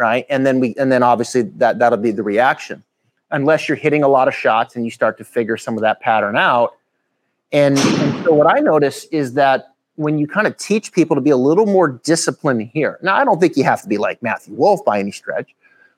right? 0.00 0.24
And 0.30 0.46
then 0.46 0.58
we 0.58 0.74
and 0.76 0.90
then 0.90 1.02
obviously 1.02 1.42
that 1.42 1.78
that'll 1.78 1.98
be 1.98 2.10
the 2.10 2.22
reaction. 2.22 2.82
Unless 3.30 3.68
you're 3.68 3.76
hitting 3.76 4.02
a 4.02 4.08
lot 4.08 4.26
of 4.26 4.34
shots 4.34 4.74
and 4.74 4.84
you 4.84 4.90
start 4.90 5.18
to 5.18 5.24
figure 5.24 5.56
some 5.56 5.76
of 5.76 5.82
that 5.82 6.00
pattern 6.00 6.36
out. 6.36 6.74
And, 7.52 7.78
and 7.78 8.24
so 8.24 8.32
what 8.32 8.46
I 8.52 8.58
notice 8.60 9.04
is 9.12 9.34
that 9.34 9.74
when 9.94 10.18
you 10.18 10.26
kind 10.26 10.48
of 10.48 10.56
teach 10.56 10.92
people 10.92 11.14
to 11.14 11.20
be 11.20 11.30
a 11.30 11.36
little 11.36 11.66
more 11.66 11.88
disciplined 11.88 12.70
here. 12.72 12.98
Now, 13.02 13.14
I 13.14 13.24
don't 13.24 13.38
think 13.38 13.56
you 13.56 13.62
have 13.64 13.82
to 13.82 13.88
be 13.88 13.98
like 13.98 14.20
Matthew 14.22 14.54
Wolff 14.54 14.84
by 14.84 14.98
any 14.98 15.12
stretch, 15.12 15.54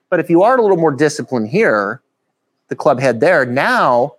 but 0.09 0.19
if 0.19 0.29
you 0.29 0.43
are 0.43 0.57
a 0.57 0.61
little 0.61 0.77
more 0.77 0.91
disciplined 0.91 1.47
here, 1.47 2.01
the 2.69 2.75
club 2.75 2.99
head 2.99 3.19
there, 3.19 3.45
now 3.45 4.15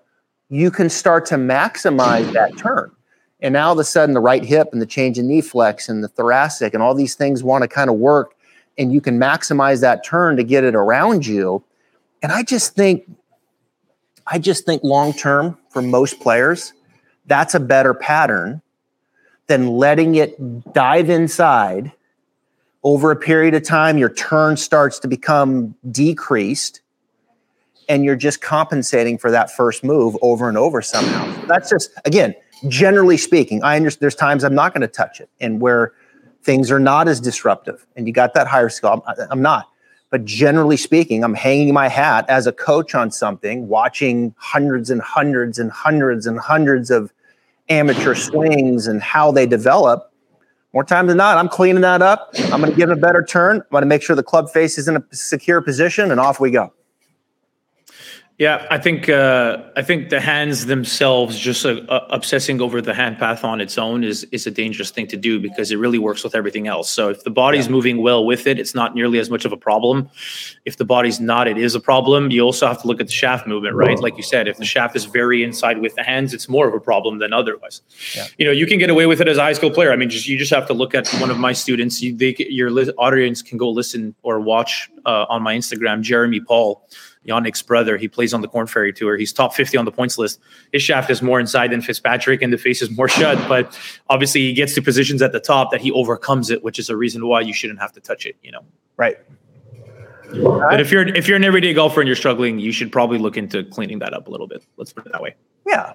you 0.48 0.70
can 0.70 0.88
start 0.88 1.26
to 1.26 1.36
maximize 1.36 2.32
that 2.32 2.56
turn. 2.56 2.90
And 3.40 3.54
now 3.54 3.66
all 3.66 3.72
of 3.72 3.78
a 3.78 3.84
sudden, 3.84 4.14
the 4.14 4.20
right 4.20 4.44
hip 4.44 4.68
and 4.72 4.80
the 4.80 4.86
change 4.86 5.18
in 5.18 5.28
knee 5.28 5.40
flex 5.40 5.88
and 5.88 6.02
the 6.02 6.08
thoracic 6.08 6.72
and 6.72 6.82
all 6.82 6.94
these 6.94 7.14
things 7.14 7.42
want 7.42 7.62
to 7.62 7.68
kind 7.68 7.90
of 7.90 7.96
work, 7.96 8.34
and 8.78 8.92
you 8.92 9.00
can 9.00 9.18
maximize 9.18 9.80
that 9.80 10.04
turn 10.04 10.36
to 10.36 10.44
get 10.44 10.64
it 10.64 10.74
around 10.74 11.26
you. 11.26 11.62
And 12.22 12.32
I 12.32 12.42
just 12.42 12.74
think, 12.74 13.04
I 14.26 14.38
just 14.38 14.64
think 14.64 14.82
long 14.82 15.12
term 15.12 15.58
for 15.68 15.82
most 15.82 16.20
players, 16.20 16.72
that's 17.26 17.54
a 17.54 17.60
better 17.60 17.92
pattern 17.92 18.62
than 19.46 19.68
letting 19.68 20.14
it 20.14 20.72
dive 20.72 21.10
inside 21.10 21.92
over 22.82 23.10
a 23.10 23.16
period 23.16 23.54
of 23.54 23.62
time. 23.62 23.98
Your 23.98 24.12
turn 24.12 24.56
starts 24.56 24.98
to 25.00 25.08
become 25.08 25.74
decreased 25.90 26.80
and 27.88 28.04
you're 28.04 28.16
just 28.16 28.40
compensating 28.40 29.18
for 29.18 29.30
that 29.30 29.50
first 29.50 29.84
move 29.84 30.16
over 30.22 30.48
and 30.48 30.58
over 30.58 30.82
somehow. 30.82 31.46
That's 31.46 31.70
just 31.70 31.90
again, 32.04 32.34
generally 32.68 33.16
speaking, 33.16 33.62
I 33.62 33.76
understand 33.76 34.02
there's 34.02 34.14
times 34.14 34.44
I'm 34.44 34.54
not 34.54 34.72
going 34.72 34.82
to 34.82 34.88
touch 34.88 35.20
it 35.20 35.30
and 35.40 35.60
where 35.60 35.92
things 36.42 36.70
are 36.70 36.80
not 36.80 37.08
as 37.08 37.20
disruptive 37.20 37.86
and 37.96 38.06
you 38.06 38.12
got 38.12 38.34
that 38.34 38.46
higher 38.46 38.68
skill. 38.68 39.02
I'm, 39.06 39.26
I'm 39.30 39.42
not. 39.42 39.70
But 40.10 40.24
generally 40.24 40.76
speaking, 40.76 41.24
I'm 41.24 41.34
hanging 41.34 41.74
my 41.74 41.88
hat 41.88 42.24
as 42.28 42.46
a 42.46 42.52
coach 42.52 42.94
on 42.94 43.10
something, 43.10 43.66
watching 43.66 44.34
hundreds 44.38 44.88
and 44.90 45.02
hundreds 45.02 45.58
and 45.58 45.72
hundreds 45.72 46.26
and 46.26 46.38
hundreds 46.38 46.90
of 46.90 47.12
amateur 47.68 48.14
swings 48.14 48.86
and 48.86 49.02
how 49.02 49.32
they 49.32 49.46
develop. 49.46 50.12
More 50.72 50.84
time 50.84 51.06
than 51.06 51.16
not, 51.16 51.38
I'm 51.38 51.48
cleaning 51.48 51.82
that 51.82 52.02
up. 52.02 52.30
I'm 52.52 52.60
going 52.60 52.70
to 52.70 52.76
give 52.76 52.90
it 52.90 52.98
a 52.98 53.00
better 53.00 53.24
turn. 53.24 53.56
I'm 53.56 53.66
going 53.70 53.82
to 53.82 53.86
make 53.86 54.02
sure 54.02 54.14
the 54.14 54.22
club 54.22 54.50
face 54.50 54.76
is 54.76 54.88
in 54.88 54.96
a 54.96 55.04
secure 55.12 55.60
position, 55.60 56.10
and 56.10 56.20
off 56.20 56.40
we 56.40 56.50
go. 56.50 56.72
Yeah, 58.36 58.66
I 58.68 58.78
think 58.78 59.08
uh, 59.08 59.62
I 59.76 59.82
think 59.82 60.08
the 60.08 60.20
hands 60.20 60.66
themselves, 60.66 61.38
just 61.38 61.64
uh, 61.64 61.82
uh, 61.88 62.04
obsessing 62.10 62.60
over 62.60 62.82
the 62.82 62.92
hand 62.92 63.16
path 63.16 63.44
on 63.44 63.60
its 63.60 63.78
own, 63.78 64.02
is 64.02 64.24
is 64.32 64.44
a 64.44 64.50
dangerous 64.50 64.90
thing 64.90 65.06
to 65.08 65.16
do 65.16 65.38
because 65.38 65.70
it 65.70 65.76
really 65.76 66.00
works 66.00 66.24
with 66.24 66.34
everything 66.34 66.66
else. 66.66 66.90
So 66.90 67.10
if 67.10 67.22
the 67.22 67.30
body's 67.30 67.66
yeah. 67.66 67.72
moving 67.72 68.02
well 68.02 68.26
with 68.26 68.48
it, 68.48 68.58
it's 68.58 68.74
not 68.74 68.92
nearly 68.92 69.20
as 69.20 69.30
much 69.30 69.44
of 69.44 69.52
a 69.52 69.56
problem. 69.56 70.10
If 70.64 70.78
the 70.78 70.84
body's 70.84 71.20
not, 71.20 71.46
it 71.46 71.58
is 71.58 71.76
a 71.76 71.80
problem. 71.80 72.32
You 72.32 72.40
also 72.40 72.66
have 72.66 72.82
to 72.82 72.88
look 72.88 73.00
at 73.00 73.06
the 73.06 73.12
shaft 73.12 73.46
movement, 73.46 73.76
right? 73.76 74.00
Like 74.00 74.16
you 74.16 74.24
said, 74.24 74.48
if 74.48 74.56
the 74.56 74.64
shaft 74.64 74.96
is 74.96 75.04
very 75.04 75.44
inside 75.44 75.80
with 75.80 75.94
the 75.94 76.02
hands, 76.02 76.34
it's 76.34 76.48
more 76.48 76.66
of 76.66 76.74
a 76.74 76.80
problem 76.80 77.20
than 77.20 77.32
otherwise. 77.32 77.82
Yeah. 78.16 78.26
You 78.36 78.46
know, 78.46 78.52
you 78.52 78.66
can 78.66 78.80
get 78.80 78.90
away 78.90 79.06
with 79.06 79.20
it 79.20 79.28
as 79.28 79.38
a 79.38 79.42
high 79.42 79.52
school 79.52 79.70
player. 79.70 79.92
I 79.92 79.96
mean, 79.96 80.10
just 80.10 80.26
you 80.26 80.36
just 80.36 80.52
have 80.52 80.66
to 80.66 80.74
look 80.74 80.92
at 80.92 81.06
one 81.20 81.30
of 81.30 81.38
my 81.38 81.52
students. 81.52 82.02
You, 82.02 82.16
they, 82.16 82.34
your 82.48 82.68
audience 82.98 83.42
can 83.42 83.58
go 83.58 83.70
listen 83.70 84.16
or 84.24 84.40
watch 84.40 84.90
uh, 85.06 85.26
on 85.28 85.40
my 85.44 85.54
Instagram, 85.56 86.00
Jeremy 86.00 86.40
Paul 86.40 86.84
Yannick's 87.26 87.62
brother. 87.62 87.96
He 87.96 88.08
plays 88.08 88.34
on 88.34 88.40
the 88.40 88.48
Korn 88.48 88.66
Ferry 88.66 88.92
Tour. 88.92 89.16
He's 89.16 89.32
top 89.32 89.54
50 89.54 89.76
on 89.76 89.84
the 89.84 89.92
points 89.92 90.18
list. 90.18 90.40
His 90.72 90.82
shaft 90.82 91.10
is 91.10 91.22
more 91.22 91.40
inside 91.40 91.72
than 91.72 91.80
Fitzpatrick, 91.80 92.42
and 92.42 92.52
the 92.52 92.58
face 92.58 92.82
is 92.82 92.90
more 92.90 93.08
shut. 93.20 93.36
But 93.48 93.78
obviously, 94.08 94.42
he 94.42 94.52
gets 94.52 94.74
to 94.74 94.82
positions 94.82 95.22
at 95.22 95.32
the 95.32 95.40
top 95.40 95.70
that 95.70 95.80
he 95.80 95.90
overcomes 95.92 96.50
it, 96.50 96.62
which 96.62 96.78
is 96.78 96.90
a 96.90 96.96
reason 96.96 97.26
why 97.26 97.40
you 97.40 97.52
shouldn't 97.52 97.80
have 97.80 97.92
to 97.92 98.00
touch 98.00 98.26
it. 98.26 98.36
You 98.42 98.52
know, 98.52 98.64
right. 98.96 99.16
But 100.42 100.80
if 100.80 100.90
you're 100.90 101.06
if 101.06 101.28
you're 101.28 101.36
an 101.36 101.44
everyday 101.44 101.74
golfer 101.74 102.00
and 102.00 102.08
you're 102.08 102.16
struggling, 102.16 102.58
you 102.58 102.72
should 102.72 102.90
probably 102.90 103.18
look 103.18 103.36
into 103.36 103.62
cleaning 103.64 103.98
that 104.00 104.14
up 104.14 104.26
a 104.26 104.30
little 104.30 104.46
bit. 104.48 104.64
Let's 104.76 104.92
put 104.92 105.06
it 105.06 105.12
that 105.12 105.22
way. 105.22 105.34
Yeah, 105.66 105.92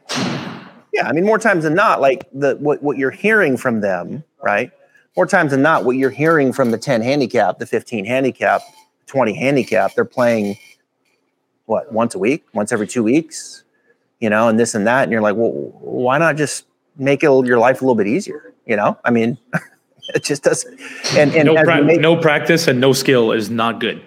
yeah. 0.93 1.07
I 1.07 1.11
mean, 1.11 1.25
more 1.25 1.39
times 1.39 1.63
than 1.63 1.75
not, 1.75 1.99
like 1.99 2.27
the 2.33 2.55
what 2.55 2.81
what 2.81 2.97
you're 2.97 3.11
hearing 3.11 3.57
from 3.57 3.81
them, 3.81 4.23
right? 4.41 4.71
More 5.17 5.25
times 5.25 5.51
than 5.51 5.61
not, 5.61 5.83
what 5.83 5.97
you're 5.97 6.09
hearing 6.09 6.53
from 6.53 6.71
the 6.71 6.77
10 6.77 7.01
handicap, 7.01 7.59
the 7.59 7.65
15 7.65 8.05
handicap, 8.05 8.61
20 9.07 9.33
handicap, 9.33 9.93
they're 9.95 10.05
playing 10.05 10.55
what 11.69 11.91
once 11.93 12.15
a 12.15 12.19
week, 12.19 12.45
once 12.53 12.71
every 12.71 12.88
two 12.88 13.03
weeks, 13.03 13.63
you 14.19 14.29
know, 14.29 14.47
and 14.49 14.60
this 14.60 14.73
and 14.73 14.88
that, 14.88 15.03
and 15.03 15.12
you're 15.12 15.21
like, 15.21 15.36
well, 15.36 15.51
why 15.51 16.17
not 16.17 16.36
just 16.36 16.65
make 16.97 17.23
it 17.23 17.29
your 17.45 17.60
life 17.60 17.82
a 17.82 17.86
little 17.86 17.95
bit 17.95 18.08
easier? 18.08 18.53
You 18.65 18.75
know, 18.75 18.97
I 19.05 19.12
mean, 19.12 19.38
it 20.15 20.23
just 20.23 20.43
doesn't. 20.43 20.79
And, 21.15 21.34
and 21.36 21.45
no, 21.45 21.63
pra- 21.63 21.84
make, 21.84 22.01
no 22.01 22.17
practice 22.17 22.67
and 22.67 22.82
no 22.82 22.91
skill 22.91 23.32
is 23.32 23.49
not 23.49 23.79
good. 23.79 24.03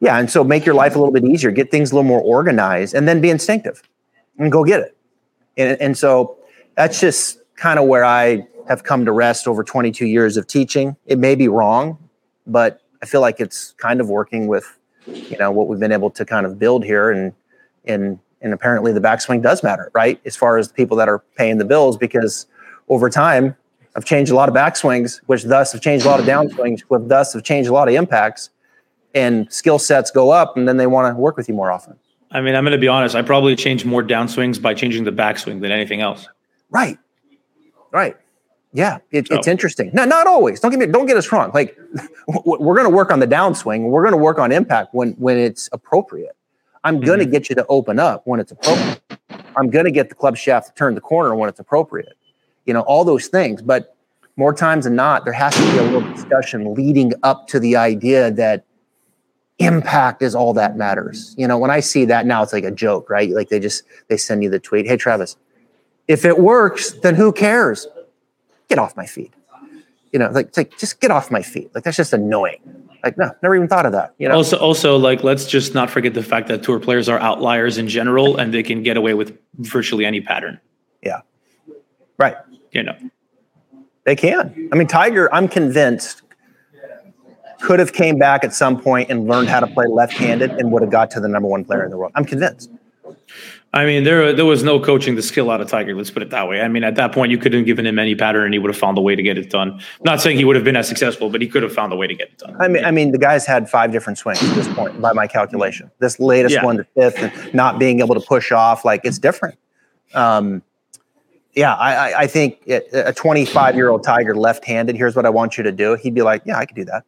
Yeah, 0.00 0.18
and 0.18 0.30
so 0.30 0.44
make 0.44 0.64
your 0.64 0.74
life 0.74 0.94
a 0.94 0.98
little 0.98 1.12
bit 1.12 1.24
easier, 1.24 1.50
get 1.50 1.70
things 1.70 1.90
a 1.90 1.94
little 1.94 2.08
more 2.08 2.20
organized, 2.20 2.94
and 2.94 3.08
then 3.08 3.20
be 3.20 3.30
instinctive 3.30 3.82
and 4.38 4.52
go 4.52 4.64
get 4.64 4.80
it. 4.80 4.96
And, 5.56 5.80
and 5.80 5.98
so 5.98 6.38
that's 6.76 7.00
just 7.00 7.38
kind 7.56 7.78
of 7.78 7.86
where 7.86 8.04
I 8.04 8.46
have 8.68 8.84
come 8.84 9.04
to 9.04 9.12
rest 9.12 9.48
over 9.48 9.64
22 9.64 10.06
years 10.06 10.36
of 10.36 10.46
teaching. 10.46 10.96
It 11.06 11.18
may 11.18 11.34
be 11.34 11.48
wrong, 11.48 11.98
but 12.46 12.82
I 13.02 13.06
feel 13.06 13.20
like 13.20 13.40
it's 13.40 13.72
kind 13.72 14.00
of 14.00 14.08
working 14.08 14.46
with 14.46 14.75
you 15.06 15.36
know 15.38 15.50
what 15.50 15.68
we've 15.68 15.80
been 15.80 15.92
able 15.92 16.10
to 16.10 16.24
kind 16.24 16.46
of 16.46 16.58
build 16.58 16.84
here 16.84 17.10
and 17.10 17.32
and 17.84 18.18
and 18.42 18.52
apparently 18.52 18.92
the 18.92 19.00
backswing 19.00 19.42
does 19.42 19.62
matter 19.62 19.90
right? 19.94 20.20
As 20.24 20.36
far 20.36 20.58
as 20.58 20.68
the 20.68 20.74
people 20.74 20.96
that 20.98 21.08
are 21.08 21.20
paying 21.36 21.58
the 21.58 21.64
bills 21.64 21.96
because 21.96 22.46
over 22.88 23.10
time 23.10 23.56
i've 23.96 24.04
changed 24.04 24.30
a 24.30 24.34
lot 24.34 24.48
of 24.48 24.54
backswings 24.54 25.20
which 25.26 25.44
thus 25.44 25.72
have 25.72 25.80
changed 25.80 26.04
a 26.04 26.08
lot 26.08 26.20
of 26.20 26.26
downswings 26.26 26.80
which 26.82 27.02
thus 27.06 27.32
have 27.32 27.42
changed 27.42 27.68
a 27.68 27.72
lot 27.72 27.88
of 27.88 27.94
impacts 27.94 28.50
and 29.14 29.50
skill 29.52 29.78
sets 29.78 30.10
go 30.10 30.30
up 30.30 30.56
and 30.56 30.68
then 30.68 30.76
they 30.76 30.86
want 30.86 31.12
to 31.12 31.18
work 31.18 31.36
with 31.38 31.48
you 31.48 31.54
more 31.54 31.72
often. 31.72 31.96
I 32.30 32.40
mean 32.40 32.54
i'm 32.54 32.64
going 32.64 32.72
to 32.72 32.78
be 32.78 32.88
honest 32.88 33.14
i 33.14 33.22
probably 33.22 33.56
changed 33.56 33.86
more 33.86 34.02
downswings 34.02 34.60
by 34.60 34.74
changing 34.74 35.04
the 35.04 35.12
backswing 35.12 35.60
than 35.60 35.72
anything 35.72 36.00
else. 36.00 36.28
Right. 36.70 36.98
Right 37.92 38.16
yeah, 38.72 38.98
it, 39.10 39.28
so. 39.28 39.36
it's 39.36 39.46
interesting. 39.46 39.90
No, 39.92 40.04
not 40.04 40.26
always. 40.26 40.60
Don't 40.60 40.70
get 40.70 40.80
me. 40.80 40.86
Don't 40.86 41.06
get 41.06 41.16
us 41.16 41.30
wrong. 41.32 41.50
Like 41.54 41.78
we're 42.44 42.74
going 42.74 42.84
to 42.84 42.94
work 42.94 43.10
on 43.10 43.20
the 43.20 43.26
downswing. 43.26 43.88
We're 43.88 44.02
going 44.02 44.12
to 44.12 44.18
work 44.18 44.38
on 44.38 44.52
impact 44.52 44.94
when 44.94 45.12
when 45.12 45.38
it's 45.38 45.68
appropriate. 45.72 46.36
I'm 46.84 47.00
going 47.00 47.18
to 47.18 47.24
mm-hmm. 47.24 47.32
get 47.32 47.48
you 47.48 47.56
to 47.56 47.66
open 47.68 47.98
up 47.98 48.22
when 48.26 48.38
it's 48.38 48.52
appropriate. 48.52 49.00
I'm 49.56 49.70
going 49.70 49.86
to 49.86 49.90
get 49.90 50.08
the 50.08 50.14
club 50.14 50.36
shaft 50.36 50.68
to 50.68 50.74
turn 50.74 50.94
the 50.94 51.00
corner 51.00 51.34
when 51.34 51.48
it's 51.48 51.58
appropriate. 51.58 52.16
You 52.64 52.74
know 52.74 52.82
all 52.82 53.04
those 53.04 53.28
things. 53.28 53.62
But 53.62 53.96
more 54.36 54.52
times 54.52 54.84
than 54.84 54.94
not, 54.94 55.24
there 55.24 55.32
has 55.32 55.54
to 55.54 55.72
be 55.72 55.78
a 55.78 55.82
little 55.82 56.12
discussion 56.12 56.74
leading 56.74 57.12
up 57.22 57.48
to 57.48 57.58
the 57.58 57.76
idea 57.76 58.30
that 58.32 58.64
impact 59.58 60.22
is 60.22 60.34
all 60.34 60.52
that 60.52 60.76
matters. 60.76 61.34
You 61.38 61.48
know, 61.48 61.56
when 61.56 61.70
I 61.70 61.80
see 61.80 62.04
that 62.04 62.26
now, 62.26 62.42
it's 62.42 62.52
like 62.52 62.64
a 62.64 62.70
joke, 62.70 63.08
right? 63.08 63.30
Like 63.30 63.48
they 63.48 63.58
just 63.58 63.84
they 64.08 64.16
send 64.16 64.42
you 64.42 64.50
the 64.50 64.58
tweet, 64.58 64.86
"Hey 64.86 64.96
Travis, 64.96 65.36
if 66.08 66.24
it 66.24 66.38
works, 66.38 66.92
then 66.92 67.14
who 67.14 67.32
cares?" 67.32 67.86
Get 68.68 68.78
off 68.78 68.96
my 68.96 69.06
feet. 69.06 69.32
You 70.12 70.18
know, 70.18 70.30
like, 70.30 70.56
like 70.56 70.78
just 70.78 71.00
get 71.00 71.10
off 71.10 71.30
my 71.30 71.42
feet. 71.42 71.74
Like 71.74 71.84
that's 71.84 71.96
just 71.96 72.12
annoying. 72.12 72.60
Like, 73.04 73.18
no, 73.18 73.30
never 73.42 73.54
even 73.54 73.68
thought 73.68 73.86
of 73.86 73.92
that. 73.92 74.14
You 74.18 74.28
know. 74.28 74.34
Also, 74.34 74.58
also, 74.58 74.96
like, 74.96 75.22
let's 75.22 75.46
just 75.46 75.74
not 75.74 75.90
forget 75.90 76.14
the 76.14 76.22
fact 76.22 76.48
that 76.48 76.62
tour 76.62 76.80
players 76.80 77.08
are 77.08 77.20
outliers 77.20 77.78
in 77.78 77.86
general, 77.86 78.36
and 78.36 78.52
they 78.52 78.62
can 78.62 78.82
get 78.82 78.96
away 78.96 79.14
with 79.14 79.38
virtually 79.58 80.04
any 80.04 80.20
pattern. 80.20 80.58
Yeah. 81.02 81.20
Right. 82.18 82.36
You 82.72 82.82
know. 82.82 82.96
They 84.04 84.16
can. 84.16 84.70
I 84.72 84.76
mean, 84.76 84.88
Tiger. 84.88 85.32
I'm 85.32 85.46
convinced 85.48 86.22
could 87.60 87.78
have 87.78 87.92
came 87.92 88.18
back 88.18 88.44
at 88.44 88.54
some 88.54 88.80
point 88.80 89.10
and 89.10 89.26
learned 89.26 89.48
how 89.48 89.60
to 89.60 89.66
play 89.66 89.86
left-handed 89.86 90.50
and 90.52 90.70
would 90.72 90.82
have 90.82 90.90
got 90.90 91.10
to 91.10 91.20
the 91.20 91.28
number 91.28 91.48
one 91.48 91.64
player 91.64 91.84
in 91.84 91.90
the 91.90 91.96
world. 91.96 92.12
I'm 92.14 92.24
convinced. 92.24 92.70
I 93.76 93.84
mean, 93.84 94.04
there 94.04 94.32
there 94.32 94.46
was 94.46 94.62
no 94.62 94.80
coaching 94.80 95.16
the 95.16 95.22
skill 95.22 95.50
out 95.50 95.60
of 95.60 95.68
Tiger. 95.68 95.94
Let's 95.94 96.10
put 96.10 96.22
it 96.22 96.30
that 96.30 96.48
way. 96.48 96.62
I 96.62 96.68
mean, 96.68 96.82
at 96.82 96.94
that 96.94 97.12
point, 97.12 97.30
you 97.30 97.36
couldn't 97.36 97.58
have 97.58 97.66
given 97.66 97.84
him 97.84 97.98
any 97.98 98.14
pattern, 98.14 98.46
and 98.46 98.54
he 98.54 98.58
would 98.58 98.70
have 98.70 98.78
found 98.78 98.96
a 98.96 99.02
way 99.02 99.14
to 99.14 99.22
get 99.22 99.36
it 99.36 99.50
done. 99.50 99.72
I'm 99.72 99.80
not 100.02 100.22
saying 100.22 100.38
he 100.38 100.46
would 100.46 100.56
have 100.56 100.64
been 100.64 100.76
as 100.76 100.88
successful, 100.88 101.28
but 101.28 101.42
he 101.42 101.46
could 101.46 101.62
have 101.62 101.74
found 101.74 101.92
a 101.92 101.96
way 101.96 102.06
to 102.06 102.14
get 102.14 102.28
it 102.28 102.38
done. 102.38 102.56
I 102.58 102.68
mean, 102.68 102.86
I 102.86 102.90
mean, 102.90 103.12
the 103.12 103.18
guys 103.18 103.44
had 103.44 103.68
five 103.68 103.92
different 103.92 104.18
swings 104.18 104.42
at 104.42 104.54
this 104.54 104.66
point, 104.68 104.98
by 104.98 105.12
my 105.12 105.26
calculation. 105.26 105.90
This 105.98 106.18
latest 106.18 106.54
yeah. 106.54 106.64
one, 106.64 106.78
the 106.78 106.86
fifth, 106.94 107.18
and 107.18 107.54
not 107.54 107.78
being 107.78 108.00
able 108.00 108.14
to 108.14 108.20
push 108.20 108.50
off, 108.50 108.82
like 108.82 109.02
it's 109.04 109.18
different. 109.18 109.58
Um, 110.14 110.62
yeah, 111.54 111.74
I, 111.74 112.20
I 112.22 112.26
think 112.28 112.66
a 112.68 113.12
25 113.12 113.76
year 113.76 113.90
old 113.90 114.04
Tiger 114.04 114.34
left-handed. 114.34 114.96
Here's 114.96 115.14
what 115.14 115.26
I 115.26 115.30
want 115.30 115.58
you 115.58 115.64
to 115.64 115.72
do. 115.72 115.96
He'd 115.96 116.14
be 116.14 116.22
like, 116.22 116.42
"Yeah, 116.46 116.56
I 116.56 116.64
could 116.64 116.76
do 116.76 116.84
that." 116.86 117.04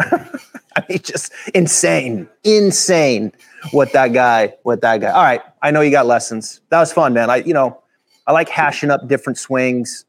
I 0.76 0.84
mean, 0.88 0.98
just 1.02 1.32
insane, 1.54 2.28
insane 2.44 3.32
what 3.72 3.92
that 3.92 4.12
guy, 4.12 4.54
what 4.62 4.80
that 4.80 5.00
guy. 5.00 5.10
All 5.10 5.22
right, 5.22 5.42
I 5.62 5.70
know 5.70 5.80
you 5.80 5.90
got 5.90 6.06
lessons. 6.06 6.60
That 6.70 6.80
was 6.80 6.92
fun, 6.92 7.12
man. 7.12 7.30
I, 7.30 7.36
you 7.36 7.54
know, 7.54 7.82
I 8.26 8.32
like 8.32 8.48
hashing 8.48 8.90
up 8.90 9.08
different 9.08 9.38
swings, 9.38 10.04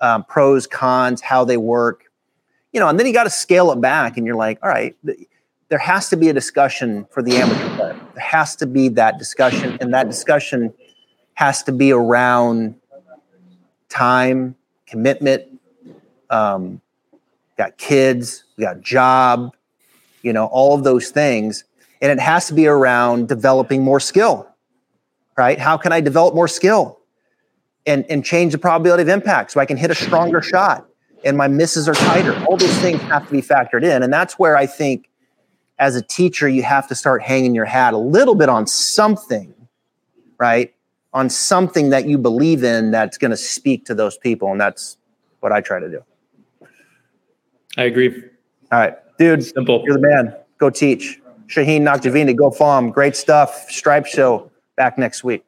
um, 0.00 0.24
pros, 0.24 0.66
cons, 0.66 1.20
how 1.20 1.44
they 1.44 1.56
work. 1.56 2.04
You 2.72 2.80
know, 2.80 2.88
and 2.88 2.98
then 2.98 3.06
you 3.06 3.12
got 3.12 3.24
to 3.24 3.30
scale 3.30 3.70
it 3.72 3.80
back, 3.80 4.16
and 4.16 4.26
you're 4.26 4.36
like, 4.36 4.58
all 4.62 4.68
right, 4.68 4.96
th- 5.04 5.18
there 5.68 5.78
has 5.78 6.08
to 6.10 6.16
be 6.16 6.28
a 6.28 6.32
discussion 6.32 7.06
for 7.10 7.22
the 7.22 7.36
amateur 7.36 7.76
player. 7.76 8.00
There 8.14 8.24
has 8.24 8.56
to 8.56 8.66
be 8.66 8.88
that 8.90 9.18
discussion, 9.18 9.78
and 9.80 9.92
that 9.94 10.08
discussion 10.08 10.72
has 11.34 11.62
to 11.64 11.72
be 11.72 11.92
around 11.92 12.74
time, 13.88 14.54
commitment. 14.86 15.44
Um, 16.30 16.80
got 17.62 17.78
kids, 17.78 18.44
we 18.56 18.64
got 18.64 18.80
job, 18.80 19.54
you 20.22 20.32
know, 20.32 20.46
all 20.46 20.74
of 20.74 20.84
those 20.84 21.10
things 21.10 21.64
and 22.00 22.10
it 22.10 22.18
has 22.18 22.48
to 22.48 22.54
be 22.54 22.66
around 22.66 23.28
developing 23.28 23.82
more 23.82 24.00
skill, 24.00 24.48
right? 25.36 25.58
How 25.58 25.76
can 25.76 25.92
I 25.92 26.00
develop 26.00 26.34
more 26.34 26.48
skill 26.48 26.98
and, 27.86 28.04
and 28.10 28.24
change 28.24 28.52
the 28.52 28.58
probability 28.58 29.02
of 29.02 29.08
impact 29.08 29.52
so 29.52 29.60
I 29.60 29.66
can 29.66 29.76
hit 29.76 29.90
a 29.90 29.94
stronger 29.94 30.42
shot 30.42 30.88
and 31.24 31.36
my 31.36 31.48
misses 31.48 31.88
are 31.88 31.94
tighter? 31.94 32.34
All 32.46 32.56
those 32.56 32.76
things 32.78 33.00
have 33.02 33.26
to 33.26 33.32
be 33.32 33.42
factored 33.42 33.84
in. 33.84 34.02
And 34.02 34.12
that's 34.12 34.38
where 34.38 34.56
I 34.56 34.66
think 34.66 35.08
as 35.78 35.96
a 35.96 36.02
teacher, 36.02 36.48
you 36.48 36.62
have 36.62 36.88
to 36.88 36.94
start 36.94 37.22
hanging 37.22 37.54
your 37.54 37.64
hat 37.64 37.94
a 37.94 37.98
little 37.98 38.34
bit 38.34 38.48
on 38.48 38.66
something, 38.66 39.54
right? 40.38 40.74
on 41.12 41.28
something 41.28 41.90
that 41.90 42.06
you 42.06 42.18
believe 42.18 42.64
in 42.64 42.90
that's 42.90 43.18
going 43.18 43.30
to 43.30 43.36
speak 43.36 43.84
to 43.86 43.94
those 43.94 44.16
people. 44.16 44.50
And 44.50 44.60
that's 44.60 44.96
what 45.40 45.52
I 45.52 45.60
try 45.60 45.78
to 45.78 45.88
do. 45.88 46.02
I 47.76 47.84
agree. 47.84 48.22
All 48.70 48.78
right, 48.78 48.94
dude, 49.18 49.44
Simple. 49.44 49.82
you're 49.86 49.96
the 49.96 50.02
man. 50.02 50.36
Go 50.58 50.70
teach. 50.70 51.20
Shauheen 51.46 51.82
Nakhjavani, 51.82 52.34
go 52.36 52.50
farm. 52.50 52.90
Great 52.90 53.16
stuff. 53.16 53.70
Stripe 53.70 54.06
show 54.06 54.50
back 54.76 54.96
next 54.98 55.22
week. 55.24 55.44